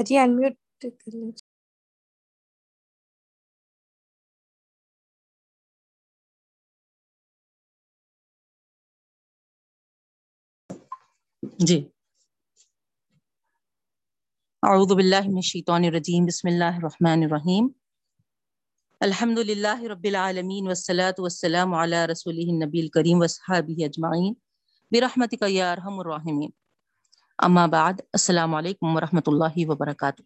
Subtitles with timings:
[0.00, 1.30] اجی unmute کر لیں
[11.60, 11.76] جی
[14.62, 17.68] اعوذ باللہ من الشیطان الرجیم بسم اللہ الرحمن الرحیم
[19.00, 24.34] الحمد للہ رب العالمین والصلاة والسلام علی رسولہ النبی الکریم وصحابہ اجمعین
[24.92, 26.50] برحمتک یا ارحم الراحمین
[27.42, 30.22] اما بعد، السلام علیکم ورحمۃ اللہ وبرکاتہ۔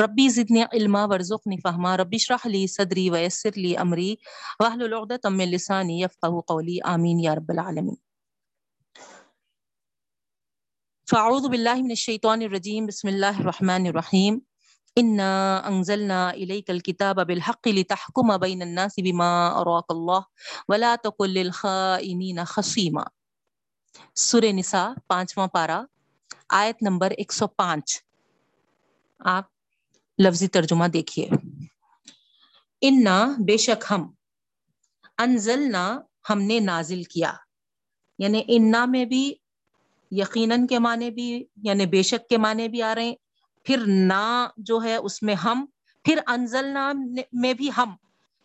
[0.00, 4.14] ربی زدنی علما، ورزقنی فہما، ربی اشرح لی صدری، ویسر لی امری،
[4.60, 7.94] واحلل عقدۃ من لسانی یفقهوا قولی، آمین یا رب العالمین۔
[11.10, 14.38] فاعوذ باللہ من الشیطان الرجیم، بسم اللہ الرحمن الرحیم۔
[14.96, 20.20] انا انزلنا الیک الكتاب بالحق لتحکم بین الناس بما اراک اللہ
[20.68, 23.02] ولا تقل للخائنین خصیما۔
[24.14, 25.80] سورہ نساء، پانچواں پارہ۔
[26.50, 28.02] آیت نمبر ایک سو پانچ۔
[29.18, 29.44] آپ
[30.18, 31.28] لفظی ترجمہ دیکھیے۔
[32.80, 34.12] انا، بے شک ہم۔
[35.18, 37.32] انزلنا، ہم نے نازل کیا۔
[38.18, 39.34] یعنی انا میں بھی،
[40.10, 43.14] یقیناً کے معنی بھی یعنی بے شک کے معنی بھی آ رہے ہیں۔
[43.64, 45.66] پھر نا جو ہے، اس میں ہم۔
[46.04, 46.92] پھر انزلنا
[47.32, 47.94] میں بھی ہم۔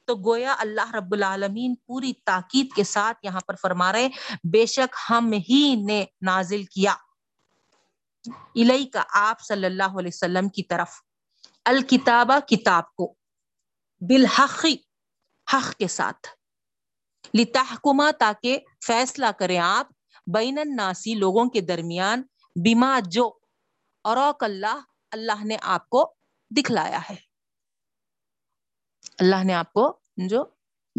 [0.05, 4.09] تو گویا اللہ رب العالمین پوری تاکید کے ساتھ یہاں پر فرما رہے
[4.43, 6.93] بے شک ہم ہی نے نازل کیا۔
[8.33, 10.89] الہی کا آپ صلی اللہ علیہ وسلم کی طرف۔
[11.65, 13.15] الکتابہ، کتاب کو۔
[14.01, 14.65] بالحق،
[15.53, 16.27] حق کے ساتھ۔
[17.37, 19.87] لتحکمہ تاکہ فیصلہ کریں آپ
[20.33, 22.23] بین الناسی لوگوں کے درمیان
[22.55, 23.37] بیما جو
[24.01, 26.15] اور اللہ اللہ نے آپ کو
[26.49, 27.15] دکھلایا ہے۔
[29.19, 30.45] اللہ نے آپ کو جو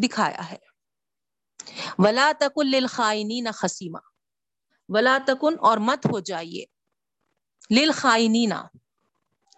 [0.05, 0.57] دکھایا ہے۔
[1.99, 3.99] ولا تکن للخائنین خسیمہ
[4.89, 6.65] ولا تکن اور مت ہو جائیے۔
[7.71, 8.53] للخائنین،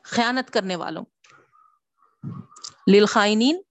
[0.05, 1.05] خیانت کرنے والوں۔
[2.93, 3.63] للخائنین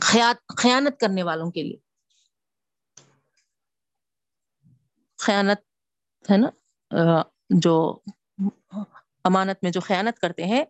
[0.00, 1.76] خیانت کرنے والوں کے لیے۔
[5.18, 5.58] خیانت
[6.30, 6.50] ہے نا
[7.50, 7.98] جو
[9.24, 10.64] امانت میں جو خیانت کرتے ہیں،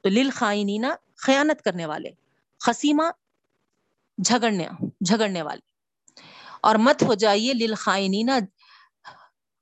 [0.00, 2.10] تو لل خائنینا خیانت کرنے والے
[2.60, 3.02] خسیمہ
[4.24, 4.68] جھگڑنے
[5.00, 5.60] جھگڑنے والے۔
[6.60, 8.38] اور مت ہو جائیے لل خائنینا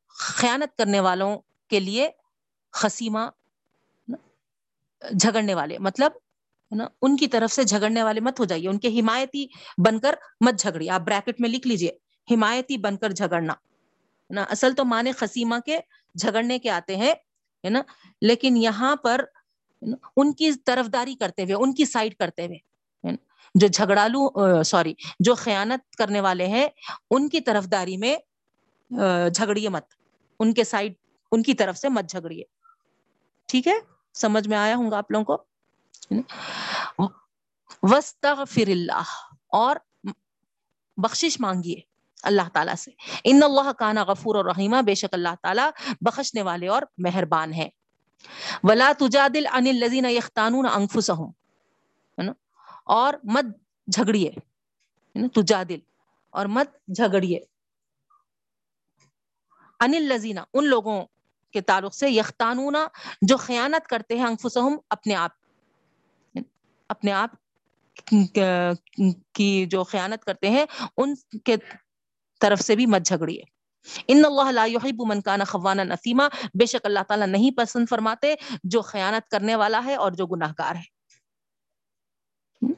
[0.09, 1.39] خیانت کرنے والوں
[1.73, 2.09] کے لیے
[2.73, 3.29] خسیمہ
[5.03, 6.13] جھگڑنے والے مطلب
[6.71, 9.47] نا، ان کی طرف سے جھگڑنے والے مت ہو جائیے، ان کے حمایتی
[9.87, 11.91] بن کر مت جھگڑیے۔ آپ بریکٹ میں لکھ لیجیے،
[12.31, 13.55] حمایتی بن کر جھگڑنا۔
[14.31, 15.79] نا، اصل تو مانے خسیمہ کے
[16.15, 17.13] جھگڑنے کے آتے ہیں،
[17.65, 17.83] ہے نا،
[18.23, 19.25] لیکن یہاں پر
[20.17, 23.15] ان کی طرفداری کرتے ہوئے، ان کی سائڈ کرتے ہوئے
[23.55, 26.69] جو جھگڑالو سوری جو خیانت کرنے والے ہیں،
[27.11, 28.17] ان کی طرفداری میں
[29.31, 29.85] جھگڑیے مت۔
[30.41, 30.93] ان کے سائڈ
[31.33, 32.45] ان کی طرف سے مت جھگڑیے۔
[33.47, 33.75] ٹھیک ہے؟
[34.15, 35.45] سمجھ میں آیا ہوں گا آپ لوگوں کو؟
[37.83, 39.03] وسطر اللہ
[39.47, 39.77] اور
[40.97, 41.81] بخشش مانگیے
[42.23, 42.91] اللہ تعالیٰ سے۔
[43.25, 45.71] ان اللہ کانا غفور اور رحیمہ بے شک اللہ تعالیٰ
[46.01, 47.69] بخشنے والے اور مہربان ہے
[48.65, 51.31] ولا تجادل ان الذين يختانون انفسهم
[52.85, 53.45] اور مت
[53.87, 54.31] جھگڑیے۔
[55.29, 55.79] تجادل۔
[56.31, 57.39] اور مت جھگڑیے۔
[59.81, 61.07] ان الذين، ان لوگوں
[61.53, 62.77] کے تعلق سے یختانون
[63.23, 65.31] جو خیانت کرتے ہیں انفسهم اپنے آپ
[66.89, 67.31] اپنے آپ
[69.33, 70.65] کی جو خیانت کرتے ہیں،
[70.97, 71.15] ان
[71.45, 71.57] کے
[72.41, 73.43] طرف سے بھی مت جھگڑیے۔
[74.09, 78.35] ان اللہ لا يحب من كان خوانا نثیما بے شک اللہ تعالیٰ نہیں پسند فرماتے
[78.65, 80.89] جو خیانت کرنے والا ہے اور جو گناہ گار ہے۔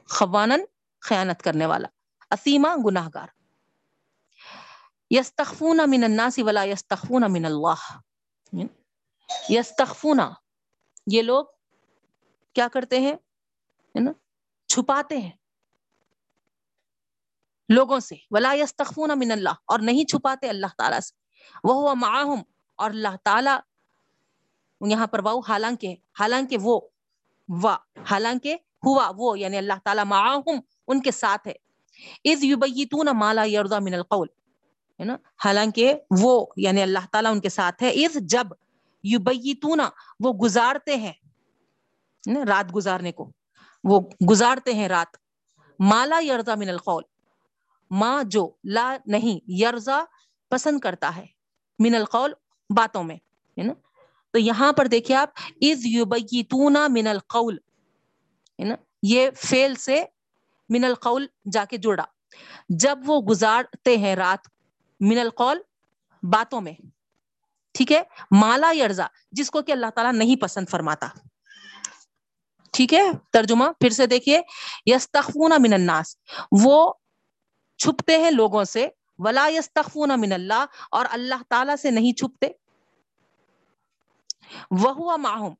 [0.08, 0.64] خوانن
[1.02, 1.88] خیانت کرنے والا،
[2.30, 3.26] اسیما گناہ گار
[5.10, 7.98] یستخفون من الناس ولا یستخفون من اللہ۔
[9.48, 10.20] یستخفون
[11.06, 11.44] یہ لوگ
[12.52, 13.14] کیا کرتے ہیں؟
[14.66, 15.30] چھپاتے ہیں۔
[17.68, 21.12] لوگوں سے۔ ولا یستخفون من اللہ اور نہیں چھپاتے اللہ تعالیٰ سے۔
[21.64, 22.42] وہ معاہم
[22.76, 23.58] اور اللہ تعالیٰ
[24.86, 26.80] یہاں پر واؤ حالانکہ حالانکہ وہ
[27.62, 27.76] وا،
[28.10, 31.52] حالانکہ ہوا، وہ یعنی اللہ تعالیٰ معاہم ان کے ساتھ ہے۔
[32.32, 33.42] اذ یبیتون ما لا
[33.78, 34.28] من القول۔
[34.98, 38.46] ہے نا؟ حالانکہ وہ یعنی اللہ تعالیٰ ان کے ساتھ ہے، اذ جب
[39.04, 39.80] یبیتون،
[40.20, 41.12] وہ گزارتے ہیں
[42.48, 43.30] رات گزارنے کو،
[43.84, 44.00] وہ
[44.30, 45.16] گزارتے ہیں رات
[45.80, 47.02] مالا یرضا من القول
[47.90, 50.04] ماں جو لا نہیں یرزا
[50.50, 51.26] پسند کرتا ہے
[51.78, 52.32] من القول
[52.70, 53.16] باتوں میں،
[53.56, 53.72] ہے نا؟
[54.34, 55.30] تو یہاں پر دیکھیے آپ
[55.60, 57.58] از یبیتون من القول،
[58.58, 60.02] ہے نا؟ یہ فیل سے
[60.68, 62.04] من القول جا کے جڑا۔
[62.68, 64.48] جب وہ گزارتے ہیں رات
[65.00, 65.58] من القول
[66.22, 66.72] باتوں میں۔
[67.72, 71.08] ٹھیک ہے؟ مالا یرزا جس کو کہ اللہ تعالیٰ نہیں پسند فرماتا۔
[72.70, 73.02] ٹھیک ہے؟
[73.32, 74.40] ترجمہ پھر سے دیکھیے۔
[74.86, 75.08] یس
[75.58, 76.16] من الناس،
[76.52, 76.92] وہ
[77.76, 78.88] چھپتے ہیں لوگوں سے۔
[79.18, 79.70] ولا یس
[80.16, 82.46] من اللہ، اور اللہ تعالی سے نہیں چھپتے۔
[84.70, 85.54] وہ ماہم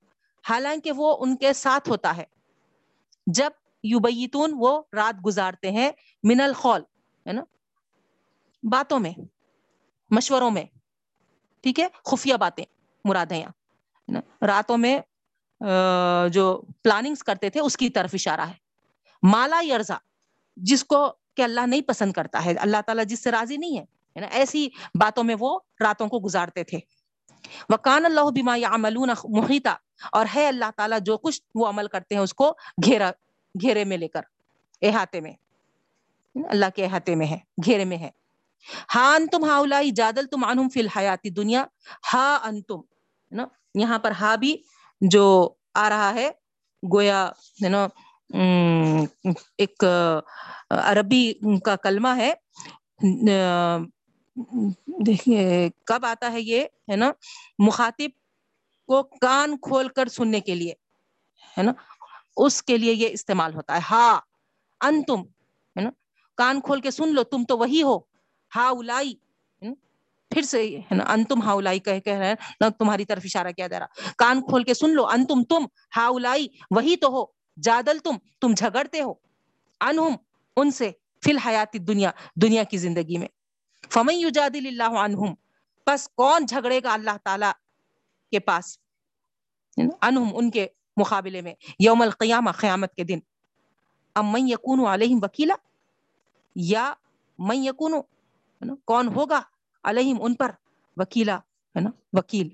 [0.49, 2.25] حالانکہ وہ ان کے ساتھ ہوتا ہے۔
[3.27, 3.51] جب
[3.83, 5.91] یوبیتون وہ رات گزارتے ہیں،
[6.23, 6.81] من الخول،
[7.27, 7.43] ہے نا؟
[8.71, 9.13] باتوں میں،
[10.11, 10.65] مشوروں میں،
[11.63, 12.65] ٹھیک ہے؟ خفیہ باتیں
[13.05, 14.99] مراد ہیں یہاں راتوں میں
[16.31, 18.55] جو پلاننگز کرتے تھے، اس کی طرف اشارہ ہے۔
[19.23, 19.97] مالا یرزا
[20.57, 24.21] جس کو کہ اللہ نہیں پسند کرتا ہے، اللہ تعالیٰ جس سے راضی نہیں ہے
[24.21, 24.69] نا؟ ایسی
[25.01, 26.79] باتوں میں وہ راتوں کو گزارتے تھے۔
[27.69, 29.77] وکان اللہ بیما یا محیطہ
[30.13, 32.53] اور ہے اللہ تعالیٰ جو کچھ وہ عمل کرتے ہیں، اس کو
[32.85, 33.11] گھیرا،
[33.63, 34.23] گھیرے میں لے کر،
[34.83, 35.33] احاطے میں۔
[36.35, 38.11] اللہ کے احاطے میں ہے، گھیرے میں ہے۔
[38.95, 41.65] ہاں انتم ہا الائی جادل تم انہم فی الحیاتی دنیا
[42.13, 42.81] ہا انتم
[43.33, 44.57] نا؟ یہاں پر ہا بھی
[45.01, 45.25] جو
[45.75, 46.31] آ رہا ہے،
[46.83, 47.29] گویا،
[47.65, 47.87] ہے نا
[49.59, 49.85] ایک
[50.71, 51.33] عربی
[51.65, 52.33] کا کلمہ ہے
[55.07, 57.11] دیکھیے، کب آتا ہے یہ، ہے نا،
[57.59, 58.11] مخاطب
[58.89, 60.73] کو کان کھول کر سننے کے لیے،
[61.57, 61.73] ہے نا،
[62.37, 64.19] اس کے لیے یہ استعمال ہوتا ہے ہا
[64.81, 65.23] انتم،
[65.77, 65.91] ہے نا،
[66.39, 67.99] کان کھول کے سن لو، تم تو وہی ہو
[68.57, 68.73] ہا
[70.31, 71.55] پھر سے ہے نا، انتم ہا
[71.85, 72.35] کہہ کہہ رہے ہیں۔
[72.71, 73.87] تمہاری طرف اشارہ کیا جا رہا۔
[74.19, 75.65] کان کھول کے سن لو، انتم تم
[75.97, 77.25] ہا الائی وہی تو ہو۔
[77.63, 79.15] جادل تم تم جھگڑتے ہو۔
[79.81, 80.15] انہم،
[80.57, 80.91] ان سے۔
[81.25, 82.11] فی الحیات دنیا
[82.43, 83.29] دنیا کی زندگی میں۔
[83.91, 85.35] فمن یجادل اللہ عنہم۔
[85.85, 87.47] پس کون جھگڑے گا اللہ تعالی
[88.31, 88.79] کے پاس؟
[89.77, 90.67] انہم، ان کے
[90.97, 93.19] مقابلے میں۔ یوم القیامہ، قیامت کے دن۔
[94.15, 95.55] ام من یکون علیہم وکیلا؟
[96.57, 96.93] یا
[97.39, 97.95] من یکون
[98.85, 99.43] کون ہوگا؟
[99.85, 100.51] علیہم ان پر
[100.97, 102.49] وکیلا، ہے نا؟ وکیل۔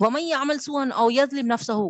[0.00, 1.88] ومن يعمل سوءا او يظلم نفسه۔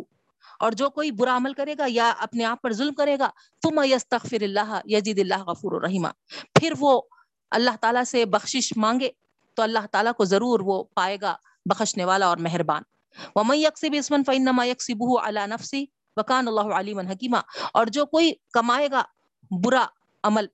[0.59, 3.29] اور جو کوئی برا عمل کرے گا یا اپنے آپ پر ظلم کرے گا،
[3.63, 6.07] ثم يستغفر الله يجد الله غفور الرحیم
[6.59, 7.01] پھر وہ
[7.51, 9.09] اللہ تعالیٰ سے بخشش مانگے
[9.53, 11.35] تو اللہ تعالیٰ کو ضرور وہ پائے گا
[11.65, 12.83] بخشنے والا اور مہربان۔
[13.35, 15.83] ومن يكسب اسما فانما يكسبه على نفسه
[16.17, 17.39] وكان الله عليما حکیما
[17.73, 19.03] اور جو کوئی کمائے گا
[19.51, 19.85] برا
[20.23, 20.45] عمل۔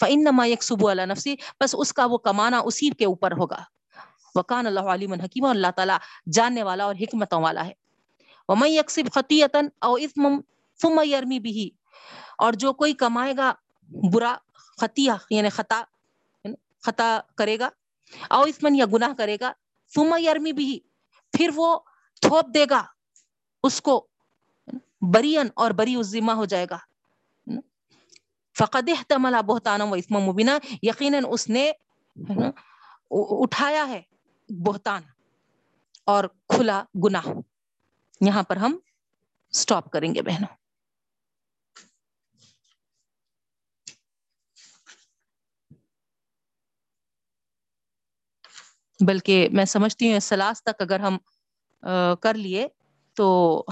[0.00, 3.64] فانما يكسب على نفسه، بس اس کا وہ کمانا اسی کے اوپر ہوگا۔
[4.34, 5.98] وکان اللہ علیم حکیم اللہ تعالیٰ
[6.32, 7.72] جاننے والا اور حکمتوں والا ہے۔
[8.48, 10.40] ومن یکسب خطیتا او اثم
[10.82, 11.70] ثم یرمی بھی
[12.38, 13.52] اور جو کوئی کمائے گا
[14.12, 14.36] برا
[14.80, 15.82] خطیہ یعنی خطا
[16.82, 17.68] خطا کرے گا
[18.30, 19.52] او اسمن یا گناہ کرے گا،
[19.94, 20.80] ثم یرمی بھی
[21.32, 21.78] پھر وہ
[22.20, 22.84] تھوپ دے گا،
[23.62, 24.06] اس کو
[25.00, 26.78] برین اور بری ذمہ ہو جائے گا۔
[28.56, 30.50] فقد احتمل بہتانا و اسم مبینہ
[30.82, 31.70] یقیناً اس نے
[33.10, 34.00] اٹھایا ہے
[34.50, 35.02] بہتان
[36.06, 37.28] اور کھلا گناہ۔
[38.20, 38.76] یہاں پر ہم
[39.52, 40.54] سٹاپ کریں گے بہنوں۔
[49.00, 51.16] بلکہ میں سمجھتی ہوں سلاس تک اگر ہم
[52.20, 52.66] کر لیے
[53.16, 53.26] تو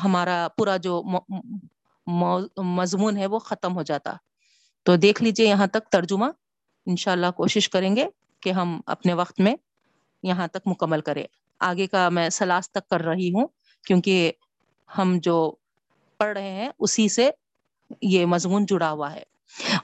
[0.04, 1.02] ہمارا پورا جو
[2.76, 4.12] مضمون ہے وہ ختم ہو جاتا۔
[4.84, 6.24] تو دیکھ لیجیے یہاں تک ترجمہ۔
[6.86, 8.06] انشاءاللہ کوشش کریں گے
[8.42, 9.54] کہ ہم اپنے وقت میں
[10.22, 11.24] یہاں تک مکمل کرے
[11.60, 13.46] آگے کا میں سلاس تک کر رہی ہوں،
[13.86, 14.32] کیونکہ
[14.98, 15.36] ہم جو
[16.18, 17.30] پڑھ رہے ہیں، اسی سے
[18.02, 19.22] یہ مضمون جڑا ہوا ہے۔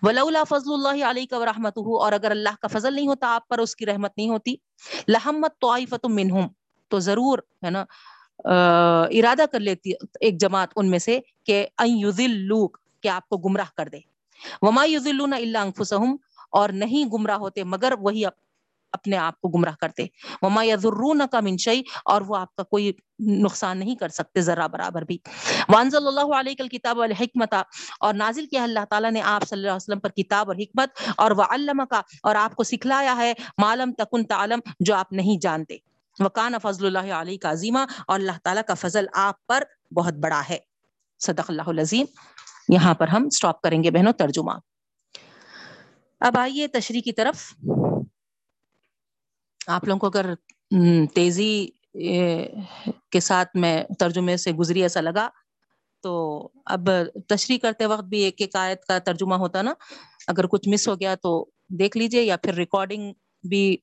[0.03, 3.59] ولولا فضل اللہ علیہ کا رحمت اور اگر اللہ کا فضل نہیں ہوتا، آپ پر
[3.59, 4.55] اس کی رحمت نہیں ہوتی۔
[5.09, 6.47] لحمت تو منہم
[6.91, 7.85] تو ضرور، ہے نا
[9.19, 11.67] ارادہ کر لیتی، ایک جماعت ان میں سے کہ
[12.29, 14.01] لوک کہ آپ کو گمراہ کر دے۔
[14.63, 16.17] وما یذلون الا انفسهم
[16.51, 18.27] اور نہیں گمراہ ہوتے مگر وہی
[18.93, 20.07] اپنے آپ کو گمراہ کرتے۔
[20.43, 25.03] وما یذرون کا منشئی اور وہ آپ کا کوئی نقصان نہیں کر سکتے ذرا برابر
[25.03, 25.19] بھی۔
[25.69, 27.55] وانزل اللہ علیہ الکتاب والحکمت
[28.01, 30.89] اور نازل کیا اللہ تعالیٰ نے آپ صلی اللہ علیہ وسلم پر کتاب اور حکمت
[31.17, 35.77] اور وعلم کا اور آپ کو سکھلایا ہے معلم تکن تعلم جو آپ نہیں جانتے۔
[36.19, 39.63] وکان فضل اللہ علیہ کا عظیمہ اور اللہ تعالیٰ کا فضل آپ پر
[39.95, 40.59] بہت بڑا ہے۔
[41.19, 42.07] صدق اللہ العظیم۔
[42.69, 44.53] یہاں پر ہم سٹاپ کریں گے بہنوں ترجمہ۔
[46.21, 47.37] اب آئیے تشریح کی طرف۔
[49.67, 50.27] آپ لوگوں کو اگر
[51.15, 51.51] تیزی
[53.13, 55.29] کے ساتھ میں ترجمے سے گزری ایسا لگا،
[56.05, 56.13] تو
[56.75, 56.89] اب
[57.29, 59.73] تشریح کرتے وقت بھی ایک ایک آیت کا ترجمہ ہوتا نا۔
[60.29, 61.33] اگر کچھ مس ہو گیا تو
[61.79, 63.13] دیکھ لیجیے یا پھر ریکارڈنگ
[63.45, 63.77] بھی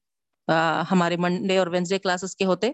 [0.92, 2.72] ہمارے منڈے اور وینسڈے کلاسز کے ہوتے۔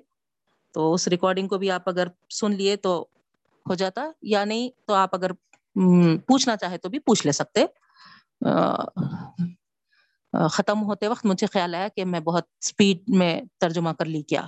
[0.75, 2.94] تو اس ریکارڈنگ کو بھی آپ اگر سن لیے تو
[3.65, 5.32] ہو جاتا۔ یا نہیں تو آپ اگر
[6.28, 7.66] پوچھنا چاہے تو بھی پوچھ لے سکتے۔
[10.34, 14.46] ختم ہوتے وقت مجھے خیال آیا کہ میں بہت سپیڈ میں ترجمہ کر لی کیا۔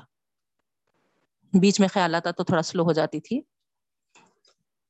[1.54, 3.40] بیچ میں خیال آتا تو تھوڑا سلو ہو جاتی تھی۔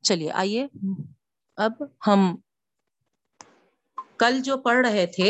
[0.04, 0.68] چلیے، آئیے۔
[1.58, 1.74] اب
[2.08, 2.36] ہم
[4.20, 5.30] کل جو پڑھ رہے تھے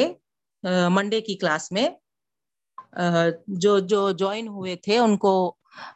[0.92, 1.88] منڈے کی کلاس میں
[3.62, 5.34] جو جو جوائن ہوئے تھے، ان کو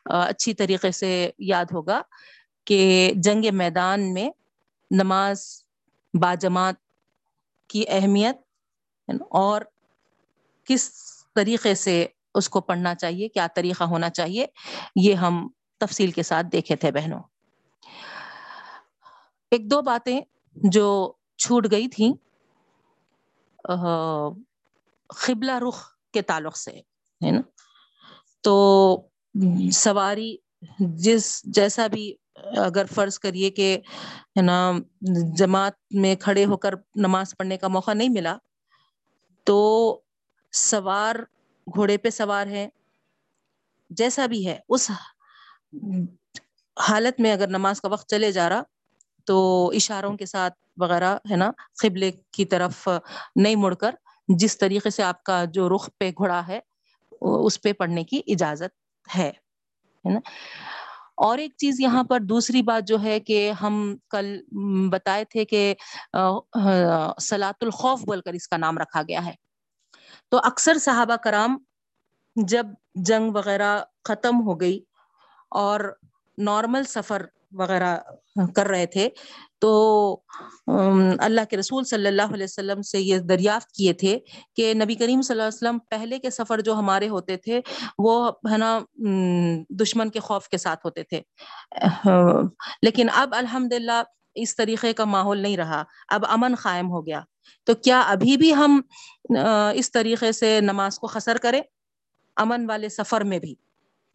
[0.06, 1.10] اچھی طریقے سے
[1.48, 2.02] یاد ہوگا
[2.68, 2.80] کہ
[3.16, 4.30] جنگ میدان میں
[4.92, 5.64] نماز
[6.14, 6.76] باجماعت
[7.68, 8.38] کی اہمیت
[9.30, 9.62] اور
[10.64, 10.92] کس
[11.36, 14.46] طریقے سے اس کو پڑھنا چاہیے، کیا طریقہ ہونا چاہیے،
[14.96, 17.20] یہ ہم تفصیل کے ساتھ دیکھے تھے بہنوں۔
[19.52, 20.22] ایک دو باتیں
[20.56, 22.14] جو چھوٹ گئی تھیں
[25.08, 26.72] قبلہ رخ کے تعلق سے،
[27.26, 27.42] ہے نا؟
[28.42, 29.08] تو
[29.74, 30.38] سواری
[30.80, 32.16] جس جیسا بھی
[32.66, 33.78] اگر فرض کریے کہ،
[34.38, 34.72] ہے نا،
[35.38, 38.36] جماعت میں کھڑے ہو کر نماز پڑھنے کا موقع نہیں ملا،
[39.48, 39.58] تو
[40.54, 41.16] سوار
[41.68, 42.68] گھوڑے پہ سوار ہے
[43.92, 44.90] جیسا بھی ہے، اس
[46.78, 48.64] حالت میں اگر نماز کا وقت چلے جا رہا،
[49.28, 49.38] تو
[49.76, 51.50] اشاروں کے ساتھ وغیرہ، ہے نا،
[51.82, 52.88] قبلے کی طرف
[53.36, 53.96] نہیں مڑ کر،
[54.30, 56.60] جس طریقے سے آپ کا جو رخ پہ گھوڑا ہے،
[57.22, 59.32] اس پہ پڑھنے کی اجازت ہے
[60.06, 60.20] نا۔
[61.18, 63.76] اور ایک چیز یہاں پر دوسری بات جو ہے کہ ہم
[64.10, 64.36] کل
[64.92, 65.74] بتائے تھے کہ
[67.22, 69.34] سلاۃ الخوف بول کر اس کا نام رکھا گیا ہے۔
[70.32, 71.58] تو اکثر صحابہ کرام
[72.36, 72.66] جب
[73.06, 74.80] جنگ وغیرہ ختم ہو گئی
[75.52, 75.80] اور
[76.38, 77.98] نارمل سفر وغیرہ
[78.56, 79.10] کر رہے تھے۔
[79.60, 80.22] تو
[81.20, 84.20] اللہ کے رسول صلی اللہ علیہ وسلم سے یہ دریافت کیے تھے
[84.56, 87.62] کہ نبی کریم صلی اللہ علیہ وسلم پہلے کے سفر جو ہمارے ہوتے تھے،
[88.00, 88.80] وہ ہے نا
[89.70, 91.22] دشمن کے خوف کے ساتھ ہوتے تھے۔
[92.82, 94.04] لیکن اب الحمد للہ
[94.36, 97.22] اس طریقے کا ماحول نہیں رہا۔ اب امن قائم ہو گیا۔
[97.64, 98.82] تو کیا ابھی بھی ہم
[99.76, 101.62] اس طریقے سے نماز کو خسر کریں؟
[102.36, 103.56] امن والے سفر میں بھی۔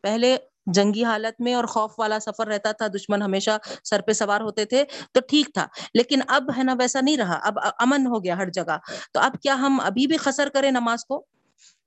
[0.03, 3.51] پہلے جنگی حالت میں اور خوف والا سفر رہتا تھا، دشمن ہمیشہ
[3.85, 7.39] سر پہ سوار ہوتے تھے، تو ٹھیک تھا۔ لیکن اب ہے نا ویسا نہیں رہا،
[7.43, 8.77] اب امن ہو گیا ہر جگہ۔
[9.13, 11.25] تو اب کیا ہم ابھی بھی خسر کریں نماز کو؟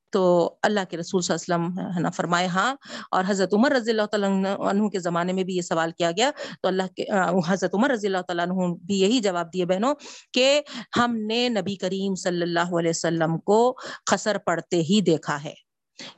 [0.10, 2.76] تو اللہ کے رسول صلی اللہ علیہ وسلم ہے نا فرمائے ہاں۔
[3.12, 6.32] اور حضرت عمر رضی اللہ تعالیٰ عنہ کے زمانے میں بھی یہ سوال کیا گیا۔
[6.62, 7.06] تو اللہ کے
[7.48, 9.96] حضرت عمر رضی اللہ تعالیٰ عنہ بھی یہی جواب دیے، بہنوں،
[10.34, 10.62] کہ
[10.98, 13.76] ہم نے نبی کریم صلی اللہ علیہ وسلم کو
[14.12, 15.65] خسر پڑتے ہی دیکھا ہے۔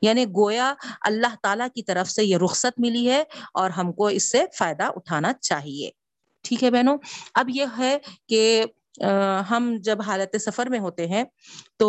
[0.02, 4.32] یعنی گویا اللہ تعالیٰ کی طرف سے یہ رخصت ملی ہے اور ہم کو اس
[4.32, 5.90] سے فائدہ اٹھانا چاہیے۔
[6.46, 6.98] ٹھیک ہے بہنوں،
[7.34, 7.98] اب یہ ہے
[8.30, 8.64] کہ
[9.50, 11.24] ہم جب حالت سفر میں ہوتے ہیں
[11.78, 11.88] تو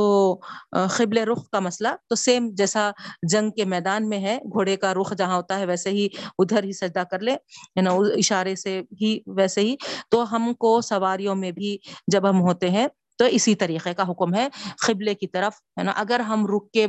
[0.97, 2.91] قبل رخ کا مسئلہ تو سیم جیسا
[3.31, 6.07] جنگ کے میدان میں ہے، گھوڑے کا رخ جہاں ہوتا ہے ویسے ہی
[6.39, 7.37] ادھر ہی سجدہ کر لے
[7.83, 9.75] نا، اشارے سے ہی ویسے ہی۔
[10.11, 11.77] تو ہم کو سواریوں میں بھی
[12.09, 12.87] جب ہم ہوتے ہیں
[13.19, 14.47] تو اسی طریقے کا حکم ہے
[14.87, 16.87] قبلے کی طرف، ہے نا؟ اگر ہم رک کے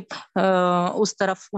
[0.94, 1.48] اس طرف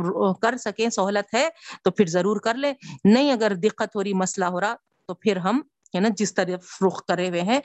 [0.43, 1.49] کر سکیں، سہولت ہے
[1.85, 2.73] تو پھر ضرور کر لیں۔
[3.05, 4.75] نہیں اگر دقت ہو رہی، مسئلہ ہو رہا
[5.09, 5.61] تو پھر ہم،
[5.95, 7.61] ہے نا، جس طرف رخ کرے ہوئے ہیں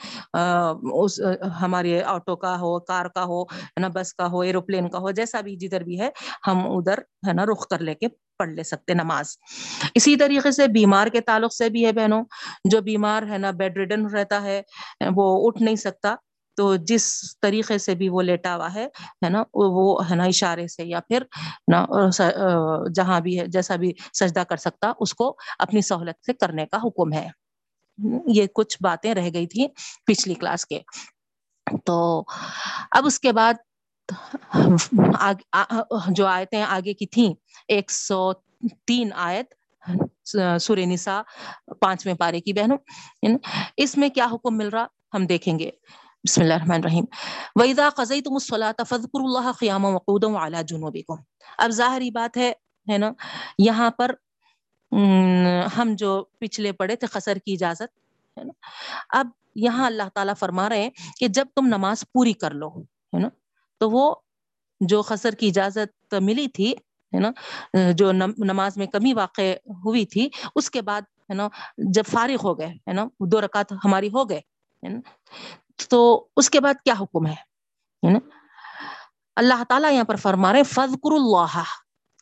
[1.02, 1.20] اس،
[1.60, 5.10] ہمارے آٹو کا ہو، کار کا ہو، ہے نا، بس کا ہو، ایروپلین کا ہو،
[5.10, 6.10] جیسا بھی جدھر بھی ہے،
[6.46, 6.98] ہم ادھر،
[7.28, 9.36] ہے نا، رخ کر لے کے پڑھ لے سکتے نماز۔
[9.94, 12.22] اسی طریقے سے بیمار کے تعلق سے بھی ہے بہنوں،
[12.70, 14.60] جو بیمار، ہے نا، بیڈ ریڈن رہتا ہے،
[15.16, 16.14] وہ اٹھ نہیں سکتا۔
[16.58, 17.04] تو جس
[17.40, 18.86] طریقے سے بھی وہ لیٹا ہوا ہے
[19.24, 21.22] ہے نا، وہ ہے نا اشارے سے یا پھر
[21.72, 21.84] نا
[22.94, 26.78] جہاں بھی ہے، جیسا بھی سجدہ کر سکتا، اس کو اپنی سہولت سے کرنے کا
[26.84, 27.28] حکم ہے۔
[28.26, 29.66] یہ کچھ باتیں رہ گئی تھی
[30.06, 30.80] پچھلی کلاس کے۔
[31.86, 31.96] تو
[32.90, 33.54] اب اس کے بعد
[36.16, 37.32] جو آیتیں آگے کی تھیں،
[37.68, 38.32] ایک سو
[38.86, 39.54] تین آیت
[40.60, 41.20] سورہ نساء
[41.80, 42.78] پانچویں پارے کی، بہنوں
[43.76, 45.70] اس میں کیا حکم مل رہا؟ ہم دیکھیں گے۔
[46.24, 47.04] بسم اللہ الرحمن الرحیم.
[47.04, 51.18] ویدا قزئی وَإِذَا قَضَيْتُمُ الصَّلَاةَ فَاذْكُرُوا اللَّهَ قِيَامًا وَقُعُودًا وَعَلَى جُنُوبِكُمْ.
[51.64, 52.48] اب ظاہری بات ہے
[52.86, 53.10] ہے نا،
[53.66, 54.14] یہاں پر
[55.76, 56.10] ہم جو
[56.40, 57.90] پچھلے پڑے تھے خسر کی اجازت،
[58.36, 58.52] ہے نا،
[59.20, 59.30] اب
[59.66, 62.68] یہاں اللہ تعالیٰ فرما رہے ہیں کہ جب تم نماز پوری کر لو،
[63.14, 63.28] ہے نا،
[63.80, 64.04] تو وہ
[64.80, 66.72] جو خسر کی اجازت ملی تھی،
[67.12, 67.30] ہے نا،
[67.92, 68.12] جو
[68.52, 69.50] نماز میں کمی واقع
[69.84, 71.48] ہوئی تھی، اس کے بعد، ہے نا،
[71.94, 74.40] جب فارغ ہو گئے، ہے نا، دو رکعت ہماری ہو گئے،
[74.82, 75.00] ہے نا
[75.90, 77.34] تو اس کے بعد کیا حکم ہے؟
[78.02, 78.18] یعنی
[79.36, 81.62] اللہ تعالیٰ یہاں پر فرما رہے فضکر اللہ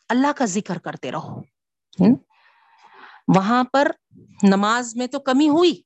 [0.09, 1.41] اللہ کا ذکر کرتے رہو۔
[1.99, 2.13] یعنی
[3.35, 3.91] وہاں پر
[4.43, 5.81] نماز میں تو کمی ہوئی،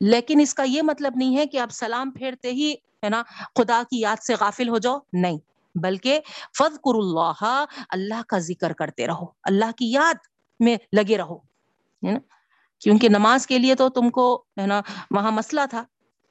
[0.00, 3.22] لیکن اس کا یہ مطلب نہیں ہے کہ آپ سلام پھیرتے ہی، ہے نا،
[3.54, 5.38] خدا کی یاد سے غافل ہو جاؤ، نہیں،
[5.74, 6.20] بلکہ
[6.58, 10.14] فضکر اللہ اللہ کا ذکر کرتے رہو، اللہ کی یاد
[10.60, 11.38] میں لگے رہو۔
[12.02, 12.18] یعنی
[12.80, 14.80] کیونکہ نماز کے لیے تو تم کو، ہے نا،
[15.10, 15.84] وہاں مسئلہ تھا۔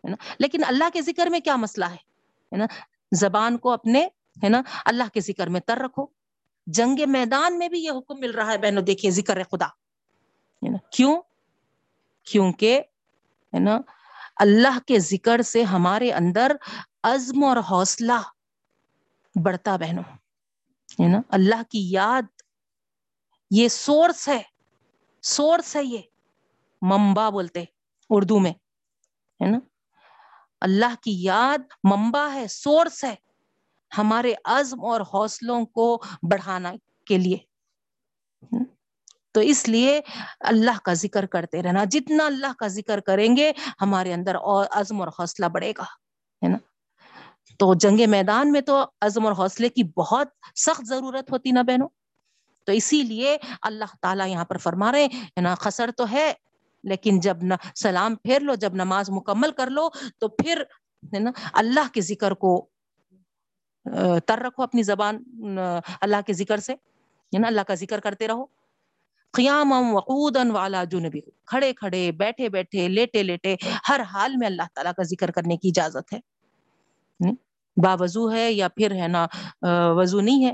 [0.06, 2.16] ہے نا؟ لیکن اللہ کے ذکر میں کیا مسئلہ ہے؟
[2.52, 2.66] نا؟
[3.12, 4.06] زبان کو اپنے،
[4.44, 6.06] ہے نا؟ اللہ کے ذکر میں تر رکھو۔
[6.68, 10.78] جنگ میدان میں بھی یہ حکم مل رہا ہے، بہنوں، دیکھیے، ذکر خدا۔ ہے نا؟
[10.92, 11.22] کیوں؟
[12.24, 12.82] کیونکہ،
[13.54, 13.80] ہے نا؟
[14.36, 16.52] اللہ کے ذکر سے ہمارے اندر
[17.04, 18.22] عزم اور حوصلہ
[19.44, 20.04] بڑھتا بہنوں۔
[21.02, 22.22] ہے نا؟ اللہ کی یاد،
[23.52, 24.42] یہ سورس ہے۔
[25.22, 25.98] سورس ہے یہ۔
[26.82, 27.64] ممبا بولتے
[28.10, 28.52] اردو میں۔
[29.44, 29.58] ہے نا؟
[30.66, 33.16] اللہ کی یاد ممبا ہے سورس ہے
[33.98, 36.74] ہمارے عزم اور حوصلوں کو بڑھانا
[37.06, 37.38] کے لیے۔
[39.32, 40.02] تو اس لیے
[40.40, 45.00] اللہ کا ذکر کرتے رہنا۔ جتنا اللہ کا ذکر کریں گے، ہمارے اندر اور عزم
[45.00, 45.84] اور حوصلہ بڑھے گا،
[46.44, 46.58] ہے نا؟
[47.60, 51.90] تو جنگ میدان میں تو عزم اور حوصلے کی بہت سخت ضرورت ہوتی نا بہنوں؟
[52.64, 56.34] تو اسی لیے اللہ تعالیٰ یہاں پر فرما رہے ہیں نا؟ خسر تو ہے
[56.86, 59.88] لیکن جب نہ سلام پھیر لو، جب نماز مکمل کر لو،
[60.20, 60.64] تو پھر
[61.14, 62.54] ہے نا اللہ کے ذکر کو
[64.26, 65.24] تر رکھو اپنی زبان
[66.02, 68.46] اللہ کے ذکر سے، ہے نا اللہ کا ذکر کرتے رہو۔
[69.32, 73.56] قیام وقودن والا جنبی کھڑے کھڑے، بیٹھے بیٹھے، لیٹے لیٹے،
[73.90, 76.20] ہر حال میں اللہ تعالیٰ کا ذکر کرنے کی اجازت ہے۔
[77.84, 79.26] با وضو ہے یا پھر ہے نا
[79.98, 80.54] وضو نہیں ہے۔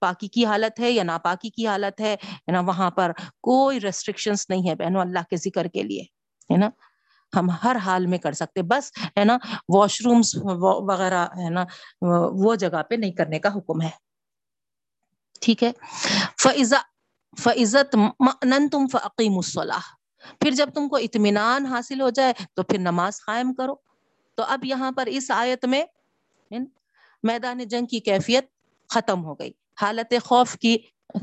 [0.00, 2.16] پاکی کی حالت ہے یا ناپاکی کی حالت ہے
[2.52, 3.12] نا؟ وہاں پر
[3.42, 6.02] کوئی ریسٹرکشنز نہیں ہے بہنوں اللہ کے ذکر کے لیے،
[6.50, 6.70] ہے نا؟
[7.32, 9.38] ہم ہر حال میں کر سکتے، بس، ہے نا؟
[9.68, 11.64] واش رومس وغیرہ، ہے نا؟
[12.42, 13.90] وہ جگہ پہ نہیں کرنے کا حکم ہے۔
[15.40, 15.72] ٹھیک ہے؟
[16.42, 16.80] فضا
[17.38, 17.96] فعزت
[18.44, 19.86] نن تم فعقیم الصلاح
[20.40, 23.74] پھر جب تم کو اطمینان حاصل ہو جائے تو پھر نماز قائم کرو۔
[24.34, 25.84] تو اب یہاں پر اس آیت میں
[27.22, 28.46] میدان جنگ کی کیفیت
[28.88, 30.76] ختم ہو گئی۔ حالت خوف کی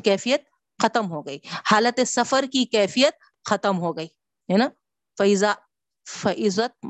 [0.03, 0.41] کیفیت
[0.81, 1.39] ختم ہو گئی۔
[1.71, 3.13] حالت سفر کی کیفیت
[3.49, 4.07] ختم ہو گئی،
[4.51, 4.67] ہے نا؟
[5.17, 5.53] فیضا
[6.21, 6.85] فعزت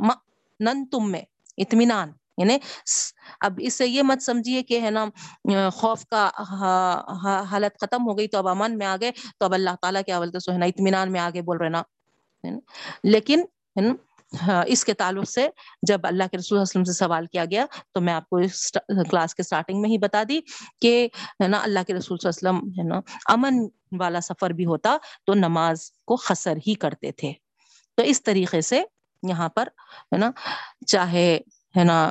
[0.60, 1.22] نن تم میں،
[1.58, 2.58] اطمینان۔ یعنی
[3.42, 5.06] اب اس سے یہ مت سمجھیے کہ ہے نا،
[5.70, 6.30] خوف کا
[7.52, 10.40] حالت ختم ہو گئی تو اب امن میں آگے تو اب اللہ تعالیٰ کیا بولتے
[10.40, 11.82] سو ہے نا اطمینان میں آگے بول رہے نا۔
[13.04, 13.42] لیکن
[14.34, 15.48] ہاں، اس کے تعلق سے
[15.88, 18.40] جب اللہ کے رسول وسلم سے سوال کیا گیا تو میں آپ کو
[19.10, 20.40] کلاس کے سٹارٹنگ میں ہی بتا دی
[20.82, 21.08] کہ،
[21.42, 23.00] ہے نا، اللہ کے رسول وسلم، ہے نا،
[23.34, 23.66] امن
[24.00, 27.32] والا سفر بھی ہوتا تو نماز کو خسر ہی کرتے تھے۔
[27.98, 28.82] تو اس طریقے سے
[29.24, 29.68] یہاں پر،
[30.14, 30.32] ہے نا،
[30.88, 31.34] چاہے،
[31.76, 32.10] ہے نا،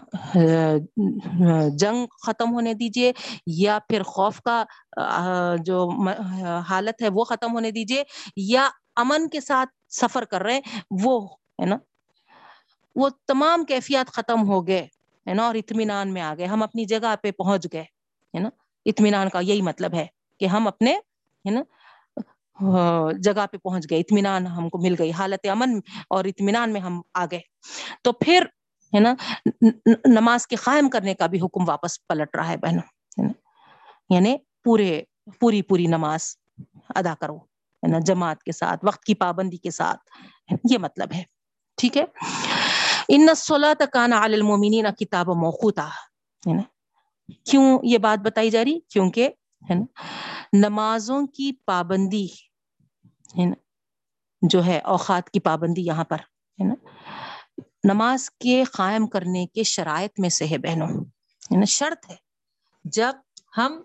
[1.78, 3.12] جنگ ختم ہونے دیجیے
[3.58, 4.62] یا پھر خوف کا
[5.66, 5.88] جو
[6.68, 8.02] حالت ہے وہ ختم ہونے دیجیے
[8.36, 10.60] یا امن کے ساتھ سفر کر رہے
[11.04, 11.18] وہ،
[11.60, 11.76] ہے نا
[12.96, 14.86] وہ تمام کیفیات ختم ہو گئے،
[15.26, 17.82] ہے نا، اور اطمینان میں آ گئے، ہم اپنی جگہ پہ پہنچ گئے،
[18.34, 18.48] ہے نا۔
[18.86, 20.06] اطمینان کا یہی مطلب ہے
[20.40, 20.92] کہ ہم اپنے،
[21.44, 21.62] ہے نا،
[23.18, 25.78] جگہ پہ پہنچ گئے، اطمینان ہم کو مل گئی، حالت امن
[26.10, 27.40] اور اطمینان میں ہم آ گئے۔
[28.02, 28.44] تو پھر،
[28.92, 29.14] ہے نا،
[30.06, 33.28] نماز کے قائم کرنے کا بھی حکم واپس پلٹ رہا ہے بہنوں
[34.10, 35.02] یعنی پورے،
[35.40, 36.36] پوری پوری نماز
[36.94, 40.00] ادا کرو، ہے نا، جماعت کے ساتھ، وقت کی پابندی کے ساتھ،
[40.70, 41.22] یہ مطلب ہے۔
[41.78, 42.04] ٹھیک ہے۔
[43.14, 45.88] ان سولہ تکانا المومنین کتاب موقوتا
[46.48, 46.62] ہے نا
[47.44, 49.28] کیوں یہ بات بتائی جا رہی کیونکہ
[49.70, 49.84] ہے نا
[50.52, 52.26] نمازوں کی پابندی
[53.38, 53.54] ہے نا
[54.42, 56.16] جو ہے اوقات کی پابندی یہاں پر،
[56.58, 56.74] ہے نا؟
[57.84, 60.88] نماز کے قائم کرنے کے شرائط میں سے ہے بہنوں،
[61.52, 62.16] ہے نا؟ شرط ہے
[62.84, 63.12] جب
[63.58, 63.82] ہم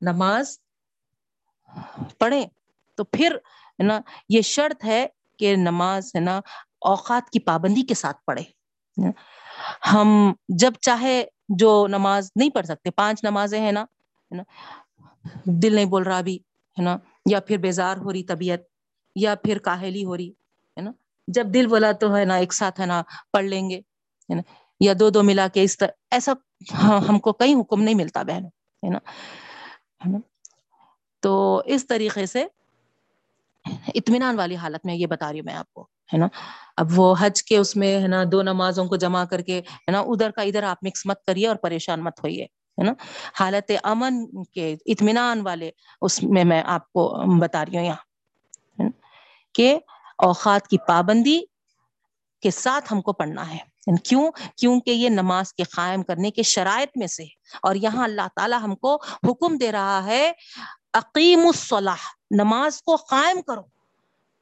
[0.00, 0.58] نماز
[2.18, 2.46] پڑھیں
[2.94, 6.40] تو پھر، ہے نا؟ یہ شرط ہے کہ نماز، ہے نا؟
[6.80, 8.55] اوقات کی پابندی کے ساتھ پڑھے
[9.92, 14.42] ہم جب چاہے جو نماز نہیں پڑھ سکتے، پانچ نمازیں ہیں نا، ہے نا؟
[15.44, 16.36] دل نہیں بول رہا ابھی،
[16.78, 16.96] ہے نا؟
[17.30, 18.60] یا پھر بیزار ہو رہی طبیعت،
[19.14, 20.30] یا پھر کاہلی ہو رہی،
[20.76, 20.92] ہے نا؟
[21.28, 23.76] جب دل بولا تو ہے نا، ایک ساتھ ہے نا، پڑھ لیں گے،
[24.30, 24.42] ہے نا؟
[24.80, 26.32] یا دو دو ملا کے اس طرح، ایسا
[26.74, 28.44] ہاں، ہم کو کئی حکم نہیں ملتا بہن
[28.82, 28.98] ہے نا؟
[31.20, 32.46] تو اس طریقے سے
[33.94, 36.26] اطمینان والی حالت میں یہ بتا رہی ہوں میں آپ کو۔ ہے نا؟
[36.76, 39.90] اب وہ حج کے اس میں ہے نا دو نمازوں کو جمع کر کے ہے
[39.90, 42.92] نا ادھر کا ادھر آپ مکس مت کریے اور پریشان مت ہوئیے، ہے نا؟
[43.34, 48.88] حالت امن کے اطمینان والے اس میں میں آپ کو بتا رہی ہوں یہاں
[49.54, 49.78] کہ
[50.18, 51.40] اوقات کی پابندی
[52.40, 56.42] کے ساتھ ہم کو پڑھنا ہے۔ یعنی کیوں؟ کیونکہ یہ نماز کے قائم کرنے کے
[56.42, 57.24] شرائط میں سے
[57.62, 60.32] اور یہاں اللہ تعالی ہم کو حکم دے رہا ہے
[60.94, 63.75] عقیم الصلاح، نماز کو قائم کرو۔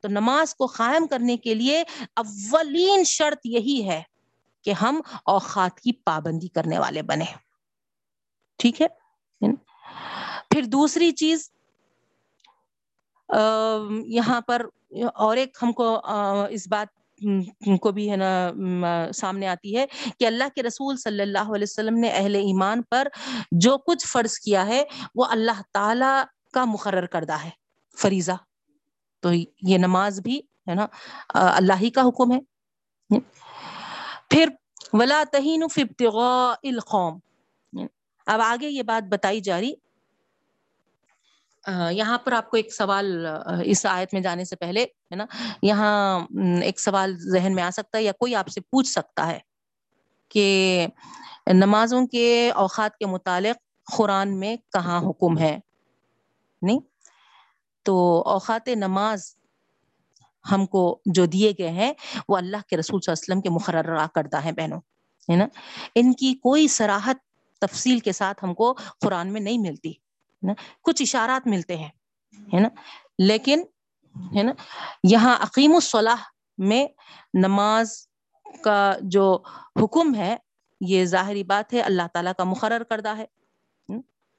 [0.04, 1.82] تو نماز کو قائم کرنے کے لیے
[2.16, 4.02] اولین شرط یہی ہے
[4.64, 7.24] کہ ہم اوقات کی پابندی کرنے والے بنے
[8.60, 8.86] ٹھیک ہے؟
[10.50, 11.50] پھر دوسری چیز
[14.08, 14.66] یہاں پر
[15.14, 15.86] اور ایک ہم کو
[16.50, 16.88] اس بات
[17.80, 18.30] کو بھی ہے نا
[19.14, 19.86] سامنے آتی ہے
[20.18, 23.08] کہ اللہ کے رسول صلی اللہ علیہ وسلم نے اہل ایمان پر
[23.64, 24.82] جو کچھ فرض کیا ہے،
[25.14, 26.12] وہ اللہ تعالی
[26.54, 27.50] کا مقرر کردہ ہے،
[27.96, 28.36] فریضہ۔
[29.24, 29.32] تو
[29.62, 30.86] یہ نماز بھی ہے نا
[31.34, 32.40] اللہ ہی کا حکم ہے۔
[34.30, 34.48] پھر
[34.92, 35.62] ولا تہین
[36.62, 37.18] القوم۔
[38.26, 39.72] اب آگے یہ بات بتائی جا رہی۔
[41.90, 43.26] یہاں پر آپ کو ایک سوال
[43.64, 45.24] اس آیت میں جانے سے پہلے ہے نا،
[45.62, 46.20] یہاں
[46.62, 49.38] ایک سوال ذہن میں آ سکتا ہے یا کوئی آپ سے پوچھ سکتا ہے
[50.28, 50.46] کہ
[51.54, 53.56] نمازوں کے اوقات کے متعلق
[53.96, 55.58] قرآن میں کہاں حکم ہے؟
[56.62, 56.80] نہیں؟
[57.84, 59.34] تو اوقات نماز
[60.44, 61.92] ہم کو جو دیے گئے ہیں،
[62.28, 64.80] وہ اللہ کے رسول صلی اللہ علیہ وسلم کے مقررہ کردہ ہیں بہنوں،
[65.28, 65.46] ہے نا؟
[65.94, 67.16] ان کی کوئی سراحت
[67.62, 69.92] تفصیل کے ساتھ ہم کو قرآن میں نہیں ملتی
[70.42, 71.88] نا؟ کچھ اشارات ملتے ہیں،
[72.54, 72.68] ہے نا؟
[73.18, 73.62] لیکن،
[74.36, 74.52] ہے نا؟
[75.04, 76.22] یہاں عقیم الصلاح
[76.58, 76.86] میں
[77.34, 77.96] نماز
[78.64, 79.26] کا جو
[79.82, 80.36] حکم ہے،
[80.80, 83.26] یہ ظاہری بات ہے، اللہ تعالیٰ کا مقرر کردہ ہے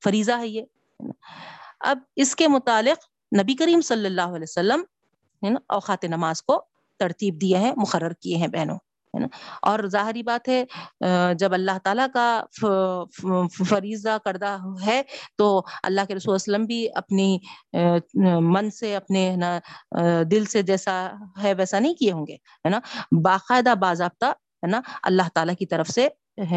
[0.01, 0.63] فریضہ ہے یہ
[1.81, 3.03] اب اس کے متعلق
[3.37, 4.81] نبی کریم صلی اللہ علیہ وسلم
[5.43, 6.63] ہے نا، اوقات نماز کو
[6.99, 8.75] ترتیب دیے ہیں، مقرر کیے ہیں بہنوں،
[9.13, 9.27] ہے نا۔
[9.61, 10.63] اور ظاہری بات ہے
[11.39, 12.43] جب اللہ تعالیٰ کا
[13.69, 15.01] فریضہ کردہ ہے
[15.37, 17.37] تو اللہ کے رسول وسلم بھی اپنی
[18.53, 19.59] من سے اپنے نا
[20.31, 20.95] دل سے جیسا
[21.43, 22.79] ہے ویسا نہیں کیے ہوں گے، ہے نا۔
[23.23, 26.07] باقاعدہ باضابطہ، ہے نا، اللہ تعالیٰ کی طرف سے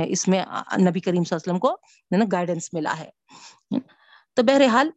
[0.06, 0.42] اس میں
[0.80, 1.72] نبی کریم صلی اللہ علیہ وسلم کو،
[2.12, 3.10] ہے نا گائیڈنس ملا ہے۔
[4.36, 4.90] تو بہرحال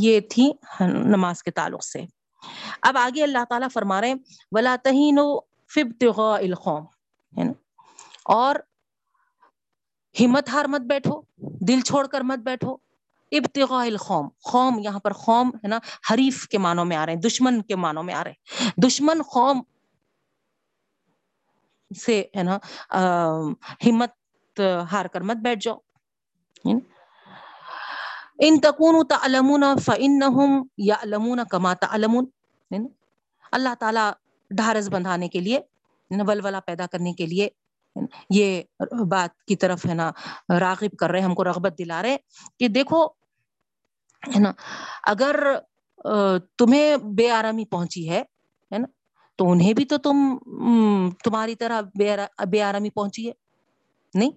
[0.00, 2.04] یہ تھی نماز کے تعلق سے۔
[2.82, 4.14] اب آگے اللہ تعالیٰ فرما رہے ہیں،
[4.52, 6.84] ولا تہین القوم
[7.38, 7.52] ہے نا؟
[8.34, 8.56] اور
[10.20, 11.20] ہمت ہار مت بیٹھو،
[11.68, 12.76] دل چھوڑ کر مت بیٹھو۔
[13.32, 15.78] ابتغاء القوم قوم یہاں پر قوم ہے نا؟
[16.10, 19.22] حریف کے معنوں میں آ رہے ہیں، دشمن کے معنوں میں آ رہے ہیں۔ دشمن
[19.32, 19.60] قوم
[21.90, 22.58] سے، ہے نا
[23.86, 24.60] ہمت
[24.92, 25.78] ہار کر مت بیٹھ جاؤ۔
[28.40, 30.50] ان تکون تعلمون فانهم
[30.84, 32.28] يعلمون كما تعلمون.
[33.52, 34.10] اللہ تعالیٰ
[34.50, 35.58] ڈھارس بندھانے کے لیے
[36.10, 37.48] ولولا پیدا کرنے کے لیے
[38.30, 38.62] یہ
[39.08, 40.10] بات کی طرف ہے نا،
[40.60, 42.16] راغب کر رہے ہم کو رغبت دلا رہے
[42.58, 43.04] کہ دیکھو،
[44.22, 44.52] ہے نا،
[45.12, 45.36] اگر
[46.58, 48.22] تمہیں بے آرامی پہنچی ہے
[48.70, 48.86] نا،
[49.38, 50.16] تو انہیں بھی تو تم
[51.24, 51.80] تمہاری طرح
[52.50, 53.32] بے آرامی پہنچی ہے،
[54.14, 54.30] نہیں؟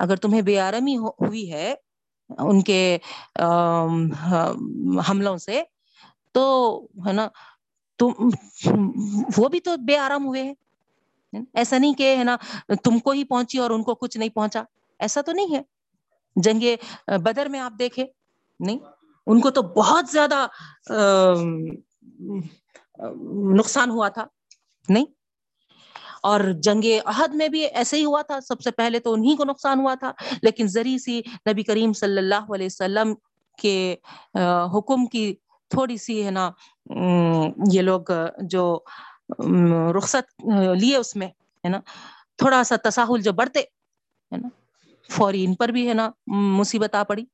[0.00, 1.74] اگر تمہیں بے آرامی ہوئی ہے
[2.38, 2.98] ان کے
[5.10, 5.62] حملوں سے۔
[6.32, 6.42] تو
[7.06, 7.28] ہے نا،
[7.98, 8.10] تم،
[9.38, 10.54] وہ بھی تو بے آرام ہوئے ہیں۔
[11.54, 12.36] ایسا نہیں کہ ہے نا،
[12.84, 14.62] تم کو ہی پہنچی اور ان کو کچھ نہیں پہنچا۔
[14.98, 15.62] ایسا تو نہیں ہے۔
[16.36, 16.64] جنگ
[17.06, 18.06] بدر میں آپ دیکھے
[18.60, 18.78] نہیں،
[19.26, 20.46] ان کو تو بہت زیادہ
[23.56, 24.24] نقصان ہوا تھا۔
[24.88, 25.04] نہیں
[26.24, 29.44] اور جنگ عہد میں بھی ایسے ہی ہوا تھا۔ سب سے پہلے تو انہیں کو
[29.44, 33.14] نقصان ہوا تھا، لیکن ذریع سی نبی کریم صلی اللہ علیہ وسلم
[33.58, 33.94] کے
[34.74, 35.34] حکم کی
[35.70, 36.50] تھوڑی سی ہے نا
[37.72, 38.10] یہ لوگ
[38.50, 38.64] جو
[39.96, 40.44] رخصت
[40.80, 41.28] لیے اس میں،
[41.64, 41.80] ہے نا،
[42.38, 44.48] تھوڑا سا تساہل جو بڑھتے، ہے نا
[45.10, 46.08] فوری ان پر بھی، ہے نا،
[46.58, 47.24] مصیبت آ پڑی،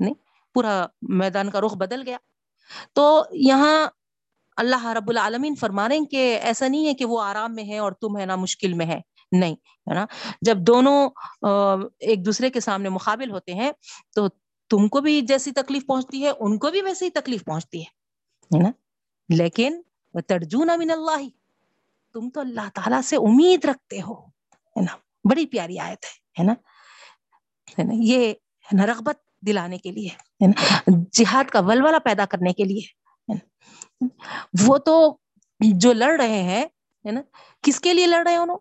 [0.00, 0.14] نہیں،
[0.54, 0.84] پورا
[1.18, 2.16] میدان کا رخ بدل گیا۔
[2.94, 3.86] تو یہاں
[4.60, 7.78] اللہ رب العالمین فرما رہے ہیں کہ ایسا نہیں ہے کہ وہ آرام میں ہے
[7.78, 9.00] اور تم ہے نا مشکل میں ہے۔
[9.32, 10.06] نہیں، ہے نا؟
[10.42, 11.08] جب دونوں
[12.00, 13.72] ایک دوسرے کے سامنے مقابل ہوتے ہیں
[14.14, 14.28] تو
[14.70, 18.62] تم کو بھی جیسی تکلیف پہنچتی ہے، ان کو بھی ویسے ہی تکلیف پہنچتی ہے
[18.62, 18.70] نا؟
[19.28, 19.80] لیکن
[20.26, 21.28] ترجون من اللہ
[22.12, 24.96] تم تو اللہ تعالیٰ سے امید رکھتے ہو، ہے نا؟
[25.30, 26.04] بڑی پیاری آیت
[26.38, 26.54] ہے نا؟
[27.92, 28.30] یہ
[28.64, 32.99] ہے نا رغبت دلانے کے لیے، ہے نا؟ جہاد کا ولولہ پیدا کرنے کے لیے۔
[34.66, 35.16] وہ تو
[35.60, 36.64] جو لڑ رہے ہیں،
[37.06, 37.20] ہے نا؟
[37.62, 38.58] کس کے لیے لڑ رہے ہیں انہوں؟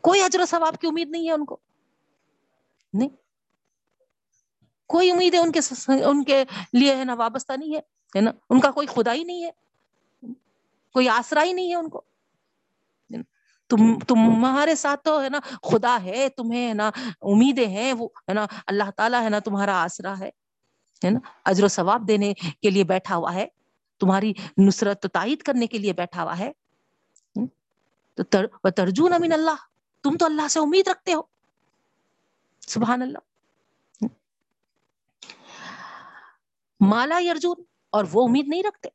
[0.00, 1.56] کوئی اجر و ثواب کی امید نہیں ہے ان کو۔
[2.92, 3.08] نہیں۔
[4.86, 5.60] کوئی امید ہے ان کے
[6.04, 9.44] ان کے لیے ہے نا وابستہ نہیں ہے نا؟ ان کا کوئی خدا ہی نہیں
[9.44, 9.50] ہے۔
[10.92, 12.02] کوئی آسرا ہی نہیں ہے ان کو۔
[13.68, 16.90] تم، تمہارے ساتھ تو ہے نا خدا ہے، تمہیں ہے نا
[17.22, 20.30] امیدیں ہیں، وہ ہے نا اللہ تعالیٰ ہے نا تمہارا آسرا ہے
[21.10, 23.46] نا؟ اجر و ثواب دینے کے لیے بیٹھا ہوا ہے۔
[23.98, 26.52] تمہاری نصرت تائید کرنے کے لیے بیٹھا ہوا ہے۔
[28.14, 29.56] تو ترجون امین اللہ
[30.02, 31.22] تم تو اللہ سے امید رکھتے ہو۔
[32.60, 33.18] سبحان اللہ
[36.80, 38.88] مالا ارجن اور وہ امید نہیں رکھتے۔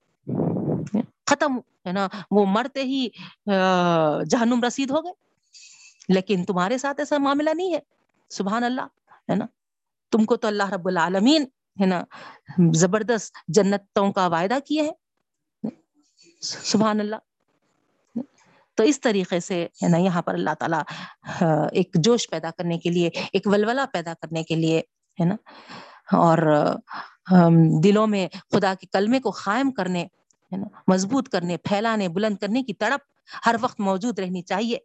[1.25, 3.07] ختم، ہے نا، وہ مرتے ہی
[4.25, 5.13] جہنم رسید ہو گئے۔
[6.09, 7.79] لیکن تمہارے ساتھ ایسا معاملہ نہیں ہے۔
[8.29, 8.81] سبحان اللہ
[9.29, 9.45] ہے نا۔
[10.11, 11.45] تم کو تو اللہ رب العالمین
[11.79, 12.03] ہے نا،
[12.73, 15.69] زبردست جنتوں کا وعدہ کیے ہیں
[16.41, 17.15] سبحان اللہ۔
[18.77, 20.81] تو اس طریقے سے ہے نا، یہاں پر اللہ تعالیٰ
[21.71, 24.81] ایک جوش پیدا کرنے کے لیے، ایک ولولہ پیدا کرنے کے لیے
[25.19, 25.35] ہے نا،
[26.17, 26.37] اور
[27.83, 30.03] دلوں میں خدا کے کلمے کو قائم کرنے،
[30.51, 33.01] ہے نا، مضبوط کرنے، پھیلانے، بلند کرنے کی تڑپ
[33.45, 34.77] ہر وقت موجود رہنی چاہیے،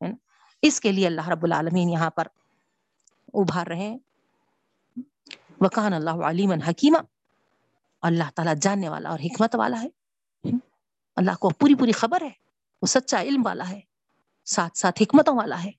[0.00, 0.14] ہے نا۔
[0.62, 2.28] اس کے لیے اللہ رب العالمین یہاں پر
[3.34, 3.98] ابھار رہے ہیں۔
[5.60, 6.98] وکان اللہ علیم حکیمہ۔
[8.02, 9.88] اللہ تعالیٰ جاننے والا اور حکمت والا ہے۔
[11.16, 12.30] اللہ کو پوری پوری خبر ہے۔
[12.82, 13.80] وہ سچا علم والا ہے۔
[14.44, 15.70] ساتھ ساتھ حکمتوں والا ہے۔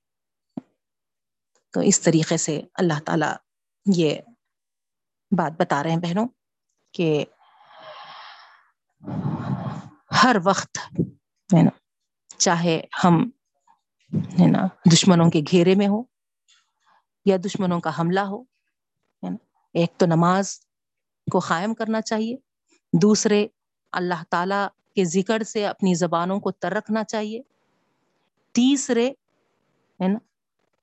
[1.73, 3.33] تو اس طریقے سے اللہ تعالیٰ
[3.85, 4.15] یہ
[5.37, 6.27] بات بتا رہے ہیں بہنوں
[6.91, 7.25] کہ
[10.23, 10.77] ہر وقت
[11.53, 11.69] ہے نا،
[12.37, 13.29] چاہے ہم
[14.13, 16.03] ہے نا، دشمنوں کے گھیرے میں ہو
[17.25, 18.50] یا دشمنوں کا حملہ ہو
[19.73, 20.59] ایک تو نماز
[21.31, 22.35] کو قائم کرنا چاہیے،
[23.01, 23.47] دوسرے
[23.91, 27.41] اللہ تعالی کے ذکر سے اپنی زبانوں کو تر رکھنا چاہیے،
[28.51, 29.07] تیسرے
[29.99, 30.19] ہے نا،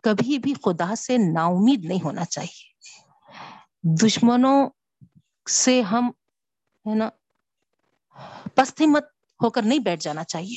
[0.00, 2.66] کبھی بھی خدا سے نا امید نہیں ہونا چاہیے۔
[4.02, 4.70] دشمنوں
[5.50, 6.10] سے ہم
[6.86, 7.08] ہے نا،
[8.54, 9.04] پستی مت
[9.42, 10.56] ہو کر نہیں بیٹھ جانا چاہیے۔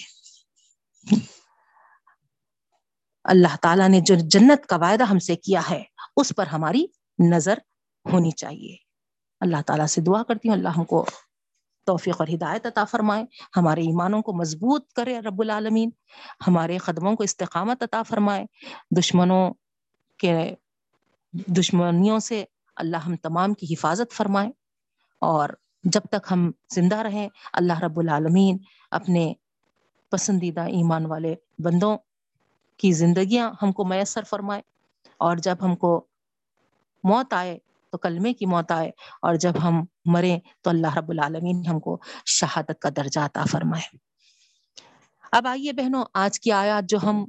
[3.23, 5.83] اللہ تعالیٰ نے جو جنت کا وعدہ ہم سے کیا ہے،
[6.15, 6.85] اس پر ہماری
[7.31, 7.59] نظر
[8.05, 8.75] ہونی چاہیے۔
[9.39, 11.05] اللہ تعالیٰ سے دعا کرتی ہوں، اللہ ہم کو
[11.85, 13.23] توفیق اور ہدایت عطا فرمائے۔
[13.57, 15.89] ہمارے ایمانوں کو مضبوط کرے رب العالمین۔
[16.47, 18.45] ہمارے قدموں کو استقامت عطا فرمائے۔
[18.97, 19.53] دشمنوں
[20.17, 20.55] کے،
[21.33, 24.49] دشمنیوں سے اللہ ہم تمام کی حفاظت فرمائے۔
[25.21, 25.49] اور
[25.83, 28.57] جب تک ہم زندہ رہیں، اللہ رب العالمین
[28.91, 29.33] اپنے
[30.11, 31.97] پسندیدہ ایمان والے بندوں
[32.77, 34.61] کی زندگیاں ہم کو میسر فرمائے۔
[35.17, 36.07] اور جب ہم کو
[37.03, 37.59] موت آئے
[37.91, 38.89] تو کلمے کی موت آئے
[39.21, 43.97] اور جب ہم مریں تو اللہ رب العالمین ہم کو شہادت کا درجہ عطا فرمائے۔
[45.31, 47.25] اب آئیے بہنوں، آج کی آیات جو ہم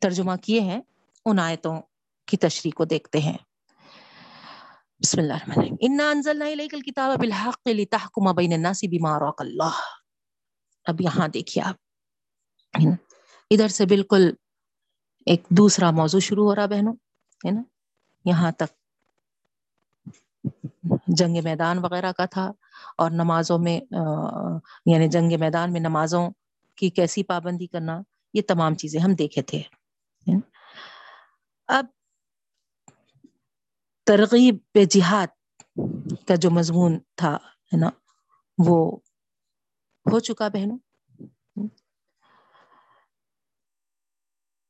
[0.00, 0.80] ترجمہ کیے ہیں،
[1.24, 1.80] ان آیتوں
[2.26, 3.38] کی تشریح کو دیکھتے ہیں۔
[5.00, 9.76] بسم اللہ الرحمن الرحیم۔ انا انزلنا الیک الکتاب بالحق لتحکم بین الناس بما اراک اللہ
[10.84, 11.76] اب یہاں دیکھیے آپ۔
[13.50, 14.30] ادھر سے بالکل
[15.26, 16.92] ایک دوسرا موضوع شروع ہو رہا بہنوں،
[17.44, 17.62] ہے نا؟
[18.26, 18.70] یہاں تک
[21.06, 22.52] جنگ میدان وغیرہ کا تھا
[22.98, 23.80] اور نمازوں میں
[24.86, 26.28] یعنی جنگ میدان میں نمازوں
[26.76, 28.00] کی کیسی پابندی کرنا،
[28.34, 29.62] یہ تمام چیزیں ہم دیکھے تھے۔
[31.68, 31.86] اب
[34.06, 35.26] ترغیب پہ جہاد
[36.28, 37.34] کا جو مضمون تھا،
[37.72, 37.90] ہے نا،
[38.58, 38.96] وہ
[40.06, 40.78] ہو چکا بہنوں۔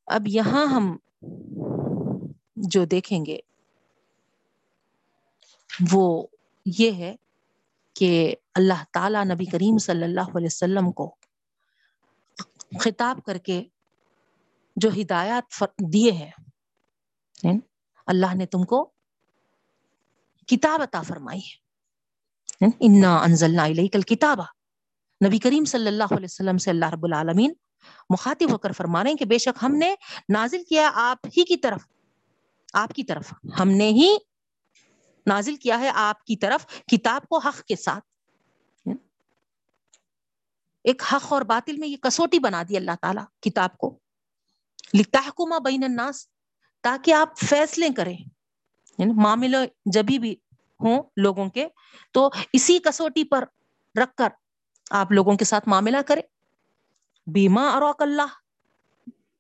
[0.07, 0.97] اب یہاں ہم
[2.57, 3.39] جو دیکھیں گے،
[5.91, 6.27] وہ
[6.67, 7.15] یہ ہے
[7.95, 11.15] کہ اللہ تعالی نبی کریم صلی اللہ علیہ وسلم کو
[12.81, 13.63] خطاب کر کے
[14.77, 16.31] جو ہدایات دیے ہیں
[17.43, 17.59] یعنی
[18.07, 18.85] اللہ نے تم کو
[20.49, 21.65] کتاب عطا فرمائی ہے
[22.61, 24.41] یعنی انا انزلنا الیک الکتاب
[25.21, 27.53] نبی کریم صلی اللہ علیہ وسلم سے اللہ رب العالمین
[28.11, 29.95] مخاطب ہو کر فرما رہے ہیں کہ بے شک ہم نے
[30.29, 31.87] نازل کیا آپ ہی کی طرف
[32.77, 34.17] آپ کی طرف۔ ہم نے ہی
[35.27, 38.05] نازل کیا ہے آپ کی طرف کتاب کو حق کے ساتھ۔
[40.85, 43.99] ایک حق اور باطل میں یہ کسوٹی بنا دی اللہ تعالیٰ کتاب کو۔
[44.99, 46.27] لتحکما بین الناس،
[46.81, 48.19] تاکہ آپ فیصلے کریں۔
[48.99, 50.33] یعنی معاملے جبھی بھی
[50.81, 51.69] ہوں لوگوں کے،
[52.13, 53.45] تو اسی کسوٹی پر
[54.03, 54.29] رکھ کر
[54.91, 56.21] آپ لوگوں کے ساتھ معاملہ کرے
[57.27, 58.27] بیما اروک اللہ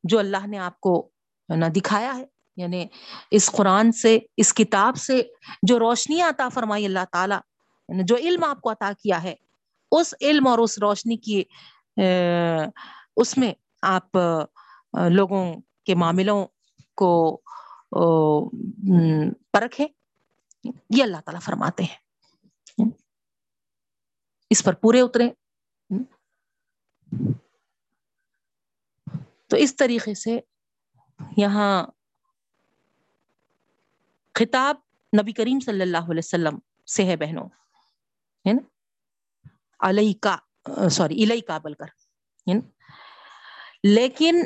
[0.05, 1.11] جو اللہ نے آپ کو
[1.49, 2.87] نہ دکھایا ہے۔ یعنی
[3.31, 5.23] اس قرآن سے، اس کتاب سے
[5.63, 7.39] جو روشنی عطا فرمائی اللہ تعالیٰ
[7.89, 9.35] یعنی جو علم آپ کو عطا کیا ہے،
[9.93, 11.43] اس علم اور اس روشنی کی
[13.17, 14.17] اس میں آپ
[15.11, 15.55] لوگوں
[15.87, 16.47] کے معاملوں
[16.97, 17.41] کو
[19.53, 19.87] پرکھیں۔
[20.91, 22.89] یہ اللہ تعالیٰ فرماتے ہیں۔
[24.51, 25.31] اس پر پورے اترے
[29.49, 30.39] تو اس طریقے سے
[31.37, 31.87] یہاں
[34.37, 34.77] خطاب
[35.13, 36.59] نبی کریم صلی اللہ علیہ وسلم
[36.95, 37.47] سے ہے بہنوں،
[38.45, 38.63] ہے نا؟
[39.81, 40.37] علیہ کا
[40.91, 41.89] سوری الہی کا بل کر
[43.85, 44.43] لیکن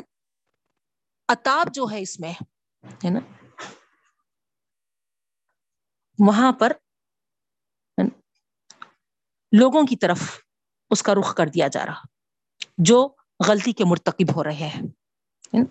[1.29, 2.31] اتاب جو ہے اس میں،
[3.03, 3.19] ہے نا؟
[6.19, 6.73] وہاں پر
[9.51, 10.19] لوگوں کی طرف
[10.91, 12.01] اس کا رخ کر دیا جا رہا،
[12.79, 13.07] جو
[13.39, 15.63] غلطی کے مرتکب ہو رہے ہیں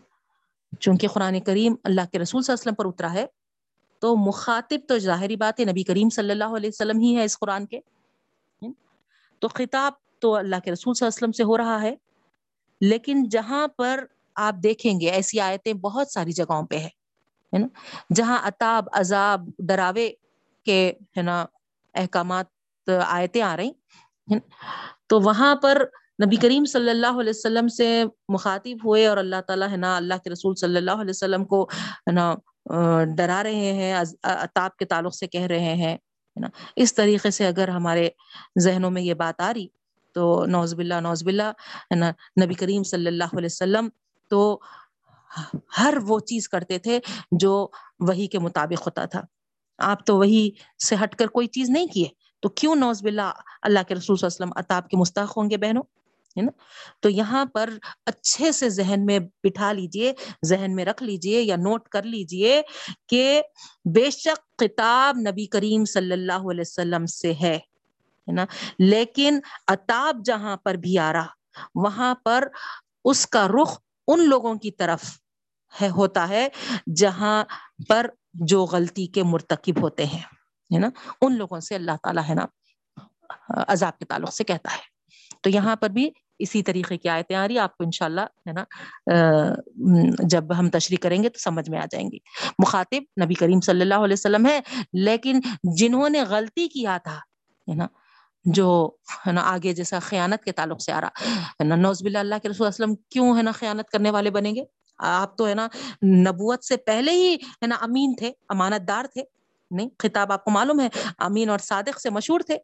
[0.80, 3.26] چونکہ قرآن کریم اللہ کے رسول صلی اللہ علیہ وسلم پر اترا ہے
[4.00, 7.38] تو مخاطب تو ظاہری بات ہے، نبی کریم صلی اللہ علیہ وسلم ہی ہے اس
[7.38, 7.80] قرآن کے۔
[9.38, 11.94] تو خطاب تو اللہ کے رسول صلی اللہ علیہ وسلم سے ہو رہا ہے۔
[12.80, 17.66] لیکن جہاں پر آپ دیکھیں گے، ایسی آیتیں بہت ساری جگہوں پہ ہے نا؟
[18.14, 20.12] جہاں اتاب عذاب، ڈراوے
[20.64, 21.46] کے، ہے نا،
[21.94, 23.70] احکامات آیتیں آ رہی
[25.06, 25.82] تو وہاں پر
[26.26, 30.14] نبی کریم صلی اللہ علیہ وسلم سے مخاطب ہوئے اور اللہ تعالیٰ، ہے نا، اللہ
[30.24, 31.62] کے رسول صلی اللہ علیہ وسلم کو،
[32.06, 32.34] ہے نا
[33.16, 35.96] ڈرا رہے ہیں اتاب کے تعلق سے کہہ رہے ہیں
[36.36, 38.08] نا؟ اس طریقے سے اگر ہمارے
[38.60, 39.66] ذہنوں میں یہ بات آ رہی،
[40.16, 41.50] تو نوز باللہ نوز باللہ،
[41.90, 42.10] ہے نا؟
[42.44, 43.88] نبی کریم صلی اللہ علیہ وسلم
[44.30, 44.58] تو
[45.78, 46.98] ہر وہ چیز کرتے تھے
[47.40, 47.66] جو
[48.08, 49.22] وہی کے مطابق ہوتا تھا۔
[49.78, 50.50] آپ تو وہی
[50.88, 52.08] سے ہٹ کر کوئی چیز نہیں کیے،
[52.42, 53.30] تو کیوں نوز باللہ
[53.62, 55.82] اللہ کے رسول صلی اللہ علیہ وسلم اتاب کے مستحق ہوں گے بہنوں؟
[56.36, 56.50] ہے نا؟
[57.00, 57.70] تو یہاں پر
[58.06, 60.12] اچھے سے ذہن میں بٹھا لیجیے،
[60.46, 62.60] ذہن میں رکھ لیجیے یا نوٹ کر لیجیے
[63.08, 63.42] کہ
[63.94, 67.58] بے شک کتاب نبی کریم صلی اللہ علیہ وسلم سے ہے
[68.26, 68.44] نا؟
[68.78, 71.26] لیکن اتاب جہاں پر بھی آ رہا،
[71.74, 72.48] وہاں پر
[73.04, 75.02] اس کا رخ ان لوگوں کی طرف
[75.72, 76.48] ہے، ہوتا ہے
[76.96, 77.44] جہاں
[77.88, 80.22] پر جو غلطی کے مرتکب ہوتے ہیں،
[80.70, 80.88] ہے نا؟
[81.20, 82.46] ان لوگوں سے اللہ تعالیٰ ہے نا،
[83.68, 84.99] عذاب کے تعلق سے کہتا ہے۔
[85.44, 86.08] تو یہاں پر بھی
[86.40, 88.64] اسی طریقے کی آیتیں آ رہی آپ کو انشاءاللہ ہے نا
[90.30, 92.18] جب ہم تشریح کریں گے تو سمجھ میں آ جائیں گی۔
[92.58, 94.58] مخاطب نبی کریم صلی اللہ علیہ وسلم ہے
[95.00, 95.40] لیکن
[95.78, 97.16] جنہوں نے غلطی کیا تھا،
[97.68, 97.86] ہے نا،
[98.44, 98.68] جو
[99.26, 101.24] ہے نا آگے جیسا خیانت کے تعلق سے آ رہا،
[101.60, 104.54] ہے نا نوز باللہ اللہ کے رسول وسلم کیوں ہے نا خیانت کرنے والے بنیں
[104.54, 104.64] گے؟
[104.98, 105.66] آپ تو ہے نا
[106.22, 109.22] نبوت سے پہلے ہی ہے نا امین تھے امانت دار تھے،
[109.70, 112.56] نہیں، خطاب آپ کو معلوم ہے، امین اور صادق سے مشہور تھے،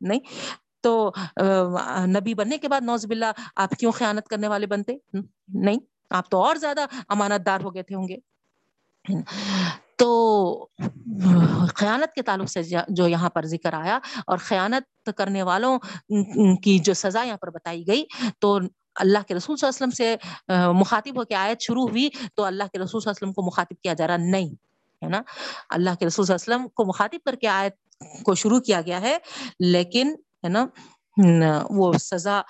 [0.00, 0.20] نہیں
[0.84, 1.12] تو
[2.08, 5.78] نبی بننے کے بعد نوز باللہ آپ کیوں خیانت کرنے والے بنتے؟ نہیں،
[6.10, 8.16] آپ تو اور زیادہ امانت دار ہو گئے تھے ہوں گے۔
[9.96, 10.66] تو
[11.76, 15.78] خیانت کے تعلق سے جو یہاں پر ذکر آیا اور خیانت کرنے والوں
[16.62, 18.04] کی جو سزا یہاں پر بتائی گئی،
[18.38, 18.58] تو
[19.00, 22.44] اللہ کے رسول صلی اللہ علیہ وسلم سے مخاطب ہو کے آیت شروع ہوئی، تو
[22.44, 24.48] اللہ کے رسول صلی اللہ علیہ وسلم کو مخاطب کیا جا رہا نہیں،
[25.02, 25.22] ہے نا؟
[25.70, 27.74] اللہ کے رسول صلی اللہ علیہ وسلم کو مخاطب کر کے آیت
[28.24, 29.16] کو شروع کیا گیا ہے،
[29.60, 30.66] لیکن ہے نا؟
[31.70, 32.40] وہ سزا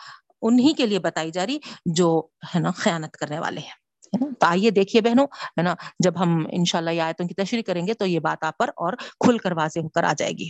[0.42, 1.58] انہی کے لیے بتائی جا رہی
[1.94, 2.08] جو
[2.54, 3.80] ہے نا خیانت کرنے والے ہیں
[4.12, 5.26] تو آئیے دیکھیے بہنوں،
[5.58, 8.58] ہے نا؟ جب ہم انشاءاللہ یہ آیتوں کی تشریح کریں گے تو یہ بات آپ
[8.58, 10.48] پر اور کھل کر واضح ہو کر آ جائے گی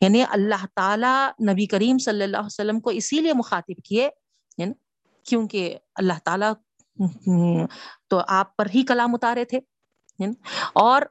[0.00, 1.14] یعنی اللہ تعالی
[1.50, 4.08] نبی کریم صلی اللہ علیہ وسلم کو اسی لیے مخاطب کیے
[5.26, 6.52] کیونکہ اللہ تعالیٰ
[8.08, 9.58] تو آپ پر ہی کلام اتارے تھے
[10.74, 11.02] اور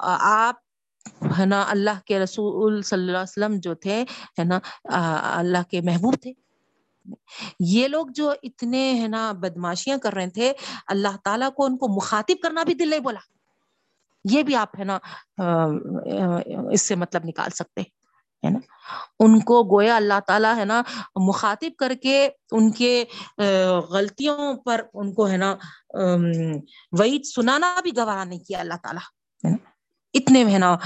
[0.00, 0.56] آپ
[1.38, 4.02] ہے نا، اللہ کے رسول صلی اللہ علیہ وسلم جو تھے،
[4.38, 4.58] ہے نا
[5.38, 6.32] اللہ کے محبوب تھے۔
[7.60, 10.52] یہ لوگ جو اتنے، ہے نا، بدماشیاں کر رہے تھے،
[10.88, 13.20] اللہ تعالیٰ کو ان کو مخاطب کرنا بھی دل نہیں بولا۔
[14.32, 14.98] یہ بھی آپ، ہے نا
[16.72, 17.80] اس سے مطلب نکال سکتے
[18.42, 18.58] ہے نا۔
[19.20, 20.80] ان کو گویا اللہ تعالیٰ، ہے نا،
[21.26, 23.04] مخاطب کر کے ان کے
[23.90, 25.54] غلطیوں پر ان کو، ہے نا
[26.98, 29.02] وعید سنانا بھی گوارا نہیں کیا اللہ تعالیٰ،
[29.44, 29.72] ہے نا۔
[30.14, 30.76] اتنے ہے نا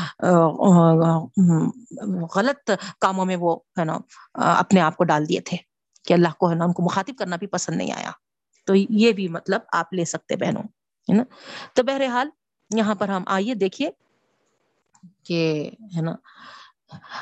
[2.35, 3.99] غلط کاموں میں وہ ہے نا
[4.35, 5.57] اپنے آپ کو ڈال دیے تھے
[6.05, 8.11] کہ اللہ کو ہے نا، ان کو مخاطب کرنا بھی پسند نہیں آیا۔
[8.69, 10.63] تو یہ بھی مطلب آپ لے سکتے بہنوں،
[11.09, 11.23] ہے نا؟
[11.75, 12.29] تو بہرحال
[12.71, 13.91] یہاں پر ہم آئیے، دیکھیے
[15.25, 16.15] کہ ہے نا،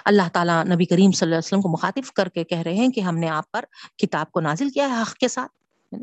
[0.04, 2.88] اللہ تعالیٰ نبی کریم صلی اللہ علیہ وسلم کو مخاطب کر کے کہہ رہے ہیں
[2.88, 3.64] کہ ہم نے آپ پر
[3.98, 5.94] کتاب کو نازل کیا ہے حق کے ساتھ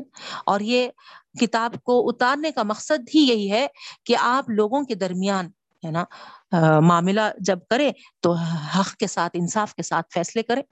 [0.44, 0.88] اور یہ
[1.40, 3.66] کتاب کو اتارنے کا مقصد ہی یہی ہے
[4.04, 5.48] کہ آپ لوگوں کے درمیان
[5.84, 6.04] ہے نا؟
[6.80, 8.32] معاملہ جب کرے تو
[8.78, 10.62] حق کے ساتھ، انصاف کے ساتھ فیصلے کرے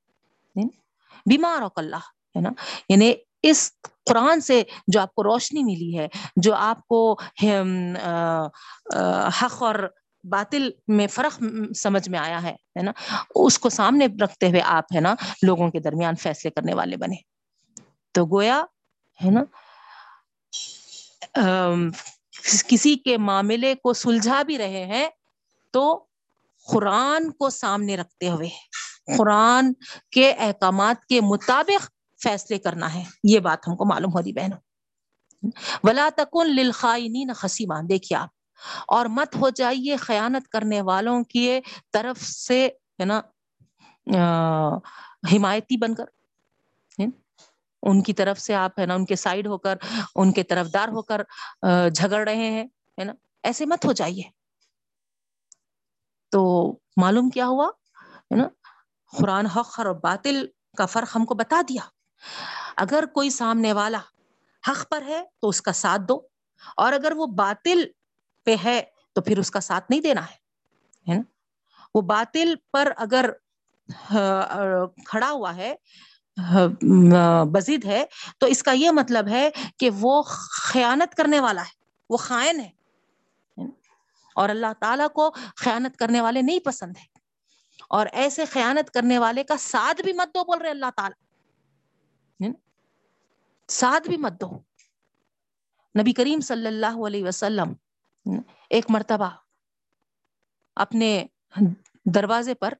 [1.27, 1.97] بیمار اللہ،
[2.37, 2.51] ہے نا؟
[2.89, 3.71] یعنی اس
[4.07, 7.13] قرآن سے جو آپ کو روشنی ملی ہے، جو آپ کو
[9.43, 9.75] حق اور
[10.25, 11.43] باطل میں فرق
[11.77, 12.93] سمجھ میں آیا ہے نا؟
[13.35, 17.17] اس کو سامنے رکھتے ہوئے آپ، ہے نا، لوگوں کے درمیان فیصلے کرنے والے بنے۔
[18.13, 18.63] تو گویا،
[19.25, 19.43] ہے نا
[22.69, 25.09] کسی کے معاملے کو سلجھا بھی رہے ہیں
[25.75, 26.05] تو
[26.67, 28.49] قرآن کو سامنے رکھتے ہوئے،
[29.19, 29.73] قرآن
[30.13, 31.91] کے احکامات کے مطابق
[32.21, 34.59] فیصلے کرنا ہے۔ یہ بات ہم کو معلوم ہو رہی بہنوں۔
[35.85, 38.29] ولا تکن للخائنین خسیمہ دیکھیے آپ،
[38.89, 41.49] اور مت ہو جائیے خیانت کرنے والوں کی
[41.93, 42.67] طرف سے،
[43.01, 43.21] ہے نا
[45.33, 46.05] حمایتی بن کر۔
[47.83, 49.77] ان کی طرف سے آپ ہے نا، ان کے سائڈ ہو کر،
[50.15, 51.23] ان کے طرف دار ہو کر
[51.91, 52.65] جھگڑ رہے ہیں،
[52.99, 53.13] ہے نا؟
[53.45, 54.23] ایسے مت ہو جائیے۔
[56.33, 56.43] تو
[56.97, 58.49] معلوم کیا ہوا؟ ہے نا؟
[59.13, 60.47] قرآن حق اور باطل
[60.79, 61.89] کا فرق ہم کو بتا دیا۔
[62.77, 63.99] اگر کوئی سامنے والا
[64.65, 66.21] حق پر ہے تو اس کا ساتھ دو،
[66.77, 67.85] اور اگر وہ باطل
[68.47, 68.81] پہ ہے
[69.13, 71.23] تو پھر اس کا ساتھ نہیں دینا ہے نا؟
[71.95, 73.31] وہ باطل پر اگر
[75.07, 75.75] کھڑا ہوا ہے
[77.53, 78.05] بزید ہے۔
[78.39, 81.71] تو اس کا یہ مطلب ہے کہ وہ خیانت کرنے والا ہے،
[82.11, 82.71] وہ خائن ہے۔
[84.35, 87.05] اور اللہ تعالیٰ کو خیانت کرنے والے نہیں پسند ہے
[87.89, 91.23] اور ایسے خیانت کرنے والے کا ساتھ بھی مت دو بول رہے اللہ تعالی۔
[93.69, 94.51] ساتھ بھی مت دو۔
[96.01, 97.73] نبی کریم صلی اللہ علیہ وسلم
[98.71, 99.31] ایک مرتبہ
[100.77, 101.27] اپنے
[102.05, 102.75] دروازے پر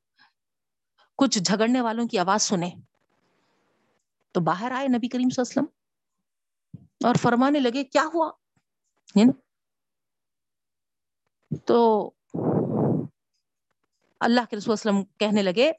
[1.17, 2.71] کچھ جھگڑنے والوں کی آواز سنے
[4.33, 8.31] تو باہر آئے نبی کریم صلی اللہ علیہ وسلم اور فرمانے لگے، کیا ہوا؟
[11.67, 12.11] تو
[14.21, 15.73] اللہ کے رسول وسلم کہنے لگے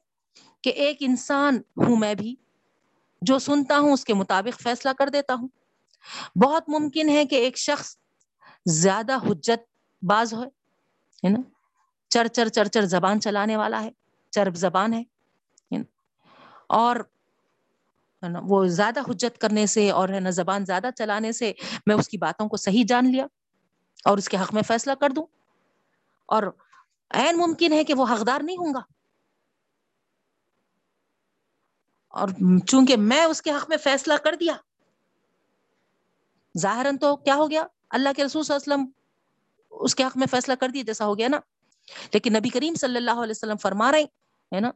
[0.62, 2.36] کہ ایک انسان ہوں میں بھی
[3.22, 5.48] جو سنتا ہوں، اس کے مطابق فیصلہ کر دیتا ہوں۔
[6.46, 7.98] بہت ممکن ہے کہ ایک شخص
[8.66, 9.62] زیادہ حجت
[10.02, 11.40] باز ہے نا؟
[12.10, 13.92] چر چر چر چر زبان چلانے والا ہے،
[14.32, 15.04] چرب زبان ہے
[16.68, 16.96] اور
[18.44, 21.54] وہ زیادہ حجت کرنے سے اور ہے نا، زبان زیادہ چلانے سے
[21.86, 23.26] میں اس کی باتوں کو صحیح جان لیا
[24.06, 25.26] اور اس کے حق میں فیصلہ کر دوں۔
[26.26, 26.44] اور
[27.10, 28.82] این ممکن ہے کہ وہ حقدار نہیں ہوں گا۔
[32.10, 32.28] اور
[32.68, 34.54] چونکہ میں اس کے حق میں فیصلہ کر دیا،
[36.58, 39.04] ظاہراً تو کیا ہو گیا؟ اللہ کے رسول صلی اللہ علیہ وسلم
[39.82, 41.40] اس کے حق میں فیصلہ کر دیا جیسا ہو گیا نا۔
[42.14, 44.04] لیکن نبی کریم صلی اللہ علیہ وسلم فرما رہے
[44.56, 44.70] ہے نا،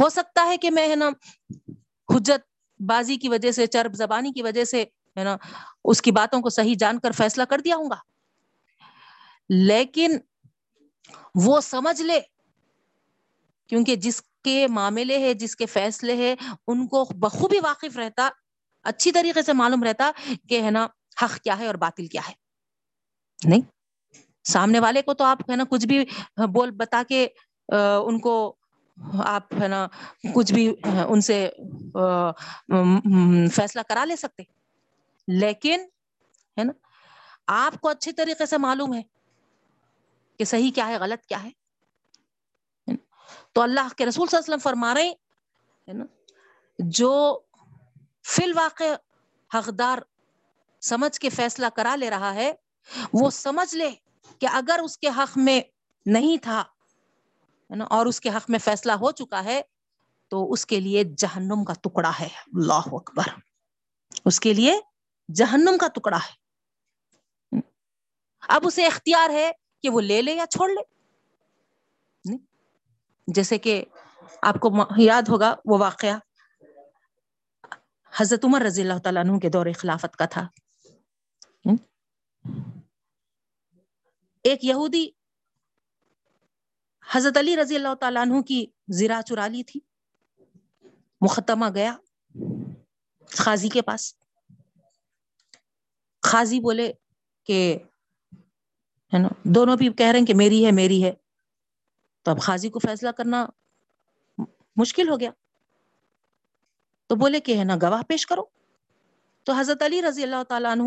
[0.00, 1.10] ہو سکتا ہے کہ میں، ہے نا
[2.10, 2.48] حجت
[2.80, 4.84] بازی کی وجہ سے، چرب زبانی کی وجہ سے،
[5.16, 5.36] ہے نا،
[5.84, 7.96] اس کی باتوں کو صحیح جان کر فیصلہ کر دیا ہوں گا۔
[9.50, 10.16] لیکن
[11.44, 12.20] وہ سمجھ لے،
[13.70, 16.34] کیونکہ جس کے معاملے ہے جس کے فیصلے ہے
[16.66, 18.28] ان کو بخوبی واقف رہتا،
[18.84, 20.10] اچھی طریقے سے معلوم رہتا
[20.48, 20.86] کہ، ہے نا،
[21.22, 22.32] حق کیا ہے اور باطل کیا ہے۔
[23.42, 23.60] نہیں،
[24.44, 26.04] سامنے والے کو تو آپ، ہے نا، کچھ بھی
[26.52, 27.26] بول، بتا کے
[27.68, 28.34] ان کو
[29.24, 29.86] آپ، ہے نا،
[30.34, 30.74] کچھ بھی
[31.08, 31.50] ان سے
[33.52, 34.42] فیصلہ کرا لے سکتے۔
[35.28, 35.80] لیکن،
[36.58, 36.72] ہے نا،
[37.46, 39.02] آپ کو اچھی طریقے سے معلوم ہے
[40.38, 41.50] کہ صحیح کیا ہے، غلط کیا ہے۔
[43.52, 46.04] تو اللہ کے رسول صلی اللہ علیہ وسلم فرما رہے ہیں نا،
[46.78, 47.38] جو
[48.24, 48.94] فی الواقع
[49.54, 49.98] حقدار
[50.80, 52.52] سمجھ کے فیصلہ کرا لے رہا ہے،
[53.12, 53.90] وہ سمجھ لے
[54.38, 55.60] کہ اگر اس کے حق میں
[56.06, 56.64] نہیں تھا
[57.90, 59.62] اور اس کے حق میں فیصلہ ہو چکا ہے،
[60.28, 63.28] تو اس کے لیے جہنم کا ٹکڑا ہے۔ اللہ اکبر۔
[64.24, 64.80] اس کے لیے
[65.34, 66.40] جہنم کا ٹکڑا ہے۔
[68.48, 69.50] اب اسے اختیار ہے
[69.82, 70.82] کہ وہ لے لے یا چھوڑ لے۔
[73.26, 73.84] جیسے کہ
[74.42, 76.18] آپ کو یاد ہوگا وہ واقعہ۔
[78.16, 80.48] حضرت عمر رضی اللہ تعالیٰ عنہ کے دور خلافت کا تھا۔
[84.42, 85.10] ایک یہودی
[87.12, 89.80] حضرت علی رضی اللہ تعالیٰ عنہ کی زیرہ چرا لی تھی۔
[91.20, 91.96] مختمہ گیا
[93.30, 94.14] خاضی کے پاس۔
[96.22, 96.92] خاضی بولے
[97.44, 97.78] کہ
[99.14, 101.12] ہے نا، دونوں بھی کہہ رہے ہیں کہ میری ہے میری ہے۔
[102.22, 103.46] تو اب خاضی کو فیصلہ کرنا
[104.76, 105.30] مشکل ہو گیا۔
[107.06, 108.42] تو بولے کہ ہے نا، گواہ پیش کرو۔
[109.44, 110.82] تو حضرت علی رضی اللہ تعالیٰ عنہ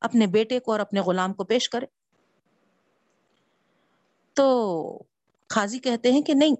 [0.00, 1.86] اپنے بیٹے کو اور اپنے غلام کو پیش کرے۔
[4.34, 5.02] تو
[5.48, 6.52] خاضی کہتے ہیں کہ نہیں،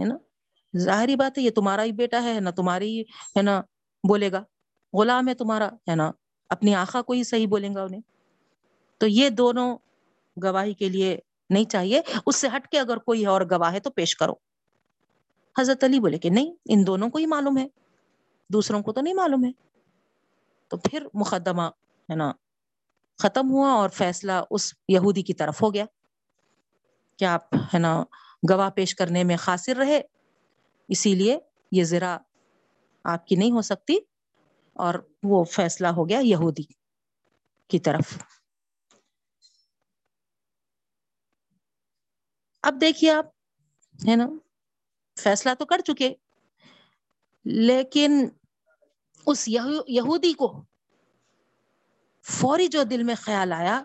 [0.00, 0.16] ہے نا؟
[0.78, 3.62] ظاہری بات ہے، یہ تمہارا ہی بیٹا ہے نا؟ تمہاری ہے نا؟
[4.08, 4.42] بولے گا،
[4.92, 6.10] غلام ہے تمہارا، ہے نا؟
[6.48, 8.00] اپنی آخا کو ہی صحیح بولیں گا انہیں۔
[8.98, 9.78] تو یہ دونوں
[10.42, 11.18] گواہی کے لیے
[11.50, 14.32] نہیں چاہیے۔ اس سے ہٹ کے اگر کوئی اور گواہ ہے تو پیش کرو۔
[15.58, 17.66] حضرت علی بولے کہ نہیں، ان دونوں کو ہی معلوم ہے،
[18.52, 19.50] دوسروں کو تو نہیں معلوم ہے۔
[20.68, 21.62] تو پھر مقدمہ،
[22.10, 22.32] ہے نا،
[23.22, 25.84] ختم ہوا اور فیصلہ اس یہودی کی طرف ہو گیا۔
[27.18, 28.04] کہ آپ، ہے نا،
[28.50, 30.00] گواہ پیش کرنے میں خاصر رہے۔
[30.88, 31.38] اسی لیے
[31.72, 32.18] یہ ذرا
[33.04, 33.96] آپ کی نہیں ہو سکتی
[34.72, 36.62] اور وہ فیصلہ ہو گیا یہودی
[37.68, 38.18] کی طرف۔
[42.62, 43.26] اب دیکھیے آپ،
[44.08, 44.26] ہے نا،
[45.16, 46.14] فیصلہ تو کر چکے،
[47.44, 48.28] لیکن
[49.26, 50.62] اس یہودی کو
[52.24, 53.82] فوری جو دل میں خیال آیا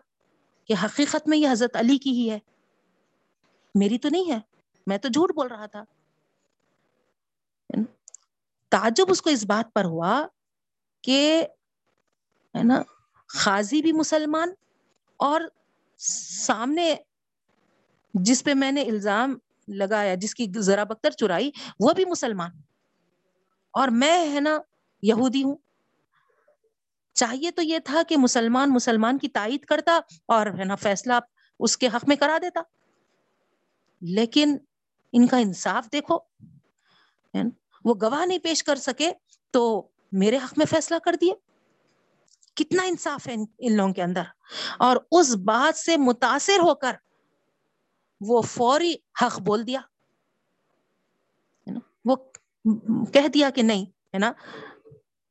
[0.66, 2.40] کہ حقیقت میں یہ حضرت علی کی ہی ہے۔
[3.76, 4.40] میری تو نہیں ہے۔
[4.88, 5.84] میں تو جھوٹ بول رہا تھا۔
[8.70, 10.28] تعجب اس کو اس بات پر ہوا
[11.02, 11.46] کہ
[12.58, 12.82] ہے نا،
[13.28, 14.54] خاضی بھی مسلمان
[15.18, 15.42] اور
[15.98, 16.96] سامنے
[18.14, 22.52] جس پہ میں نے الزام لگایا، جس کی ذرا بختر چرائی، وہ بھی مسلمان۔
[23.72, 24.60] اور میں ہے نا
[25.02, 25.56] یہودی ہوں۔
[27.14, 31.14] چاہیے تو یہ تھا کہ مسلمان مسلمان کی تائید کرتا اور ہے نا فیصلہ
[31.60, 32.62] اس کے حق میں کرا دیتا۔
[34.08, 34.58] لیکن
[35.12, 36.18] ان کا انصاف دیکھو
[37.86, 39.12] وہ گواہ نہیں پیش کر سکے
[39.52, 41.34] تو میرے حق میں فیصلہ کر دیے۔
[42.56, 44.22] کتنا انصاف ہے ان لوگوں کے اندر۔
[44.80, 46.92] اور اس بات سے متاثر ہو کر
[48.22, 49.80] وہ فوری حق بول دیا۔
[52.06, 52.16] وہ
[53.14, 54.32] کہہ دیا کہ نہیں، ہے نا؟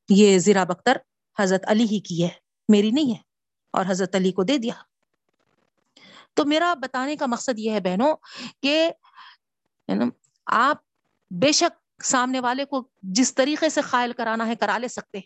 [0.09, 0.97] یہ زیرا بختر
[1.39, 2.29] حضرت علی ہی کی ہے،
[2.69, 3.23] میری نہیں ہے۔
[3.73, 4.75] اور حضرت علی کو دے دیا۔
[6.35, 8.17] تو میرا بتانے کا مقصد یہ ہے بہنوں
[8.63, 8.91] کہ
[10.47, 10.77] آپ
[11.31, 15.21] بے شک سامنے والے کو جس طریقے سے قائل کرانا ہے کرا لے سکتے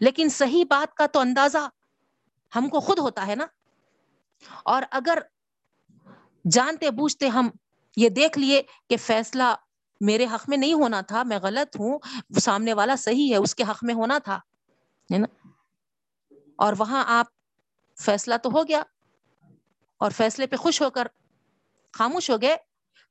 [0.00, 1.68] لیکن صحیح بات کا تو اندازہ
[2.56, 3.46] ہم کو خود ہوتا ہے نا۔
[4.62, 5.18] اور اگر
[6.50, 7.48] جانتے بوجھتے ہم
[7.96, 9.54] یہ دیکھ لیے کہ فیصلہ
[10.00, 11.98] میرے حق میں نہیں ہونا تھا، میں غلط ہوں،
[12.40, 14.40] سامنے والا صحیح ہے، اس کے حق میں ہونا تھا
[15.18, 15.48] نا۔
[16.56, 17.26] اور وہاں آپ
[18.00, 18.82] فیصلہ تو ہو گیا۔
[20.00, 21.06] اور فیصلے پہ خوش ہو کر
[21.94, 22.56] خاموش ہو گئے۔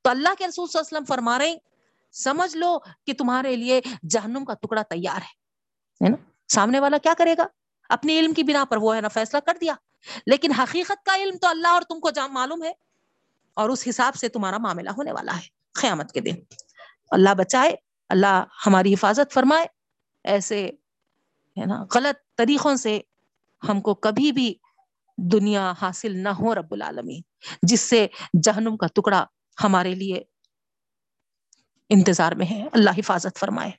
[0.02, 1.56] تو اللہ کے رسول صلی اللہ علیہ وسلم فرما رہے
[2.14, 3.80] سمجھ لو کہ تمہارے لیے
[4.10, 5.22] جہنم کا ٹکڑا تیار
[6.02, 6.16] ہے نا؟
[6.48, 7.48] سامنے والا کیا کرے گا؟
[7.90, 9.74] اپنے علم کی بنا پر وہ ہے نا فیصلہ کر دیا۔
[10.28, 12.72] لیکن حقیقت کا علم تو اللہ اور تم کو معلوم ہے،
[13.58, 15.48] اور اس حساب سے تمہارا معاملہ ہونے والا ہے
[15.82, 16.36] قیامت کے دن۔
[17.12, 17.76] اللہ بچائے،
[18.10, 19.66] اللہ ہماری حفاظت فرمائے۔
[20.26, 20.66] ایسے،
[21.58, 23.00] ہے نا، غلط طریقوں سے
[23.62, 24.54] ہم کو کبھی بھی
[25.18, 27.22] دنیا حاصل نہ ہو رب العالمین۔
[27.64, 28.08] جس سے
[28.44, 29.26] جہنم کا ٹکڑا
[29.64, 30.24] ہمارے لیے
[31.90, 33.72] انتظار میں ہے۔ اللہ حفاظت فرمائے۔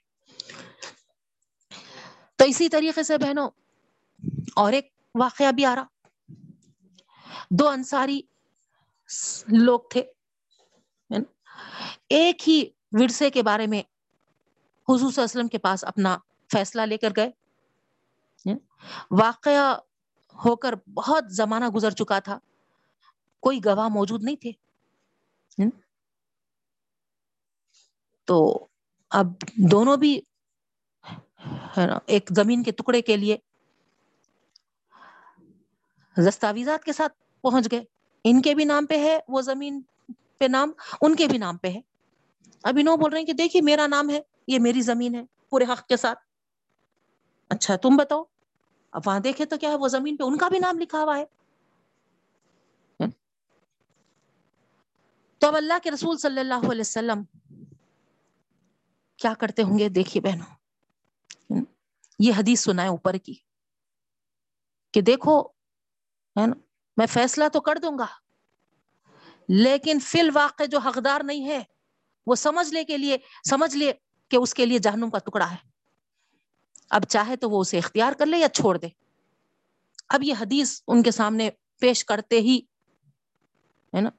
[2.39, 3.51] تو اسی طریقے سے بہنوں،
[4.57, 5.85] اور ایک واقعہ بھی آ رہا۔
[7.51, 8.20] دو انصاری
[9.49, 10.03] لوگ تھے۔
[12.09, 13.82] ایک ہی ورثے کے بارے میں
[14.89, 16.18] حضور وسلم کے پاس اپنا
[16.53, 17.30] فیصلہ لے کر گئے۔
[19.11, 19.78] واقعہ
[20.45, 22.39] ہو کر بہت زمانہ گزر چکا تھا۔
[23.41, 24.53] کوئی گواہ موجود نہیں تھے۔
[28.24, 28.66] تو
[29.11, 29.26] اب
[29.70, 30.20] دونوں بھی
[32.07, 33.37] ایک زمین کے ٹکڑے کے لیے
[36.28, 37.85] دستاویزات کے ساتھ پہنچ گئے۔
[38.24, 39.82] ان کے بھی نام پہ ہے، وہ زمین
[40.39, 41.80] پہ نام، ان کے بھی نام پہ ہے۔
[42.62, 45.64] ابھی نو بول رہے ہیں کہ دیکھیے، میرا نام ہے، یہ میری زمین ہے، پورے
[45.64, 46.18] حق کے ساتھ۔
[47.49, 48.24] اچھا تم بتاؤ۔
[48.95, 51.19] اب وہاں دیکھے تو کیا ہے وہ زمین پہ ان کا بھی نام لکھا ہوا
[51.19, 51.25] ہے۔
[55.39, 57.23] تو اب اللہ کے رسول صلی اللہ علیہ وسلم
[59.19, 60.55] کیا کرتے ہوں گے؟ دیکھیے بہنوں
[62.19, 63.35] یہ حدیث سنا ہے اوپر کی
[64.95, 65.41] کہ دیکھو
[66.37, 66.55] ہے نا
[66.97, 68.07] میں فیصلہ تو کر دوں گا
[69.49, 71.63] لیکن فی الواقع جو حقدار نہیں ہے
[72.27, 73.17] وہ سمجھ لے کے لیے
[73.51, 73.93] سمجھ لے
[74.31, 75.74] کہ اس کے لیے جہنم کا ٹکڑا ہے۔
[76.91, 78.89] اب چاہے تو وہ اسے اختیار کر لے یا چھوڑ دے۔
[80.09, 82.61] اب یہ حدیث ان کے سامنے پیش کرتے ہی،
[83.97, 84.11] ہے نا؟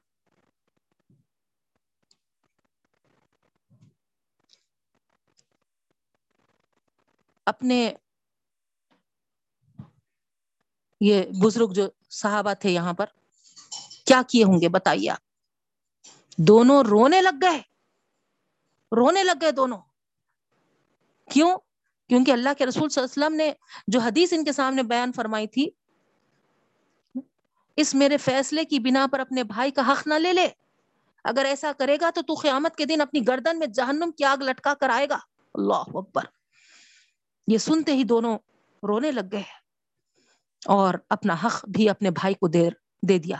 [7.46, 7.92] اپنے
[11.00, 13.06] یہ بزرگ جو صحابہ تھے یہاں پر،
[14.06, 15.18] کیا کیے ہوں گے بتائیے آپ؟
[16.38, 17.58] دونوں رونے لگ گئے۔
[18.92, 19.78] رونے لگ گئے دونوں۔
[21.30, 21.58] کیوں؟
[22.08, 23.52] کیونکہ اللہ کے رسول صلی اللہ علیہ وسلم نے
[23.88, 25.70] جو حدیث ان کے سامنے بیان فرمائی تھی،
[27.76, 30.48] اس میرے فیصلے کی بنا پر اپنے بھائی کا حق نہ لے لے۔
[31.24, 34.36] اگر ایسا کرے گا تو تو قیامت کے دن اپنی گردن میں جہنم کی آگ
[34.42, 35.18] لٹکا کر آئے گا۔
[35.54, 36.22] اللہ اکبر۔
[37.46, 38.38] یہ سنتے ہی دونوں
[38.82, 39.42] رونے لگ گئے
[40.66, 42.72] اور اپنا حق بھی اپنے بھائی کو دیر
[43.08, 43.36] دے دیا۔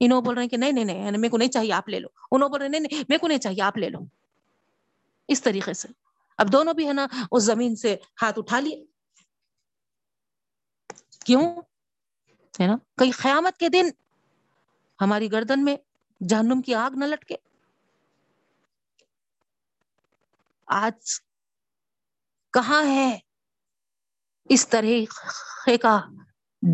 [0.00, 1.98] انہوں بول رہے ہیں کہ نہیں نہیں نہیں یعنی میرے کو نہیں چاہیے، آپ لے
[1.98, 3.98] لو۔ انہوں بول رہے نہیں نہیں، میرے کو نہیں چاہیے، آپ لے لو۔
[5.28, 6.07] اس طریقے سے۔
[6.38, 8.84] اب دونوں بھی ہے نا اس زمین سے ہاتھ اٹھا لیے۔
[11.24, 11.56] کیوں؟
[12.60, 13.86] ہے نا؟ کئی قیامت کے دن
[15.00, 15.76] ہماری گردن میں
[16.28, 17.36] جہنم کی آگ نہ لٹکے۔
[20.66, 21.20] آج
[22.52, 23.18] کہاں ہے
[24.44, 26.00] اس طرح کا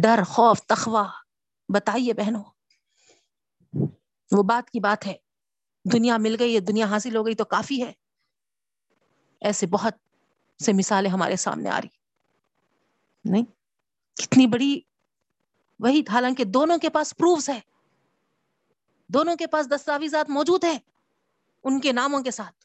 [0.03, 1.09] ڈر، خوف تخوا
[1.75, 2.45] بتائیے بہنوں۔
[4.33, 5.15] وہ بات کی بات ہے۔
[5.93, 7.93] دنیا مل گئی ہے، دنیا حاصل ہو گئی تو کافی ہے۔
[9.45, 9.95] ایسے بہت
[10.65, 11.89] سے مثالیں ہمارے سامنے آ رہی
[13.25, 13.45] نہیں۔
[14.17, 14.81] کتنی بڑی
[15.79, 17.61] وہی حالانکہ دونوں کے پاس پروفس ہے
[19.09, 20.79] دونوں کے پاس دستاویزات موجود ہیں۔
[21.65, 22.65] ان کے ناموں کے ساتھ۔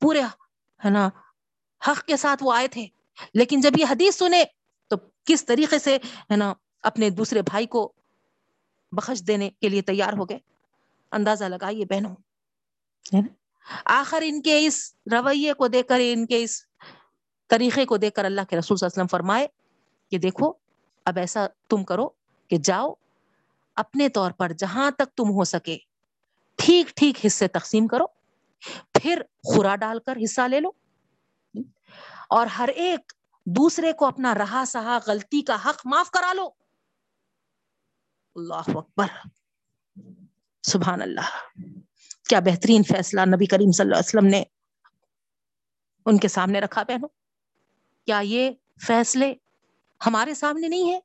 [0.00, 0.22] پورے
[0.84, 1.08] ہے نا
[1.88, 2.86] حق کے ساتھ وہ آئے تھے۔
[3.34, 4.44] لیکن جب یہ حدیث سنے
[4.88, 5.96] تو کس طریقے سے
[6.30, 7.92] ہے نا اپنے دوسرے بھائی کو
[8.92, 10.38] بخش دینے کے لیے تیار ہو گئے؟
[11.12, 12.16] اندازہ لگائیے بہنوں۔
[13.84, 16.62] آخر ان کے اس رویے کو دیکھ کر ان کے اس
[17.48, 19.46] طریقے کو دیکھ کر اللہ کے رسول صلی اللہ علیہ وسلم فرمائے
[20.10, 20.52] کہ دیکھو،
[21.04, 22.08] اب ایسا تم کرو
[22.48, 22.94] کہ جاؤ،
[23.74, 25.78] اپنے طور پر جہاں تک تم ہو سکے،
[26.56, 28.04] ٹھیک ٹھیک حصے تقسیم کرو،
[28.92, 30.70] پھر خورا ڈال کر حصہ لے لو۔
[32.28, 33.12] اور ہر ایک
[33.46, 36.48] دوسرے کو اپنا رہا سہا، غلطی کا حق معاف کرا لو۔
[38.34, 39.06] اللہ اکبر۔
[40.62, 41.58] سبحان اللہ۔
[42.28, 44.42] کیا بہترین فیصلہ نبی کریم صلی اللہ علیہ وسلم نے
[46.06, 47.08] ان کے سامنے رکھا بہنوں؟
[48.08, 48.50] کیا یہ
[48.86, 49.34] فیصلے
[50.00, 50.98] ہمارے سامنے نہیں ہے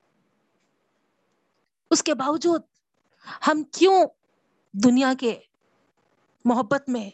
[1.91, 2.61] اس کے باوجود
[3.47, 4.05] ہم کیوں
[4.73, 5.39] دنیا کے
[6.45, 7.09] محبت میں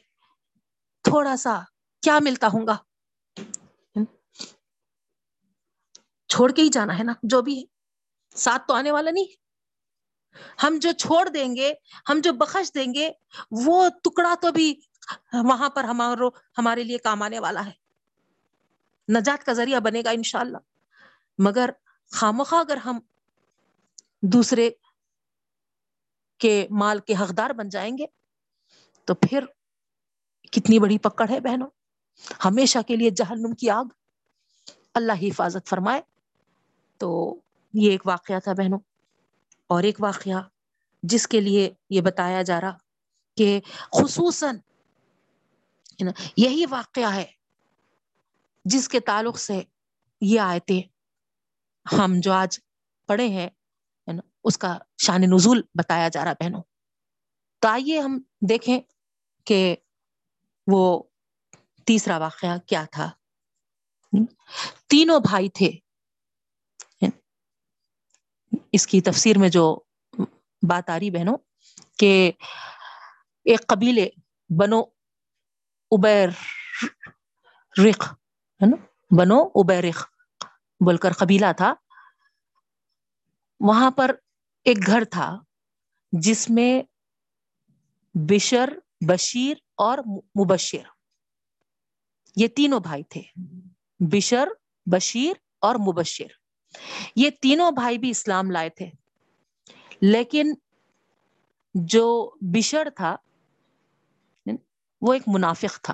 [1.06, 1.60] تھوڑا سا
[2.04, 2.78] کیا ملتا ہوں گا؟
[6.30, 7.64] چھوڑ کے ہی جانا ہے نا، جو بھی ہے،
[8.36, 9.26] ساتھ تو آنے والا نہیں
[10.64, 11.74] ہم جو چھوڑ دیں گے،
[12.10, 13.12] ہم جو بخش دیں گے،
[13.52, 14.80] وہ ٹکڑا تو بھی
[15.34, 16.28] وہاں پر ہمارو،
[16.58, 17.72] ہمارے لیے کام آنے والا ہے۔
[19.14, 20.58] نجات کا ذریعہ بنے گا انشاءاللہ۔
[21.38, 21.70] مگر
[22.12, 23.00] خامخواہ اگر ہم
[24.22, 24.70] دوسرے
[26.38, 28.06] کے مال کے حقدار بن جائیں گے،
[29.06, 29.46] تو پھر
[30.52, 31.68] کتنی بڑی پکڑ ہے بہنوں۔
[32.46, 33.86] ہمیشہ کے لیے جہنم کی آگ۔
[34.94, 36.02] اللہ ہی حفاظت فرمائے۔
[36.98, 37.36] تو
[37.74, 38.80] یہ ایک واقعہ تھا بہنوں۔
[39.70, 40.42] اور ایک واقعہ
[41.04, 42.78] جس کے لیے یہ بتایا جا رہا
[43.38, 43.60] کہ
[43.92, 44.58] خصوصاً
[46.38, 47.26] یہی واقعہ ہے
[48.66, 49.62] جس کے تعلق سے
[50.22, 50.82] یہ آیتیں
[51.98, 52.60] ہم جو آج
[53.08, 53.50] پڑھے ہیں
[54.44, 56.62] اس کا شان نزول بتایا جا رہا بہنوں۔
[57.60, 58.80] تو آئیے ہم دیکھیں
[59.46, 59.76] کہ
[60.68, 61.04] وہ
[61.86, 63.12] تیسرا واقعہ کیا تھا۔
[64.88, 65.72] تینوں بھائی تھے۔
[68.72, 69.80] اس کی تفسیر میں جو
[70.70, 71.38] بات آ رہی بہنوں،
[71.98, 72.32] کہ
[73.44, 74.10] ایک قبیلے
[74.50, 74.80] بنو
[75.92, 76.30] ابیر
[77.90, 78.14] رخ،
[78.62, 78.78] ہے نا؟
[79.18, 80.08] بنو ابیرخ
[80.86, 81.74] بول کر قبیلہ تھا۔
[83.60, 84.16] وہاں پر
[84.64, 85.40] ایک گھر تھا
[86.12, 86.84] جس میں
[88.14, 88.70] بشر،
[89.08, 89.98] بشیر اور
[90.36, 90.88] مبشر۔
[92.36, 93.22] یہ تینوں بھائی تھے۔
[94.00, 94.48] بشر،
[94.92, 96.39] بشیر اور مبشر۔
[97.16, 98.90] یہ تینوں بھائی بھی اسلام لائے تھے۔
[100.02, 100.54] لیکن
[101.74, 103.16] جو بشر تھا،
[105.02, 105.94] وہ ایک منافق تھا۔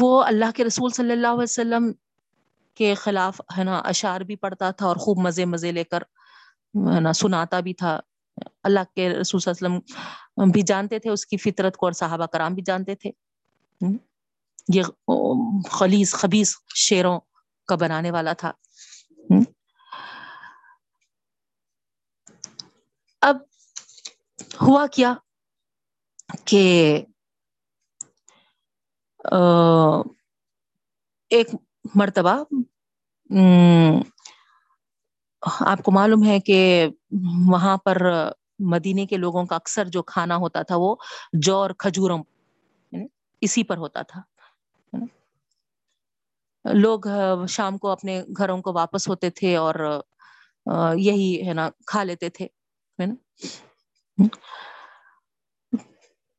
[0.00, 1.92] وہ اللہ کے رسول صلی اللہ علیہ وسلم
[2.74, 6.02] کے خلاف، ہے نا، اشعار بھی پڑھتا تھا اور خوب مزے مزے لے کر،
[6.94, 8.00] ہے نا، سناتا بھی تھا۔
[8.62, 11.92] اللہ کے رسول صلی اللہ علیہ وسلم بھی جانتے تھے اس کی فطرت کو اور
[11.92, 13.10] صحابہ کرام بھی جانتے تھے۔
[14.68, 14.82] یہ
[15.70, 17.20] خلیص خبیص شیروں
[17.68, 18.52] کا بنانے والا تھا۔
[23.20, 23.36] اب
[24.62, 25.14] ہوا کیا
[26.44, 26.64] کہ
[31.30, 31.48] ایک
[31.94, 32.42] مرتبہ
[35.60, 36.88] آپ کو معلوم ہے کہ
[37.48, 37.96] وہاں پر
[38.58, 40.96] مدینے کے لوگوں کا اکثر جو کھانا ہوتا تھا وہ
[41.32, 42.22] جو اور کھجوروں
[42.92, 43.06] یعنی
[43.40, 44.20] اسی پر ہوتا تھا۔
[46.64, 47.00] لوگ
[47.48, 49.74] شام کو اپنے گھروں کو واپس ہوتے تھے اور
[50.98, 52.46] یہی ہے نا، کھا لیتے تھے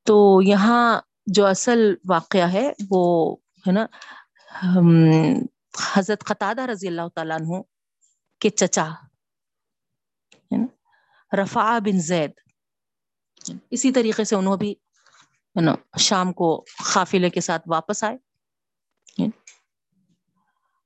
[0.07, 0.99] تو یہاں
[1.35, 3.35] جو اصل واقعہ ہے، وہ
[3.67, 3.85] ہے نا
[5.95, 7.61] حضرت قطادہ رضی اللہ تعالیٰ عنہ
[8.41, 8.89] کے چچا
[11.31, 12.31] رفا بن زید،
[13.71, 16.49] اسی طریقے سے انہوں بھی، ہے نا، شام کو
[16.93, 18.17] قافلے کے ساتھ واپس آئے۔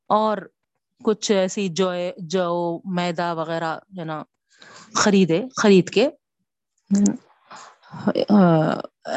[0.10, 0.38] اور
[1.04, 1.92] کچھ ایسی جو
[2.28, 2.46] جو
[2.96, 4.24] میدا وغیرہ ہے نا
[4.96, 6.08] خریدے، خرید کے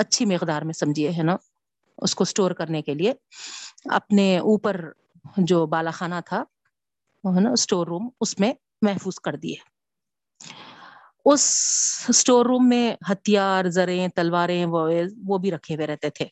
[0.02, 1.36] اچھی مقدار میں سمجھیے ہے نا
[1.98, 3.12] اس کو اسٹور کرنے کے لیے۔
[3.90, 4.80] اپنے اوپر
[5.36, 6.42] جو بالا خانہ تھا
[7.24, 9.56] ہے نا اسٹور روم اس میں محفوظ کر دیے۔
[11.24, 11.44] اس
[12.08, 16.26] اسٹور روم میں ہتھیار، زریں، تلواریں وہ بھی رکھے ہوئے رہتے تھے۔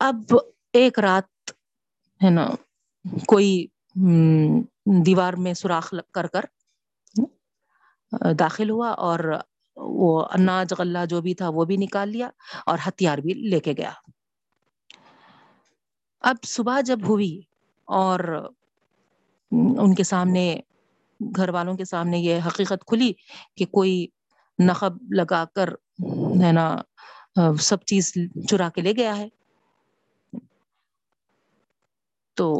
[0.00, 0.34] اب
[0.76, 1.50] ایک رات
[2.20, 2.46] ہے نا،
[3.26, 3.66] کوئی
[5.06, 6.44] دیوار میں سوراخ کر کر
[8.38, 9.20] داخل ہوا اور
[9.76, 12.28] وہ اناج غلہ جو بھی تھا وہ بھی نکال لیا
[12.66, 13.92] اور ہتھیار بھی لے کے گیا۔
[16.24, 17.40] اب صبح جب ہوئی
[17.88, 18.20] اور
[19.52, 20.44] ان کے سامنے،
[21.20, 23.12] گھر والوں کے سامنے یہ حقیقت کھلی
[23.56, 24.06] کہ کوئی
[24.58, 25.68] نقب لگا کر
[26.42, 26.66] ہے نا
[27.60, 28.12] سب چیز
[28.48, 29.28] چرا کے لے گیا ہے۔
[32.36, 32.54] تو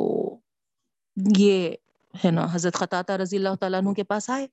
[1.37, 1.71] یہ
[2.25, 4.47] ہے نا، حضرت خطاطہ رضی اللہ تعالیٰ عنہ کے پاس آئے۔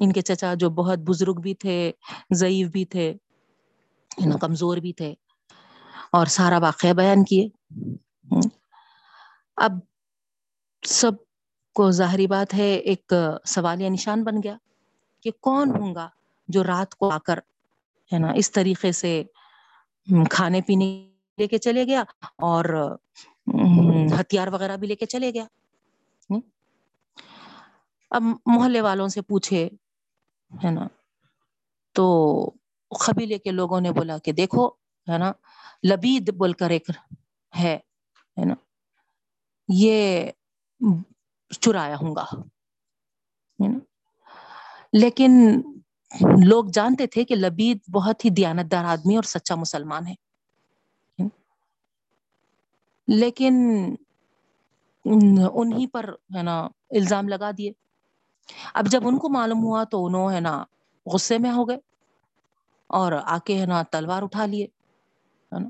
[0.00, 1.92] ان کے چچا جو بہت بزرگ بھی تھے،
[2.34, 3.14] ضعیف بھی تھے
[4.40, 5.14] کمزور بھی تھے۔
[6.12, 7.48] اور سارا واقعہ بیان کیے۔
[9.56, 9.72] اب
[10.86, 11.12] سب
[11.74, 13.12] کو ظاہری بات ہے، ایک
[13.44, 14.56] سوال یا نشان بن گیا
[15.22, 16.08] کہ کون ہوں گا
[16.48, 17.38] جو رات کو آ کر،
[18.12, 19.22] ہے نا، اس طریقے سے
[20.30, 22.02] کھانے پینے لے کے چلے گیا۔
[22.38, 22.96] اور
[24.20, 25.46] ہتھیار وغیرہ بھی لے کے چلے گیا۔
[28.10, 29.68] اب محلے والوں سے پوچھے
[30.64, 30.86] ہے نا؟
[31.92, 32.06] تو
[33.06, 34.68] قبیلے کے لوگوں نے بولا کہ دیکھو
[35.12, 35.32] ہے نا
[35.90, 36.90] لبید بول کر ایک
[37.58, 37.78] ہے
[38.44, 38.54] نا
[39.68, 40.30] یہ
[41.60, 42.24] چرایا ہوں گا
[44.92, 45.32] لیکن
[46.44, 50.14] لوگ جانتے تھے کہ لبید بہت ہی دیانت دار آدمی اور سچا مسلمان ہے۔
[53.08, 53.54] لیکن
[55.52, 57.72] انہی پر ہے نا الزام لگا دیے۔
[58.74, 60.64] اب جب ان کو معلوم ہوا تو انہوں ہے نا
[61.12, 61.78] غصے میں ہو گئے
[62.86, 64.64] اور آ کے ہے نا تلوار اٹھا لیے،
[65.52, 65.68] ہے نا۔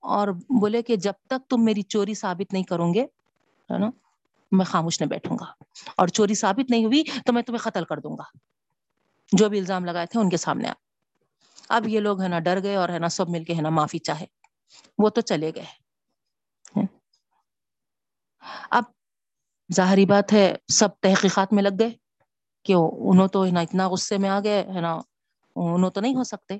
[0.00, 0.28] اور
[0.60, 3.02] بولے کہ جب تک تم میری چوری ثابت نہیں کروں گے،
[3.70, 3.90] ہے نا،
[4.52, 5.46] میں خاموش نہیں بیٹھوں گا۔
[5.96, 8.22] اور چوری ثابت نہیں ہوئی تو میں تمہیں قتل کر دوں گا۔
[9.32, 10.68] جو بھی الزام لگائے تھے ان کے سامنے
[11.68, 13.68] اب یہ لوگ ہے نا ڈر گئے اور ہے نا سب مل کے ہے نا
[13.68, 14.26] معافی چاہے۔
[14.98, 15.85] وہ تو چلے گئے۔
[18.70, 18.84] اب
[19.74, 21.90] ظاہری بات ہے، سب تحقیقات میں لگ گئے
[22.62, 25.00] کہ انہوں تو ہے نا اتنا غصے میں آ گئے ہے نا
[25.56, 26.58] انہوں تو نہیں ہو سکتے۔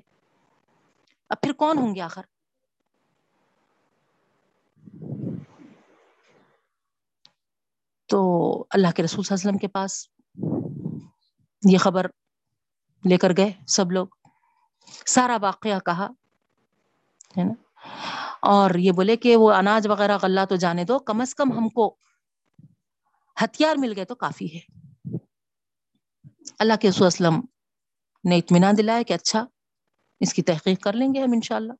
[1.29, 2.21] اب پھر کون ہوں گے آخر؟
[8.05, 10.07] تو اللہ کے رسول صلی اللہ علیہ وسلم کے پاس
[11.71, 12.05] یہ خبر
[13.09, 14.07] لے کر گئے سب لوگ۔
[15.05, 16.07] سارا واقعہ کہا،
[17.37, 17.53] ہے نا؟
[18.41, 21.69] اور یہ بولے کہ وہ اناج وغیرہ غلہ تو جانے دو، کم از کم ہم
[21.69, 21.95] کو
[23.43, 24.59] ہتھیار مل گئے تو کافی ہے۔
[26.59, 27.41] اللہ کے رسول اسلم
[28.29, 29.45] نے اطمینان دلایا کہ اچھا
[30.19, 31.73] اس کی تحقیق کر لیں گے ہم انشاءاللہ۔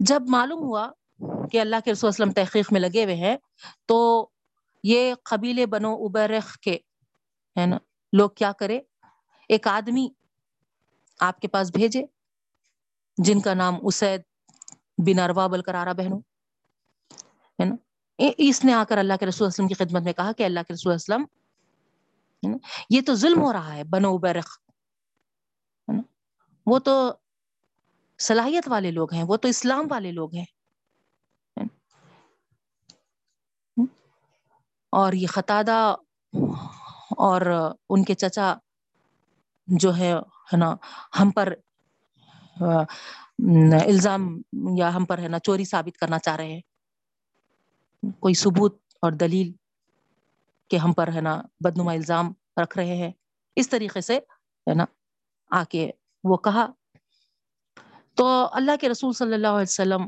[0.00, 0.90] جب معلوم ہوا
[1.52, 3.36] کہ اللہ کے رسول اسلم تحقیق میں لگے ہوئے ہیں،
[3.86, 4.28] تو
[4.82, 6.78] یہ قبیلے بنو ابرخ کے،
[7.60, 7.78] ہے نا،
[8.12, 8.80] لوگ کیا کرے؟
[9.48, 10.08] ایک آدمی
[11.20, 12.15] آپ کے پاس بھیجے۔
[13.18, 14.20] جن کا نام اسید
[15.06, 16.18] بن اروا بل کر آ رہا بہنوں،
[17.58, 17.74] ہے نا؟
[18.18, 20.74] اس نے آ کر اللہ کے رسول اسلم کی خدمت میں کہا کہ اللہ کے
[20.74, 21.24] رسول اسلم
[22.90, 24.58] یہ تو ظلم ہو رہا ہے، بنو ابرخ
[26.66, 26.94] وہ تو
[28.20, 30.44] صلاحیت والے لوگ ہیں، وہ تو اسلام والے لوگ ہیں
[34.92, 35.94] اور یہ خطادہ
[37.18, 37.40] اور
[37.90, 38.54] ان کے چچا
[39.68, 40.12] جو ہے
[40.52, 40.74] نا؟
[41.20, 41.52] ہم پر
[43.86, 44.42] الزام
[44.76, 46.60] یا ہم پر ہے نا چوری ثابت کرنا چاہ رہے ہیں۔
[48.20, 49.52] کوئی ثبوت اور دلیل
[50.68, 52.32] کہ ہم پر ہے نا بدنما الزام
[52.62, 53.10] رکھ رہے ہیں۔
[53.56, 54.16] اس طریقے سے
[54.66, 54.84] ہے نا
[55.50, 55.90] آ کے
[56.24, 56.66] وہ کہا۔
[58.14, 60.02] تو اللہ کے رسول صلی اللہ علیہ وسلم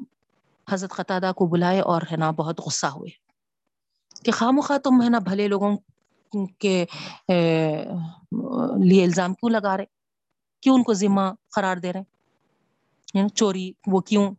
[0.71, 3.11] حضرت قطادہ کو بلائے اور ہے نا بہت غصہ ہوئے
[4.25, 5.77] کہ خام خواہ تم ہے نا بھلے لوگوں
[6.59, 6.85] کے
[8.85, 9.85] لیے الزام کیوں لگا رہے؟
[10.63, 11.21] کیوں ان کو ذمہ
[11.51, 12.18] قرار دے رہے
[13.35, 14.35] چوری، وہ کیوں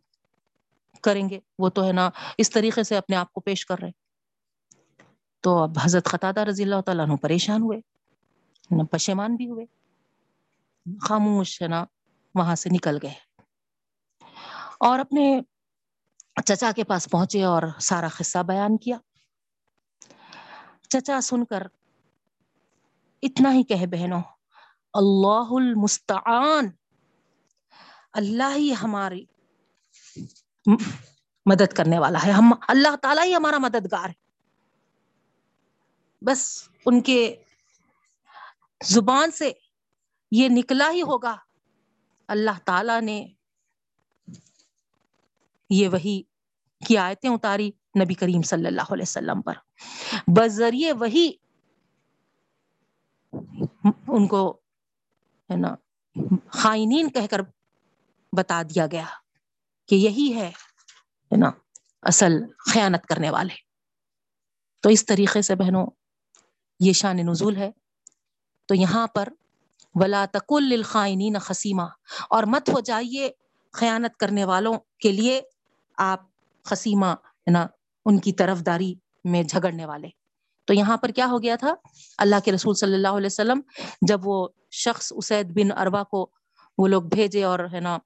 [1.02, 3.90] کریں گے؟ وہ تو ہے نا، اس طریقے سے اپنے آپ کو پیش کر رہے
[5.40, 7.80] تو اب حضرت خطادہ رضی اللہ تعالیٰ عنہ پریشان ہوئے
[8.90, 9.66] پشیمان بھی ہوئے۔
[11.00, 11.84] خاموش ہے نا،
[12.34, 13.14] وہاں سے نکل گئے۔
[14.80, 15.40] اور اپنے
[16.44, 18.98] چچا کے پاس پہنچے اور سارا قصہ بیان کیا۔
[20.88, 21.62] چچا سن کر
[23.22, 24.22] اتنا ہی کہے، بہنوں،
[24.94, 26.79] اللہ المستعان۔
[28.12, 29.24] اللہ ہی ہماری
[31.46, 34.12] مدد کرنے والا ہے۔ ہم اللہ تعالیٰ ہی ہمارا مددگار ہے۔
[36.22, 37.36] بس ان کے
[38.84, 39.52] زبان سے
[40.30, 41.36] یہ نکلا ہی ہوگا۔
[42.28, 43.28] اللہ تعالیٰ نے
[45.70, 46.22] یہ وہی
[46.86, 47.70] کی آیتیں اتاری
[48.04, 49.54] نبی کریم صلی اللہ علیہ وسلم پر۔
[50.36, 51.32] بذریعے وہی
[54.08, 54.60] ان کو
[55.50, 55.74] ہے نا
[56.48, 57.40] خائنین کہہ کر
[58.36, 59.04] بتا دیا گیا
[59.88, 60.50] کہ یہی ہے
[61.36, 61.50] نا،
[62.02, 63.54] اصل خیانت کرنے والے۔
[64.82, 65.86] تو اس طریقے سے بہنوں،
[66.80, 67.70] یہ شان نزول ہے۔
[68.66, 69.28] تو یہاں پر
[69.94, 71.82] ولا تکل الخائنین خسیمہ
[72.30, 73.30] اور مت ہو جائیے
[73.72, 75.40] خیانت کرنے والوں کے لیے
[75.96, 76.20] آپ
[76.64, 77.14] خسیمہ
[77.50, 77.66] نا،
[78.04, 80.08] ان کی طرف داری میں جھگڑنے والے۔
[80.64, 81.74] تو یہاں پر کیا ہو گیا تھا؟
[82.18, 83.60] اللہ کے رسول صلی اللہ علیہ وسلم،
[84.08, 86.30] جب وہ شخص اسید بن اروا کو
[86.78, 87.98] وہ لوگ بھیجے اور ہے نا،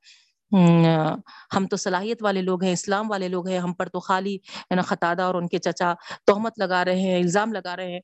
[1.57, 4.75] ہم تو صلاحیت والے لوگ ہیں، اسلام والے لوگ ہیں، ہم پر تو خالی ہے
[4.75, 5.93] نا خطادہ اور ان کے چچا
[6.27, 8.01] تہمت لگا رہے ہیں، الزام لگا رہے ہیں۔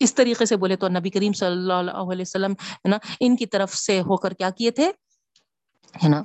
[0.00, 3.46] اس طریقے سے بولے تو نبی کریم صلی اللہ علیہ وسلم ہے نا، ان کی
[3.46, 4.90] طرف سے ہو کر کیا کیے تھے؟
[5.94, 6.22] ہے نا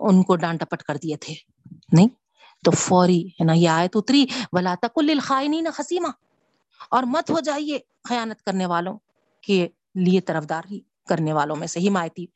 [0.00, 1.34] ان کو ڈانٹ ٹپٹ کر دیے تھے۔
[1.92, 2.08] نہیں؟
[2.64, 6.08] تو فوری ہے نا یہ آیت اتری، ولا تکل الخائنین خسیمہ
[6.90, 7.78] اور مت ہو جائیے
[8.08, 8.98] خیانت کرنے والوں
[9.42, 10.62] کے لیے طرفدار
[11.08, 12.26] کرنے والوں میں سے حمایتی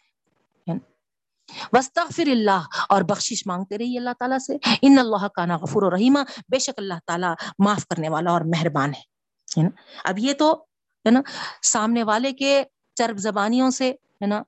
[1.72, 5.90] وسطر اللہ اور بخشش مانگتے رہیے اللہ تعالیٰ سے۔ ان اللہ کا نا غفور و
[5.90, 6.18] رحیمہ۔
[6.48, 9.16] بے شک اللہ تعالیٰ معاف کرنے والا اور مہربان ہے۔
[10.04, 10.52] اب یہ تو،
[11.06, 11.20] ہے نا،
[11.62, 14.42] سامنے والے کے چرب زبانیوں سے، ہے نا،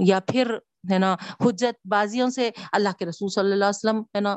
[0.00, 0.54] یا پھر،
[0.92, 4.36] ہے نا، حجت بازیوں سے اللہ کے رسول صلی اللہ علیہ وسلم، ہے نا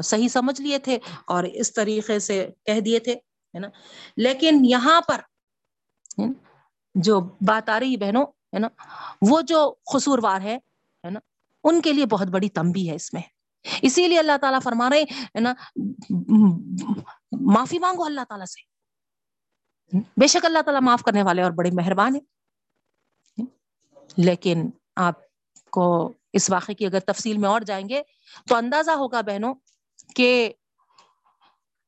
[0.00, 3.12] صحیح سمجھ لیے تھے اور اس طریقے سے کہہ دیے تھے،
[3.54, 3.68] ہے نا۔
[4.16, 5.20] لیکن یہاں پر
[6.94, 8.68] جو بات آ رہی بہنوں ہے نا؟
[9.22, 10.58] وہ جو قصوروار ہے
[11.04, 11.20] نا؟
[11.64, 13.22] ان کے لیے بہت بڑی تمبی ہے اس میں۔
[13.82, 15.54] اسی لیے اللہ تعالیٰ فرما رہے ہے نا؟
[17.40, 18.70] معافی مانگو اللہ تعالیٰ سے۔
[20.16, 22.22] بے شک اللہ تعالیٰ معاف کرنے والے اور بڑے مہربان ہیں۔
[24.16, 25.14] لیکن آپ
[25.70, 28.02] کو اس واقعے کی اگر تفصیل میں اور جائیں گے،
[28.48, 29.54] تو اندازہ ہوگا بہنوں
[30.14, 30.52] کہ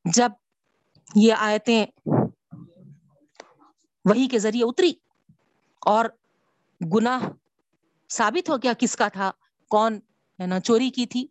[0.05, 0.31] جب
[1.15, 1.87] یہ آیتیں
[4.05, 4.93] وہی کے ذریعے اتری
[5.81, 6.05] اور
[6.83, 7.28] گناہ
[8.11, 9.30] ثابت ہو گیا کس کا تھا؟
[9.70, 9.99] کون
[10.39, 11.26] ہے نا چوری کی تھی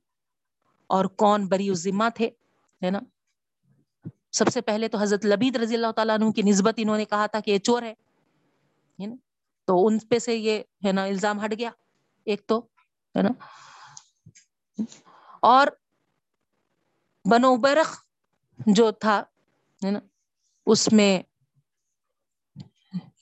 [0.89, 2.30] اور کون بری ذمہ تھے،
[2.82, 2.99] ہے نا؟
[4.32, 7.26] سب سے پہلے تو حضرت لبید رضی اللہ تعالیٰ عنہ کی نسبت انہوں نے کہا
[7.26, 7.93] تھا کہ یہ چور ہے
[9.68, 11.70] تو ان پہ سے یہ، ہے نا، الزام ہٹ گیا
[12.28, 12.60] ایک تو،
[13.16, 13.30] ہے نا؟
[15.43, 15.68] اور
[17.26, 17.97] بنو برخ
[18.68, 19.18] جو تھا،
[19.82, 19.99] ہے نا،
[20.68, 21.22] اس میں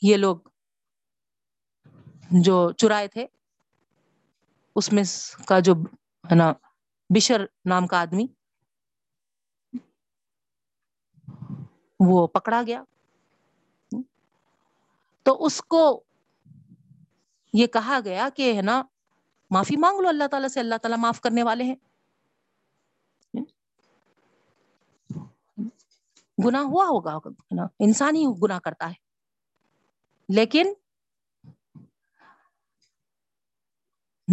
[0.01, 0.37] یہ لوگ
[2.31, 3.27] جو چرائے تھے،
[4.75, 5.03] اس میں
[5.47, 5.73] کا جو
[6.31, 6.53] ہے نا،
[7.15, 8.27] بشر نام کا آدمی،
[11.99, 12.83] وہ پکڑا گیا۔
[15.23, 16.03] تو اس کو
[17.53, 18.81] یہ کہا گیا کہ ہے نا،
[19.49, 21.75] معافی مانگ لو، اللہ تعالیٰ سے، اللہ تعالیٰ معاف کرنے والے ہیں۔
[26.45, 27.17] گنا ہوا ہوگا
[27.51, 28.93] نا، انسان ہی گنا کرتا ہے۔
[30.29, 30.73] لیکن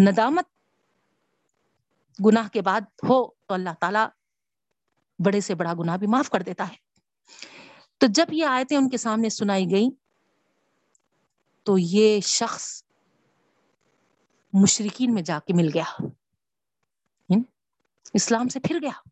[0.00, 0.44] ندامت
[2.26, 3.98] گناہ کے بعد ہو تو اللہ تعالی
[5.24, 6.74] بڑے سے بڑا گناہ بھی معاف کر دیتا ہے۔
[7.98, 9.88] تو جب یہ آیتیں ان کے سامنے سنائی گئی
[11.62, 12.84] تو یہ شخص
[14.52, 15.84] مشرقین میں جا کے مل گیا۔
[18.14, 19.08] اسلام سے پھر گیا۔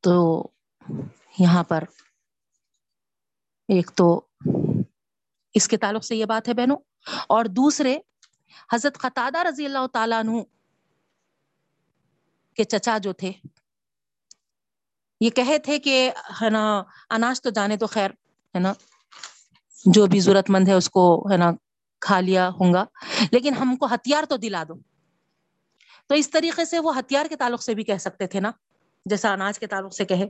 [0.00, 0.46] تو
[1.38, 1.84] یہاں پر
[3.68, 4.26] ایک تو
[5.54, 6.76] اس کے تعلق سے یہ بات ہے بہنوں
[7.28, 7.96] اور دوسرے
[8.72, 10.40] حضرت قطادہ رضی اللہ تعالیٰ عنہ
[12.56, 13.32] کے چچا جو تھے،
[15.20, 16.10] یہ کہے تھے کہ
[16.42, 18.10] ہے نا، اناج تو جانے تو خیر،
[18.54, 18.72] ہے نا،
[19.84, 21.50] جو بھی ضرورت مند ہے اس کو ہے نا
[22.02, 22.84] کھا لیا ہوں گا،
[23.32, 24.74] لیکن ہم کو ہتھیار تو دلا دو۔
[26.06, 28.50] تو اس طریقے سے وہ ہتھیار کے تعلق سے بھی کہہ سکتے تھے نا،
[29.06, 30.28] جیسا اناج کے تعلق سے کہے۔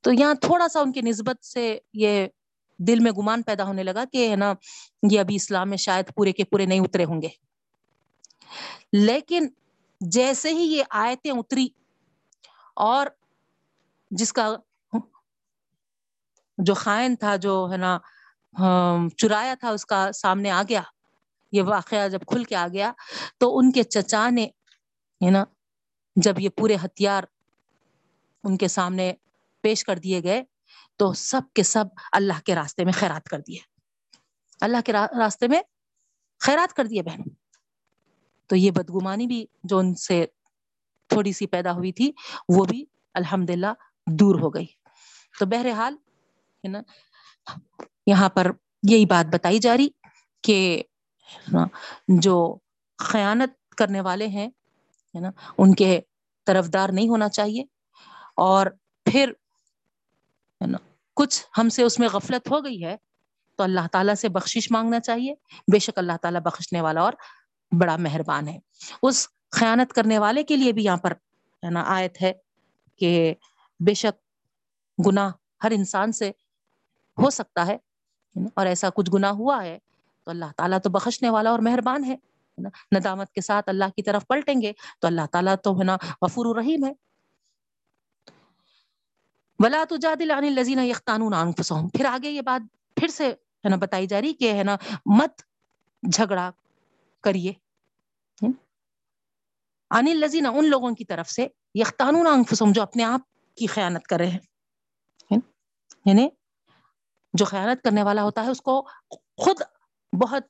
[0.00, 2.26] تو یہاں تھوڑا سا ان کی نسبت سے یہ
[2.78, 4.52] دل میں گمان پیدا ہونے لگا کہ ہے نا،
[5.10, 7.28] یہ ابھی اسلام میں شاید پورے کے پورے نہیں اترے ہوں گے۔
[8.92, 9.48] لیکن
[10.00, 11.66] جیسے ہی یہ آیتیں اتری
[12.76, 13.06] اور
[14.10, 14.54] جس کا
[16.58, 17.98] جو خائن تھا، جو ہے نا
[19.16, 20.82] چرایا تھا، اس کا سامنے آ گیا،
[21.52, 22.92] یہ واقعہ جب کھل کے آ گیا،
[23.38, 24.44] تو ان کے چچا نے
[25.20, 25.44] ہے نا،
[26.16, 27.24] جب یہ پورے ہتھیار
[28.44, 29.12] ان کے سامنے
[29.64, 30.42] پیش کر دیے گئے
[30.96, 33.58] تو سب کے سب اللہ کے راستے میں خیرات کر دیے۔
[34.60, 35.62] اللہ کے راستے میں
[36.40, 37.22] خیرات کر دیے بہن
[38.46, 40.26] تو یہ بدگمانی بھی جو ان سے
[41.08, 42.12] تھوڑی سی پیدا ہوئی تھی،
[42.48, 42.84] وہ بھی
[43.14, 43.66] الحمد للہ
[44.06, 44.66] دور ہو گئی۔
[45.38, 46.82] تو بہرحال، ہے نا،
[48.06, 48.50] یہاں پر
[48.88, 49.88] یہی بات بتائی جا رہی
[50.42, 50.82] کہ
[52.08, 52.58] جو
[52.98, 54.46] خیانت کرنے والے ہیں،
[55.14, 56.00] ہے نا، ان کے
[56.46, 57.64] طرفدار نہیں ہونا چاہیے۔
[58.36, 58.66] اور
[59.04, 59.32] پھر
[60.64, 60.78] ہے نا۔
[61.16, 62.96] کچھ ہم سے اس میں غفلت ہو گئی ہے
[63.56, 65.34] تو اللہ تعالیٰ سے بخشش مانگنا چاہیے۔
[65.72, 67.12] بے شک اللہ تعالیٰ بخشنے والا اور
[67.80, 68.58] بڑا مہربان ہے۔
[69.02, 71.10] اس خیانت کرنے والے کے لیے بھی یہاں پر
[71.64, 72.32] ہے نا آیت ہے
[72.96, 73.34] کہ
[73.80, 74.24] بے شک
[75.06, 75.30] گناہ
[75.64, 76.28] ہر انسان سے
[77.18, 77.76] ہو سکتا ہے۔
[78.54, 79.78] اور ایسا کچھ گناہ ہوا ہے
[80.24, 82.16] تو اللہ تعالیٰ تو بخشنے والا اور مہربان ہے۔
[82.96, 86.46] ندامت کے ساتھ اللہ کی طرف پلٹیں گے تو اللہ تعالیٰ تو ہے نا غفور
[86.46, 86.92] الرحیم ہے۔
[89.64, 94.06] ولا تجادل عن الذين يختانون انفسهم پھر آگے یہ بات پھر سے ہے نا بتائی
[94.06, 95.42] جا رہی کہ ہے نا مت
[96.12, 96.50] جھگڑا
[97.20, 97.52] کریے۔
[99.90, 103.20] عن الذين، ان لوگوں کی طرف سے یختانون انفسهم جو اپنے آپ
[103.54, 104.38] کی خیانت کر رہے ہیں۔
[106.04, 106.28] یعنی
[107.32, 108.88] جو خیانت کرنے والا ہوتا ہے، اس کو
[109.36, 109.56] خود
[110.22, 110.42] بہت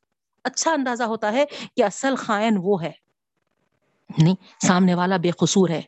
[0.44, 1.44] اچھا اندازہ ہوتا ہے
[1.76, 2.92] کہ اصل خائن وہ ہے۔
[4.18, 4.34] نہیں،
[4.66, 5.82] سامنے والا بے قصور ہے۔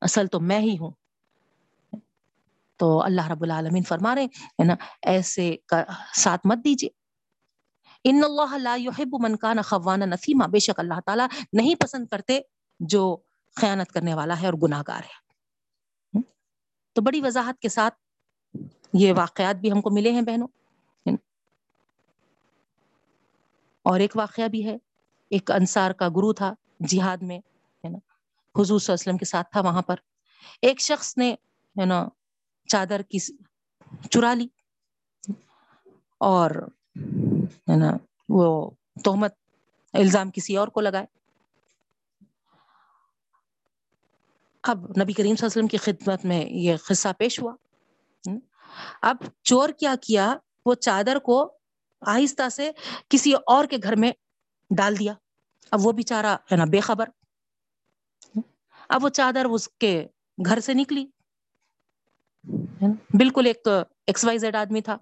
[0.00, 0.90] اصل تو میں ہی ہوں۔
[2.82, 4.74] تو اللہ رب العالمین فرما رہے ہیں نا؟
[5.06, 5.54] ایسے
[6.16, 6.88] ساتھ مت دیجیے
[8.04, 12.38] ان اللہ لا يحب من كان خوانا نثیما بے شک اللہ تعالیٰ نہیں پسند کرتے
[12.80, 13.02] جو
[13.56, 16.20] خیانت کرنے والا ہے اور گناہ گار ہے
[16.96, 17.94] تو بڑی وضاحت کے ساتھ
[18.92, 20.48] یہ واقعات بھی ہم کو ملے ہیں بہنوں
[23.84, 24.76] اور ایک واقعہ بھی ہے،
[25.30, 26.52] ایک انصار کا گرو تھا
[26.88, 27.98] جہاد میں، ہے نا؟
[28.54, 29.96] حضور صلی اللہ علیہ وسلم کے ساتھ تھا وہاں پر۔
[30.62, 31.30] ایک شخص نے،
[31.76, 32.06] ہے نا
[32.68, 33.18] چادر کی
[34.10, 34.46] چرا لی
[36.18, 36.50] اور
[37.68, 37.96] ہے نا،
[38.28, 38.70] وہ
[39.04, 39.34] تہمت
[39.92, 41.06] الزام کسی اور کو لگائے۔
[44.62, 47.54] اب نبی کریم صلی اللہ علیہ وسلم کی خدمت میں یہ قصہ پیش ہوا۔
[49.02, 50.36] اب چور کیا کیا،
[50.66, 51.52] وہ چادر کو
[52.00, 52.70] آہستہ سے
[53.08, 54.12] کسی اور کے گھر میں
[54.76, 55.14] ڈال دیا۔
[55.70, 57.08] اب وہ بیچارہ ہے نا، بے خبر۔
[58.88, 60.06] اب وہ چادر اس کے
[60.46, 61.06] گھر سے نکلی۔
[63.18, 63.68] بالکل ایک
[64.06, 64.98] ایکس وائی زیڈ آدمی تھا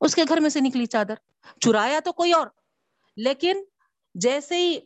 [0.00, 1.14] اس کے گھر میں سے نکلی چادر،
[1.60, 2.46] چرایا تو کوئی اور،
[3.16, 3.62] لیکن
[4.14, 4.76] جیسے ہی،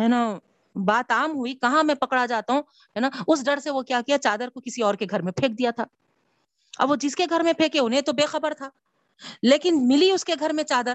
[0.00, 0.38] ہے نا،
[0.74, 2.62] بات عام ہوئی، کہاں میں پکڑا جاتا ہوں،
[2.96, 5.32] ہے نا، اس ڈر سے وہ کیا کیا، چادر کو کسی اور کے گھر میں
[5.32, 5.84] پھینک دیا تھا۔
[6.78, 8.68] اب وہ جس کے گھر میں پھینکے، انہیں تو بے خبر تھا۔
[9.42, 10.94] لیکن ملی اس کے گھر میں چادر،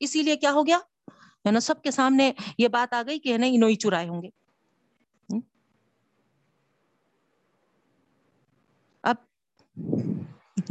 [0.00, 0.78] اسی لیے کیا ہو گیا؟
[1.46, 4.22] ہے نا، سب کے سامنے یہ بات آ گئی کہ نہیں انہوں ہی چرائے ہوں
[4.22, 4.41] گے۔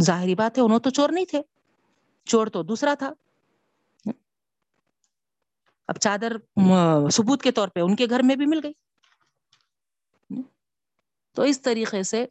[0.01, 1.41] ظاہری بات ہے، انہوں تو چور نہیں تھے۔
[2.25, 3.13] چور تو دوسرا تھا۔
[5.87, 6.37] اب چادر
[7.11, 8.73] ثبوت کے طور پہ ان کے گھر میں بھی مل گئی۔
[11.31, 12.25] تو اس طریقے سے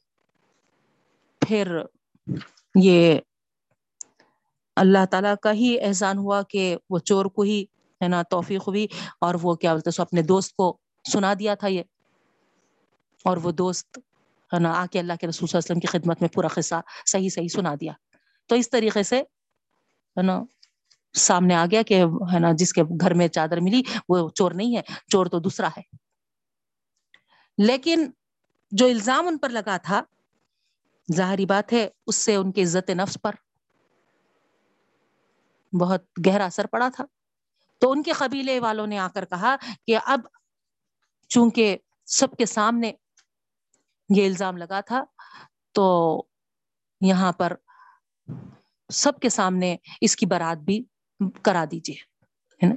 [1.39, 1.79] پھر
[2.75, 3.19] یہ
[4.77, 7.65] اللہ تعالیٰ کا ہی احسان ہوا کہ وہ چور کو ہی،
[8.03, 8.87] ہے نا، توفیق ہوئی
[9.21, 10.79] اور وہ کیا بولتے سو اپنے دوست کو
[11.13, 11.83] سنا دیا تھا یہ۔
[13.25, 13.99] اور وہ دوست
[14.59, 16.75] نا آ کے اللہ کے رسول صلی اللہ علیہ وسلم کی خدمت میں پورا قصہ
[17.07, 17.93] صحیح صحیح سنا دیا۔
[18.47, 19.21] تو اس طریقے سے،
[20.17, 20.43] ہے نا،
[21.15, 22.03] سامنے آ گیا کہ،
[22.35, 25.69] ہے نا، جس کے گھر میں چادر ملی، وہ چور نہیں ہے، چور تو دوسرا
[25.69, 25.83] ہے۔
[27.59, 28.11] لیکن
[28.71, 30.03] جو الزام ان پر لگا تھا،
[31.17, 33.33] ظاہری بات ہے، اس سے ان کے عزت نفس پر
[35.75, 37.05] بہت گہرا اثر پڑا تھا۔
[37.79, 40.21] تو ان کے قبیلے والوں نے آ کر کہا کہ اب
[41.29, 41.77] چونکہ
[42.07, 42.93] سب کے سامنے
[44.17, 45.05] یہ الزام لگا تھا۔
[45.73, 46.23] تو
[47.01, 47.53] یہاں پر
[48.93, 50.85] سب کے سامنے اس کی برات بھی
[51.43, 51.97] کرا دیجیے
[52.67, 52.75] ہے نا؟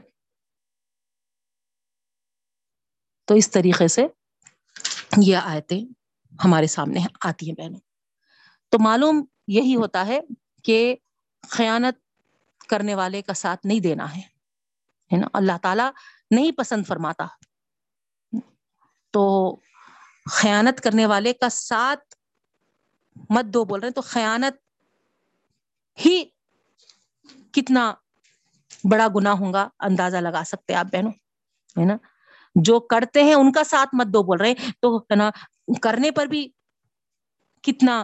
[3.25, 4.07] تو اس طریقے سے
[5.17, 5.79] یہ آیتیں
[6.45, 7.79] ہمارے سامنے آتی ہیں بہنوں۔
[8.69, 10.19] تو معلوم یہی ہوتا ہے
[10.63, 10.95] کہ
[11.49, 11.95] خیانت
[12.69, 14.21] کرنے والے کا ساتھ نہیں دینا ہے
[15.17, 15.83] نا؟ اللہ تعالی
[16.31, 17.27] نہیں پسند فرماتا۔
[19.11, 19.55] تو
[20.25, 22.15] خیانت کرنے والے کا ساتھ
[23.29, 24.55] مت دو، بول رہے ہیں، تو خیانت
[25.99, 26.23] ہی
[27.53, 27.93] کتنا
[28.83, 31.11] بڑا گنا ہوگا اندازہ لگا سکتے آپ بہنوں،
[31.75, 31.97] ہے نا؟
[32.55, 35.29] جو کرتے ہیں ان کا ساتھ مت دو، بول رہے ہیں، تو ہے نا،
[35.81, 36.47] کرنے پر بھی
[37.63, 38.03] کتنا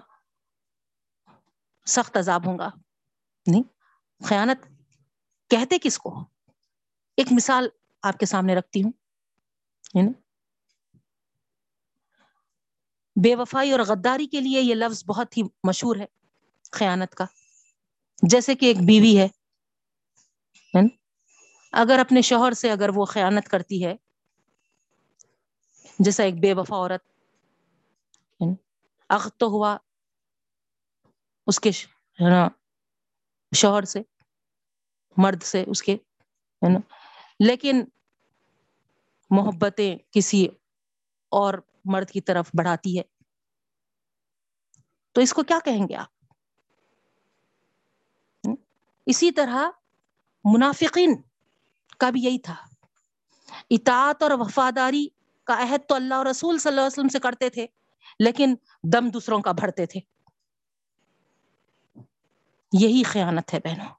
[1.87, 2.69] سخت عذاب ہوگا
[3.47, 3.63] نہیں،
[4.21, 4.65] خیانت
[5.51, 6.15] کہتے کس کو؟
[7.17, 7.67] ایک مثال
[8.03, 8.91] آپ کے سامنے رکھتی ہوں،
[9.95, 10.11] ہے نا؟
[13.23, 16.05] بے وفائی اور غداری کے لیے یہ لفظ بہت ہی مشہور ہے
[16.71, 17.25] خیانت کا۔
[18.21, 19.27] جیسے کہ ایک بیوی ہے
[21.71, 23.95] اگر اپنے شوہر سے اگر وہ خیانت کرتی ہے،
[25.99, 27.03] جیسا ایک بے وفا عورت
[29.09, 29.77] اخت تو ہوا
[31.47, 31.71] اس کے
[33.55, 34.01] شوہر سے،
[35.17, 36.79] مرد سے اس کے، ہے نا؟
[37.39, 37.85] لیکن
[39.29, 40.47] محبتیں کسی
[41.29, 41.53] اور
[41.85, 43.03] مرد کی طرف بڑھاتی ہے۔
[45.11, 46.07] تو اس کو کیا کہیں گے آپ؟
[49.05, 49.69] اسی طرح
[50.43, 51.21] منافقین
[51.99, 52.55] کا بھی یہی تھا۔
[53.69, 55.07] اطاعت اور وفاداری
[55.43, 57.67] کا عہد تو اللہ اور رسول صلی اللہ علیہ وسلم سے کرتے تھے،
[58.19, 59.99] لیکن دم دوسروں کا بھرتے تھے۔
[62.73, 63.89] یہی خیانت ہے بہنوں۔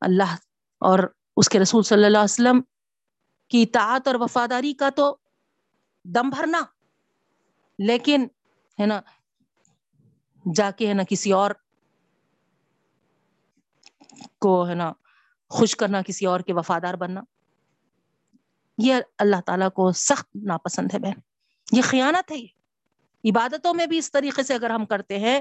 [0.00, 0.36] اللہ
[0.78, 0.98] اور
[1.36, 2.60] اس کے رسول صلی اللہ علیہ وسلم
[3.50, 5.16] کی اطاعت اور وفاداری کا تو
[6.04, 6.60] دم بھرنا۔
[7.78, 8.26] لیکن،
[8.80, 9.00] ہے نا،
[10.54, 11.50] جا کے، ہے نا، کسی اور
[14.38, 14.92] کو، ہے نا،
[15.48, 17.20] خوش کرنا، کسی اور کے وفادار بننا۔
[18.78, 21.20] یہ اللہ تعالیٰ کو سخت ناپسند ہے بہن۔
[21.72, 25.40] یہ خیانت ہے۔ یہ عبادتوں میں بھی اس طریقے سے اگر ہم کرتے ہیں،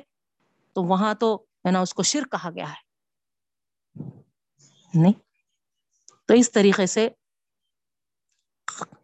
[0.73, 2.89] تو وہاں تو، ہے نا، اس کو شر کہا گیا ہے۔
[4.93, 5.13] نہیں۔
[6.27, 7.09] تو اس طریقے سے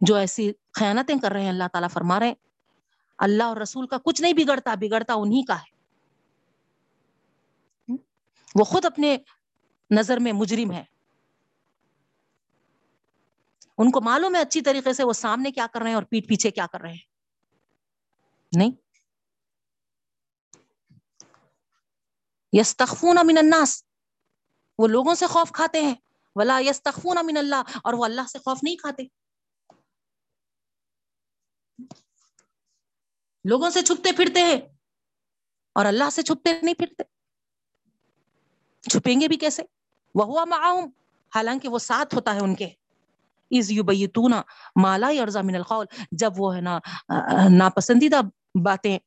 [0.00, 2.34] جو ایسی خیانتیں کر رہے ہیں، اللہ تعالیٰ فرما رہے ہیں،
[3.18, 5.76] اللہ اور رسول کا کچھ نہیں بگڑتا بگڑتا انہی کا ہے۔
[8.54, 9.16] وہ خود اپنے
[9.90, 10.84] نظر میں مجرم ہے
[13.78, 16.28] ان کو معلوم ہے اچھی طریقے سے وہ سامنے کیا کر رہے ہیں اور پیٹ
[16.28, 17.16] پیچھے کیا کر رہے ہیں۔
[18.56, 18.70] نہیں۔
[22.52, 23.84] یس من الناس۔
[24.78, 25.94] وہ لوگوں سے خوف کھاتے ہیں۔
[26.36, 26.82] ولا یس
[27.22, 29.02] من اللہ۔ اور وہ اللہ سے خوف نہیں کھاتے۔
[33.44, 34.60] لوگوں سے چھپتے پھرتے ہیں
[35.72, 37.02] اور اللہ سے چھپتے نہیں پھرتے۔
[38.90, 39.62] چھپیں گے بھی کیسے؟
[40.14, 40.90] وہ ہوا معاہم۔
[41.34, 42.68] حالانکہ وہ ساتھ ہوتا ہے ان کے۔
[43.50, 44.42] از یو بیتونا
[44.76, 45.10] مالا
[45.44, 46.78] من القول۔ جب وہ ہے نا،
[47.50, 48.20] ناپسندیدہ
[48.64, 48.98] باتیں،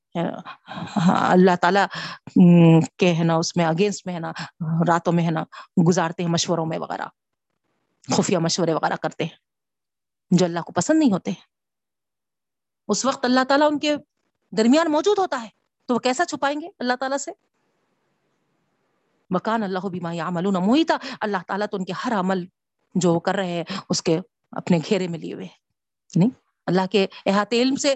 [1.06, 1.86] اللہ تعالیٰ
[2.98, 4.32] کے ہے نا، اس میں اگینسٹ میں ہے نا،
[4.88, 5.44] راتوں میں ہے نا،
[5.88, 7.06] گزارتے ہیں مشوروں میں وغیرہ۔
[8.18, 9.38] خفیہ مشورے وغیرہ کرتے ہیں۔
[10.32, 11.32] جو اللہ کو پسند نہیں ہوتے۔
[12.90, 13.96] اس وقت اللہ تعالیٰ ان کے
[14.58, 15.48] درمیان موجود ہوتا ہے۔
[15.86, 17.32] تو وہ کیسا چھپائیں گے اللہ تعالیٰ سے؟
[19.30, 22.46] مکان اللہ بیما یا محیطہ اللہ تعالیٰ تو ان کے ہر عمل
[22.96, 24.20] جو کر رہے ہیں، اس کے
[24.52, 25.48] اپنے گھیرے میں لیے ہوئے
[26.16, 26.30] نہیں یعنی
[26.66, 27.96] اللہ کے احاطے علم سے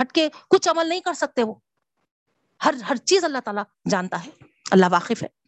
[0.00, 1.54] ہٹ کے کچھ عمل نہیں کر سکتے وہ۔
[2.64, 4.30] ہر ہر چیز اللہ تعالیٰ جانتا ہے۔
[4.70, 5.45] اللہ واقف ہے۔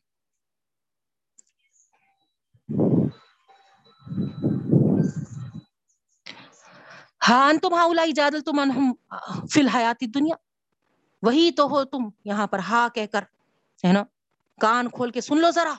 [7.28, 8.60] ہاں تم ہاں جادل تم
[9.50, 10.34] فی الحیاتی دنیا۔
[11.22, 13.22] وہی تو ہو تم یہاں پر ہا کہہ کر،
[13.84, 14.02] ہے نا؟
[14.60, 15.74] کان کھول کے سن لو ذرا۔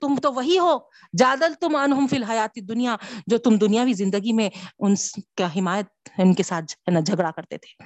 [0.00, 0.78] تم تو وہی ہو،
[1.18, 2.96] جادل تم انہم فی الحیاتی دنیا،
[3.26, 4.48] جو تم دنیاوی زندگی میں
[4.78, 4.94] ان
[5.36, 5.86] کا حمایت
[6.18, 7.84] ان کے ساتھ، ہے نا، جھگڑا کرتے تھے۔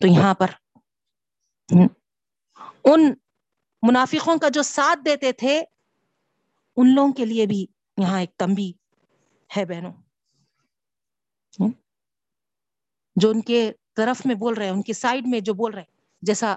[0.00, 0.50] تو یہاں پر
[2.84, 3.12] ان
[3.82, 5.62] منافقوں کا جو ساتھ دیتے تھے،
[6.76, 8.72] ان لوگوں کے لیے بھی یہاں ایک تمبی
[9.56, 9.92] ہے بہنوں۔
[13.16, 15.80] جو ان کے طرف میں بول رہے ہیں، ان کی سائڈ میں جو بول رہے
[15.80, 15.92] ہیں۔
[16.22, 16.56] جیسا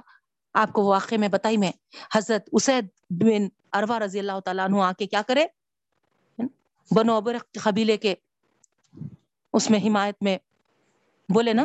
[0.53, 1.71] آپ کو واقع میں بتائی، میں
[2.15, 5.45] حضرت اسید بن اروا رضی اللہ تعالیٰ عنہ آ کے کیا کرے؟
[6.91, 8.15] بنو ابر قبیلے کے
[9.53, 10.37] اس میں حمایت میں
[11.29, 11.63] بولے نا؟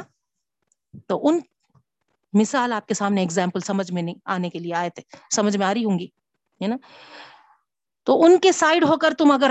[1.06, 1.40] تو ان
[2.32, 5.66] مثال آپ کے سامنے اگزامپل سمجھ میں نہیں آنے کے لیے آئے تھے، سمجھ میں
[5.66, 6.06] آ رہی ہوں گی،
[6.62, 6.76] ہے نا؟
[8.04, 9.50] تو ان کے سائڈ ہو کر تم اگر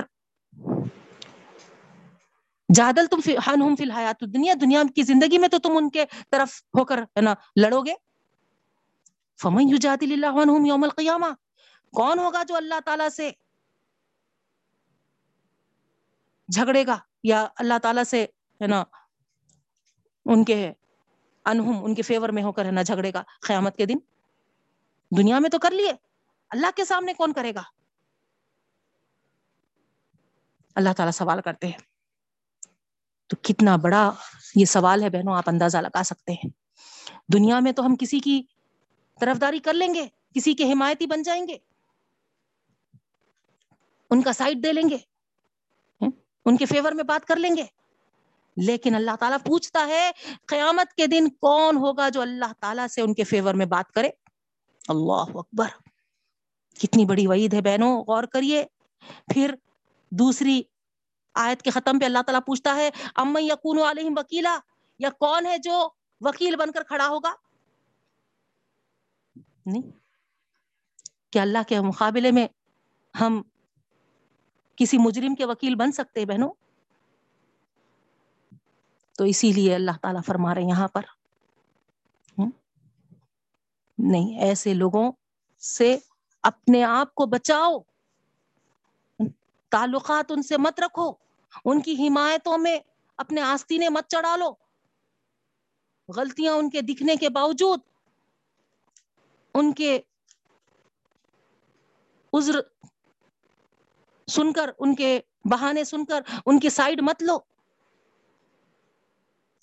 [2.74, 3.38] جادل تم فی
[3.80, 7.34] الحیات دنیا دنیا کی زندگی میں تو تم ان کے طرف ہو کر، ہے نا،
[7.62, 7.94] لڑو گے۔
[9.42, 11.26] فمن یجادل اللہ عنہم یوم القیامہ،
[11.92, 13.32] کون ہوگا جو اللہ تعالیٰ سے
[16.48, 18.24] جھگڑے گا یا اللہ تعالیٰ سے،
[18.62, 18.84] ہے نا،
[20.26, 20.72] ان کے
[21.46, 23.98] انہم ان کے فیور میں ہو کر، ہے نا، جھگڑے گا قیامت کے دن۔
[25.18, 25.94] دنیا میں تو کر لیے۔
[26.50, 27.62] اللہ کے سامنے کون کرے گا؟
[30.76, 31.91] اللہ تعالیٰ سوال کرتے ہیں۔
[33.32, 34.12] تو کتنا بڑا
[34.56, 36.50] یہ سوال ہے بہنوں، آپ اندازہ لگا سکتے ہیں۔
[37.34, 38.44] دنیا میں تو ہم کسی کی
[39.20, 41.58] طرفداری کر لیں گے، کسی کے حمایتی بن جائیں گے۔
[44.10, 44.98] ان کا سائٹ دے لیں گے
[46.46, 47.64] ان کے فیور میں بات کر لیں گے۔
[48.58, 50.12] لیکن اللہ تعالیٰ پوچھتا ہے،
[50.48, 54.10] قیامت کے دن کون ہوگا جو اللہ تعالیٰ سے ان کے فیور میں بات کرے؟
[54.88, 55.68] اللہ اکبر۔
[56.80, 58.66] کتنی بڑی وعید ہے بہنوں، غور کریے۔
[59.34, 59.56] پھر
[60.12, 60.62] دوسری
[61.34, 64.60] آیت کے ختم پہ اللہ تعالیٰ پوچھتا ہے ام یقون علیہم وکیلا،
[65.00, 65.90] یا کون ہے جو
[66.22, 67.34] وکیل بن کر کھڑا ہوگا؟
[69.66, 69.92] نہیں۔
[71.32, 72.48] کیا اللہ کے مقابلے میں
[73.22, 73.42] ہم
[74.76, 76.54] کسی مجرم کے وکیل بن سکتے بہنوں؟
[79.18, 81.02] تو اسی لیے اللہ تعالیٰ فرما رہے یہاں پر۔
[83.98, 85.12] نہیں، ایسے لوگوں
[85.60, 85.98] سے
[86.44, 87.80] اپنے آپ کو بچاؤ۔
[89.72, 91.12] تعلقات ان سے مت رکھو۔
[91.66, 92.80] ان کی حمایتوں میں
[93.18, 94.54] اپنے آستینے مت چڑھا لو
[96.10, 97.80] غلطیاں ان کے دکھنے کے باوجود
[99.54, 100.00] ان کے
[102.34, 102.60] عذر
[104.28, 107.40] سن کر، ان کے بہانے سن کر ان کی سائڈ مت لو۔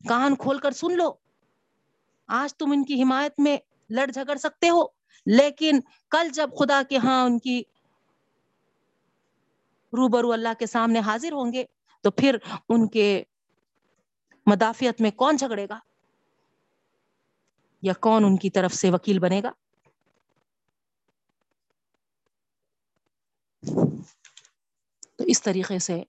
[0.09, 1.13] کان کھول کر سن لو۔
[2.27, 3.57] آج تم ان کی حمایت میں
[3.91, 4.83] لڑ جھگڑ سکتے ہو،
[5.27, 5.81] لیکن
[6.11, 7.63] کل جب خدا کے ہاں ان کی
[9.93, 11.65] روبرو اللہ کے سامنے حاضر ہوں گے،
[12.05, 12.37] تو پھر
[12.69, 13.23] ان کے
[14.47, 15.79] مدافعت میں کون جھگڑے گا؟
[17.83, 19.51] یا کون ان کی طرف سے وکیل بنے گا؟
[25.17, 26.03] تو اس طریقے سے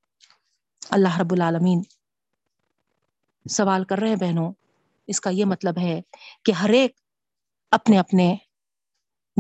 [0.90, 1.82] اللہ رب العالمین
[3.46, 4.52] سوال کر رہے ہیں بہنوں،
[5.08, 6.02] اس کا یہ مطلب ہے
[6.46, 6.96] کہ ہر ایک
[7.72, 8.36] اپنے اپنے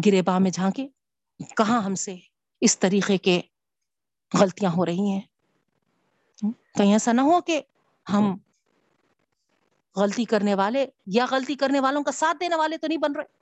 [0.06, 0.88] گرے با میں جھانکے،
[1.57, 2.16] کہاں ہم سے
[2.61, 3.41] اس طریقے کے
[4.38, 5.22] غلطیاں ہو رہی ہیں۔
[6.77, 7.61] کہیں ایسا نہ ہو کہ
[8.14, 8.38] ہم
[9.95, 13.39] غلطی کرنے والے یا غلطی کرنے والوں کا ساتھ دینے والے تو نہیں بن رہے۔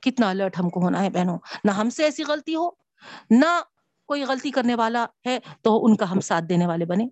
[0.00, 2.70] کتنا الرٹ ہم کو ہونا ہے بہنوں۔ نہ ہم سے ایسی غلطی ہو
[3.30, 3.62] نہ
[4.06, 7.06] کوئی غلطی کرنے والا ہے تو ان کا ہم ساتھ دینے والے بنے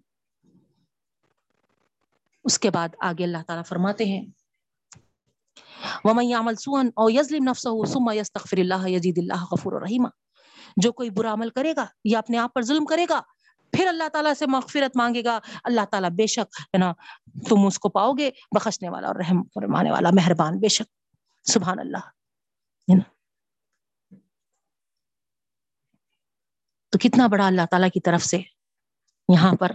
[2.44, 4.26] اس کے بعد آگے اللہ تعالیٰ فرماتے ہیں۔
[6.04, 10.25] وَمَن يَعْمَلْ سُوءًا أَوْ يَظْلِمْ نَفْسَهُ ثُمَّ يَسْتَغْفِرِ اللَّهَ يَجِدِ اللَّهَ غَفُورًا رَحِيمًا۔
[10.76, 13.20] جو کوئی برا عمل کرے گا یا اپنے آپ پر ظلم کرے گا،
[13.72, 16.92] پھر اللہ تعالیٰ سے مغفرت مانگے گا۔ اللہ تعالیٰ بے شک ہے نا،
[17.48, 20.88] تم اس کو پاؤ گے بخشنے والا اور رحم فرمانے والا، مہربان بے شک۔
[21.44, 23.14] سبحان اللہ۔ ہے نا؟
[26.88, 28.38] تو کتنا بڑا اللہ تعالیٰ کی طرف سے
[29.28, 29.72] یہاں پر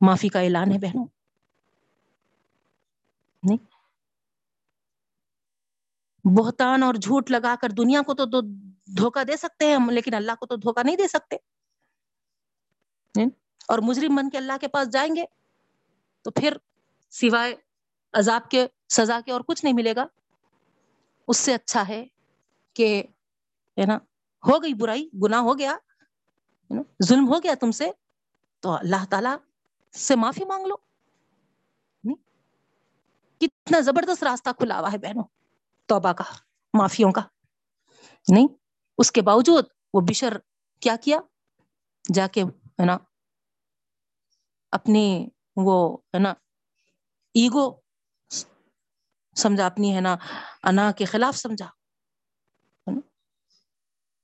[0.00, 1.06] معافی کا اعلان ہے بہنوں؟
[3.42, 3.58] نہیں؟
[6.36, 8.40] بہتان اور جھوٹ لگا کر دنیا کو تو
[8.96, 11.36] دھوکا دے سکتے ہیں ہم لیکن اللہ کو تو دھوکا نہیں دے سکتے۔
[13.68, 15.24] اور مجرم بن کے اللہ کے پاس جائیں گے
[16.22, 16.56] تو پھر
[17.10, 17.56] سوائے
[18.12, 20.06] عذاب کے سزا کے اور کچھ نہیں ملے گا۔
[21.28, 22.04] اس سے اچھا ہے
[22.74, 23.02] کہ
[23.78, 23.96] ہے نا
[24.48, 25.76] ہو گئی برائی گناہ ہو گیا
[27.02, 27.90] ظلم ہو گیا تم سے
[28.60, 29.28] تو اللہ تعالی
[29.92, 30.76] سے معافی مانگ لو۔
[33.40, 35.24] کتنا زبردست راستہ کھلا ہوا ہے بہنوں
[35.86, 36.24] توبہ کا
[36.74, 37.20] معافیوں کا۔
[38.28, 38.61] نہیں؟
[38.98, 39.64] اس کے باوجود
[39.94, 40.36] وہ بشر
[40.80, 41.20] کیا کیا؟
[42.14, 42.98] جا کے ہے نا،
[44.70, 46.30] اپنی وہ ہے نا،
[47.34, 47.74] ایگو
[49.36, 50.16] سمجھا، اپنی ہے نا،
[50.62, 51.66] انا کے خلاف سمجھا۔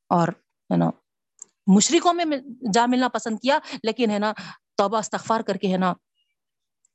[0.09, 0.91] اور ہے نا
[1.67, 2.25] مشرقوں میں
[2.73, 4.33] جا ملنا پسند کیا، لیکن ہے نا،
[4.75, 5.93] توبہ استغفار کر کے ہے نا،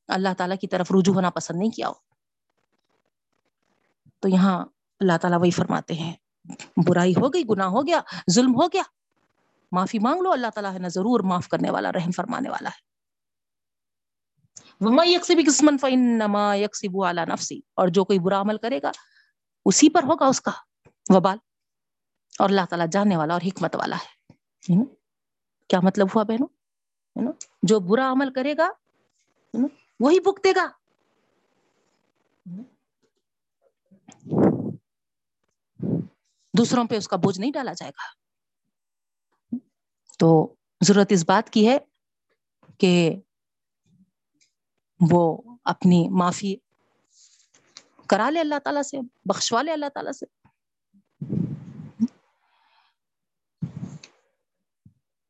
[0.07, 1.93] اللہ تعالیٰ کی طرف رجوع ہونا پسند نہیں کیا۔ ہو
[4.19, 4.65] تو یہاں
[4.99, 6.13] اللہ تعالیٰ وہی فرماتے ہیں۔
[6.88, 7.99] برائی ہو گئی، گناہ ہو گیا،
[8.32, 8.84] ظلم ہو گیا۔
[9.72, 12.94] معافی مانگ لو، اللہ تعالیٰ ہے نا ضرور معاف کرنے والا، رحم فرمانے والا ہے۔
[17.76, 18.91] اور جو کوئی برا عمل کرے گا،
[19.65, 20.52] اسی پر ہوگا اس کا
[21.10, 21.38] وبال۔
[22.40, 24.24] اور اللہ تعالیٰ جاننے والا اور حکمت والا ہے۔
[25.68, 26.48] کیا مطلب ہوا بہنوں؟
[27.64, 28.70] جو برا عمل کرے گا
[29.99, 30.68] وہی بک دے گا۔
[36.57, 38.23] دوسروں پہ اس کا بوجھ نہیں ڈالا جائے گا۔
[40.19, 41.77] تو ضرورت اس بات کی ہے
[42.77, 43.15] کہ
[45.11, 46.55] وہ اپنی معافی
[48.07, 50.25] کرا لے اللہ تعالیٰ سے، بخشوا لے اللہ تعالیٰ سے۔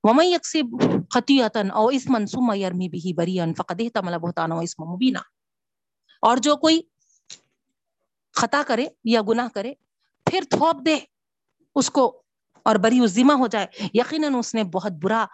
[0.04, 4.84] ومن یکسب خطیتا او اسما ثم یرمی به بریا فقد احتمل بهتانا و اسم
[6.22, 6.82] اور جو کوئی
[8.34, 9.74] خطا کرے یا گناہ کرے،
[10.26, 11.00] پھر تھوپ دے۔
[11.76, 12.22] اس کو
[12.66, 15.26] اور بری و ذمہ ہو جائے، یقیناً اس نے بہت برا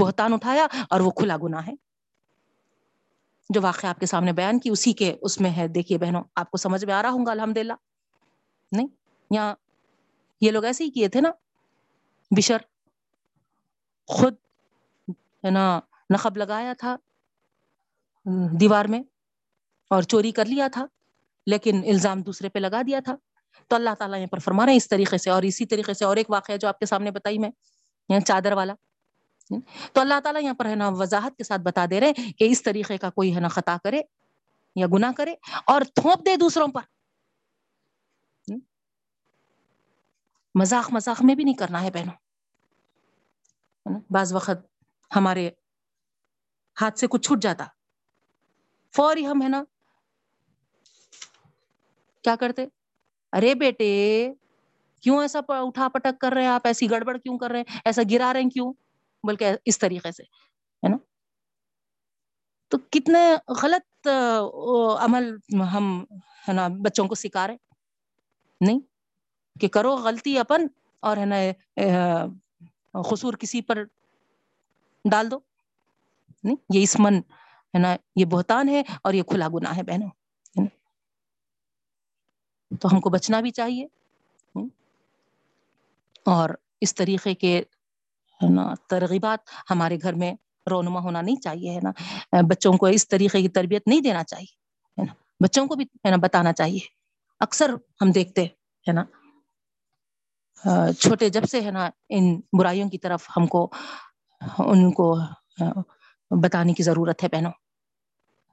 [0.00, 1.72] بہتان اٹھایا اور وہ کھلا گناہ ہے۔
[3.50, 6.50] جو واقعہ آپ کے سامنے بیان کی، اسی کے اس میں ہے۔ دیکھیے بہنوں، آپ
[6.50, 7.72] کو سمجھ میں آ رہا ہوں گا الحمد للہ
[8.72, 8.86] نہیں؟
[9.30, 9.54] یہاں
[10.40, 11.30] یہ لوگ ایسے ہی کیے تھے نا،
[12.36, 12.56] بشر
[14.08, 14.34] خود،
[15.44, 15.80] ہے نا
[16.10, 16.96] نقب لگایا تھا
[18.60, 19.00] دیوار میں
[19.90, 20.86] اور چوری کر لیا تھا،
[21.46, 23.14] لیکن الزام دوسرے پہ لگا دیا تھا۔
[23.68, 26.04] تو اللہ تعالیٰ یہاں پر فرما رہے ہیں، اس طریقے سے اور اسی طریقے سے
[26.04, 27.50] اور ایک واقعہ جو آپ کے سامنے بتائی میں،
[28.08, 28.74] یہاں چادر والا۔
[29.92, 32.44] تو اللہ تعالیٰ یہاں پر ہے نا وضاحت کے ساتھ بتا دے رہے ہیں کہ
[32.44, 34.00] اس طریقے کا کوئی ہے نا خطا کرے
[34.76, 35.34] یا گناہ کرے
[35.66, 36.80] اور تھوپ دے دوسروں پر۔
[40.54, 42.14] مذاق مذاق میں بھی نہیں کرنا ہے بہنوں۔
[44.10, 44.50] بعض وقت
[45.16, 45.50] ہمارے
[46.80, 47.64] ہاتھ سے کچھ چھوٹ جاتا۔
[48.96, 49.64] فوری ہم ہے نا
[52.22, 52.66] کیا کرتے؟
[53.32, 53.90] ارے بیٹے،
[55.02, 58.02] کیوں ایسا اٹھا پٹک کر رہے ہیں آپ؟ ایسی گڑبڑ کیوں کر رہے ہیں؟ ایسا
[58.10, 58.72] گرا رہے ہیں کیوں؟
[59.24, 60.96] بلکہ اس طریقے سے، ہے نا؟
[62.70, 63.18] تو کتنے
[63.62, 64.08] غلط
[65.00, 65.34] عمل
[65.72, 66.04] ہم،
[66.48, 67.56] ہے نا، بچوں کو سکھا رہے
[68.60, 68.80] نہیں،
[69.60, 70.66] کہ کرو غلطی اپن
[71.02, 71.36] اور، ہے نا
[73.02, 73.82] قصور کسی پر
[75.04, 75.38] ڈال دو۔
[76.44, 77.18] نہیں، یہ اسمن
[77.74, 80.08] ہے نا، یہ بہتان ہے اور یہ کھلا گناہ ہے بہنوں۔
[82.80, 83.86] تو ہم کو بچنا بھی چاہیے
[86.24, 86.50] اور
[86.80, 87.62] اس طریقے کے
[88.50, 90.34] نا، ترغیبات ہمارے گھر میں
[90.70, 91.90] رونما ہونا نہیں چاہیے، ہے نا۔
[92.50, 94.52] بچوں کو اس طریقے کی تربیت نہیں دینا چاہیے،
[95.00, 96.78] ہے نا۔ بچوں کو بھی، ہے نا، بتانا چاہیے۔
[97.40, 98.44] اکثر ہم دیکھتے،
[98.88, 99.04] ہے نا۔
[100.92, 103.70] چھوٹے جب سے، ہے نا، ان برائیوں کی طرف ہم کو،
[104.58, 105.16] ان کو
[106.30, 107.52] بتانے کی ضرورت ہے، بہنوں۔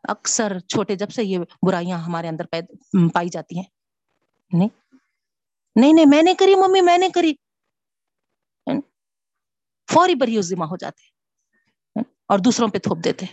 [0.04, 2.46] اکثر چھوٹے جب سے یہ برائیاں ہمارے اندر
[3.14, 3.79] پائی جاتی ہیں۔
[4.54, 4.70] نہیں۔
[5.76, 7.34] نہیں نہیں، میں نے کری، ممی، میں نے کری۔
[9.94, 11.20] فوری بری ذمہ ہو جاتے۔
[12.28, 13.26] اور دوسروں پہ تھوپ دیتے۔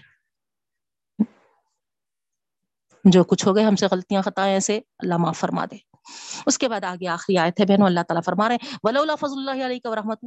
[3.04, 5.76] جو کچھ ہو گئے، ہم سے غلطیاں، خطائیں سے اللہ معاف فرما دے۔
[6.46, 9.16] اس کے بعد آگے آخری آئے تھے بہنوں، اللہ تعالیٰ فرما رہے ہیں۔ ولا اللہ
[9.20, 10.24] فضل اللہ علیہ کا رحمت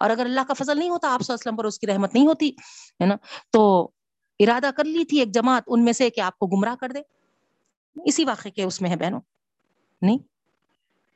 [0.00, 2.48] اور اگر اللہ کا فضل نہیں ہوتا، آپ وسلم پر اس کی رحمت نہیں ہوتی،
[3.00, 3.14] ہے نا؟
[3.50, 3.90] تو
[4.38, 7.00] ارادہ کر لی تھی ایک جماعت، ان میں سے کہ آپ کو گمراہ کر دے۔
[8.04, 9.20] اسی واقعے کے اس میں ہے بہنوں۔
[10.02, 10.18] نہیں۔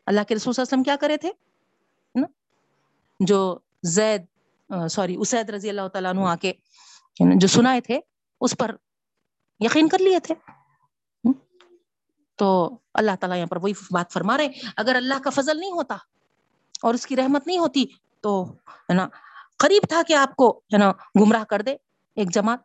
[0.07, 1.33] اللہ کے رسول صلی اللہ علیہ وسلم کیا کرے تھے؟
[3.21, 4.23] جو زید
[4.91, 6.53] سوری، اسید رضی اللہ تعالیٰ عنہ آ کے
[7.21, 8.01] یعنی جو سنائے تھے،
[8.41, 8.75] اس پر
[9.61, 10.35] یقین کر لیے تھے۔
[12.37, 15.97] تو اللہ تعالیٰ یہاں پر وہی بات فرما رہے اگر اللہ کا فضل نہیں ہوتا
[16.83, 17.85] اور اس کی رحمت نہیں ہوتی
[18.21, 19.09] تو، ہے نا،
[19.59, 21.77] قریب تھا کہ آپ کو، ہے نا، گمراہ کر دے
[22.17, 22.61] ایک جماعت۔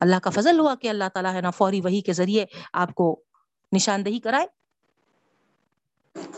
[0.00, 3.20] اللہ کا فضل ہوا کہ اللہ تعالیٰ، ہے نا، فوری وہی کے ذریعے آپ کو
[3.72, 4.46] نشاندہی کرائے۔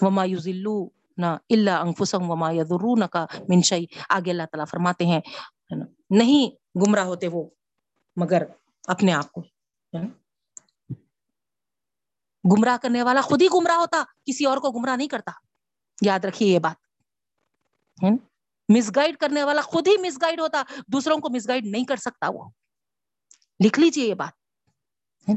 [0.03, 5.21] وما یوزلو نہ اللہ انفسم وما یذرون کا منشئی آگے اللہ تعالیٰ فرماتے ہیں
[6.11, 7.43] نہیں گمراہ ہوتے وہ،
[8.17, 8.43] مگر
[8.89, 9.43] اپنے آپ کو
[12.45, 15.33] گمراہ کرنے والا خود ہی گمراہ ہوتا، کسی اور کو گمراہ نہیں کرتا۔
[16.03, 18.03] یاد رکھیے یہ بات
[18.69, 21.97] مس گائڈ کرنے والا خود ہی مس گائڈ ہوتا، دوسروں کو مس گائڈ نہیں کر
[21.97, 22.49] سکتا وہ۔
[23.65, 25.31] لکھ لیجیے یہ بات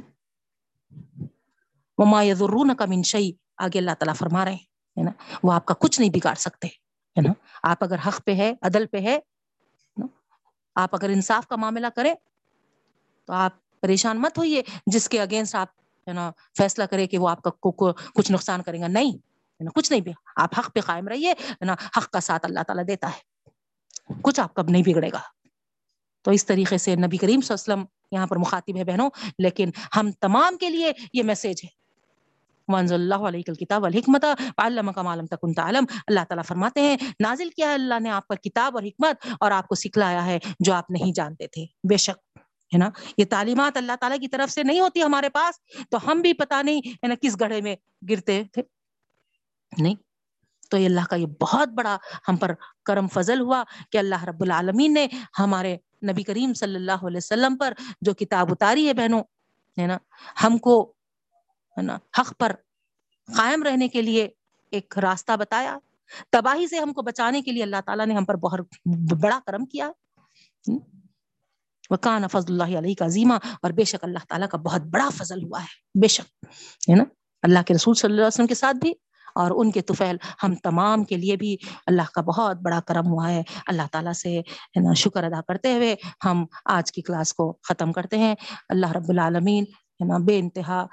[1.98, 3.32] وما یذرون کا منشئی
[3.64, 5.12] آگے اللہ تعالیٰ فرما رہے ہیں نا؟
[5.44, 7.34] وہ آپ کا کچھ نہیں بگاڑ سکتے، ہے نا؟
[7.64, 9.20] آپ اگر حق پہ ہے، عدل پہ ہے
[10.76, 12.14] آپ اگر انصاف کا معاملہ کریں
[13.26, 15.68] تو آپ پریشان مت ہوئیے، جس کے اگینسٹ آپ،
[16.08, 17.50] ہے نا، فیصلہ کرے کہ وہ آپ کا
[18.14, 19.18] کچھ نقصان کرے گا۔ نہیں
[19.64, 22.84] نا، کچھ نہیں بھی۔ آپ حق پہ قائم رہیے نا؟ حق کا ساتھ اللہ تعالیٰ
[22.88, 23.34] دیتا ہے۔
[24.22, 25.20] کچھ آپ کب نہیں بگڑے گا۔
[26.22, 29.10] تو اس طریقے سے نبی کریم صلی اللہ علیہ وسلم یہاں پر مخاطب ہے بہنوں،
[29.40, 31.83] لیکن ہم تمام کے لیے یہ میسج ہے۔
[32.68, 34.26] وانز اللہ علیہ کتاب الحکمت
[34.58, 38.28] علم کا معلوم تکن تعلم۔ اللہ تعالیٰ فرماتے ہیں، نازل کیا ہے اللہ نے آپ
[38.28, 41.98] پر کتاب اور حکمت اور آپ کو سکھلایا ہے جو آپ نہیں جانتے تھے۔ بے
[41.98, 42.38] شک،
[42.72, 46.22] ہے نا؟ یہ تعلیمات اللہ تعالیٰ کی طرف سے نہیں ہوتی ہمارے پاس، تو ہم
[46.22, 47.76] بھی پتا نہیں، ہے نا، کس گڑھے میں
[48.10, 48.62] گرتے تھے۔
[49.72, 49.96] نہیں،
[50.70, 52.52] تو یہ اللہ کا یہ بہت بڑا ہم پر
[52.86, 55.08] کرم فضل ہوا کہ اللہ رب العالمین نے
[55.40, 55.78] ہمارے
[56.12, 59.24] نبی کریم صلی اللہ علیہ وسلم پر جو کتاب اتاری ہے بہنوں،
[59.78, 59.98] ہے نا؟
[60.44, 60.94] ہم کو
[61.78, 62.52] ہے نا، حق پر
[63.28, 64.28] قائم رہنے کے لیے
[64.72, 65.78] ایک راستہ بتایا،
[66.32, 68.60] تباہی سے ہم کو بچانے کے لیے اللہ تعالیٰ نے ہم پر بہت
[69.22, 69.92] بڑا کرم کیا۔
[71.90, 75.44] وکان فضل اللہ علیہ کا عظیمہ اور بے شک اللہ تعالیٰ کا بہت بڑا فضل
[75.44, 76.46] ہوا ہے، بے شک،
[76.90, 77.04] ہے نا؟
[77.44, 78.94] اللہ کے رسول صلی اللہ علیہ وسلم کے ساتھ بھی،
[79.36, 81.56] اور ان کے طفیل، ہم تمام کے لیے بھی
[81.86, 85.74] اللہ کا بہت بڑا کرم ہوا ہے۔ اللہ تعالیٰ سے، ہے نا، شکر ادا کرتے
[85.74, 85.96] ہوئے
[86.26, 88.36] ہم آج کی کلاس کو ختم کرتے ہیں۔
[88.70, 89.64] اللہ رب العالمین،
[90.02, 90.86] ہے نا، بے انتہا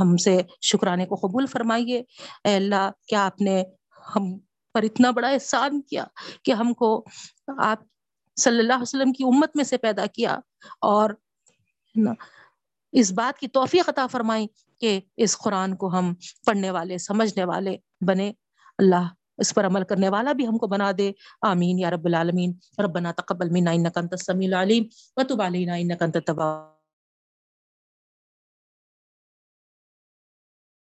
[0.00, 2.02] ہم سے شکرانے کو قبول فرمائیے۔
[2.44, 3.64] اے اللہ، کیا آپ نے
[4.16, 4.38] ہم
[4.74, 6.04] پر اتنا بڑا احسان کیا
[6.44, 7.04] کہ ہم کو
[7.58, 7.78] آپ
[8.40, 10.38] صلی اللہ علیہ وسلم کی امت میں سے پیدا کیا؟
[10.80, 11.10] اور
[12.92, 14.46] اس بات کی توفیق عطا فرمائی
[14.80, 16.14] کہ اس قرآن کو ہم
[16.46, 17.76] پڑھنے والے، سمجھنے والے
[18.06, 18.32] بنے۔
[18.78, 19.08] اللہ
[19.38, 23.12] اس پر عمل کرنے والا بھی ہم کو بنا دے۔ آمین یا رب العالمین۔ ربنا
[23.12, 24.84] تقبل منا، انک انت السمیع العلیم۔
[25.16, 26.75] وتب علینا، انک انت التواب۔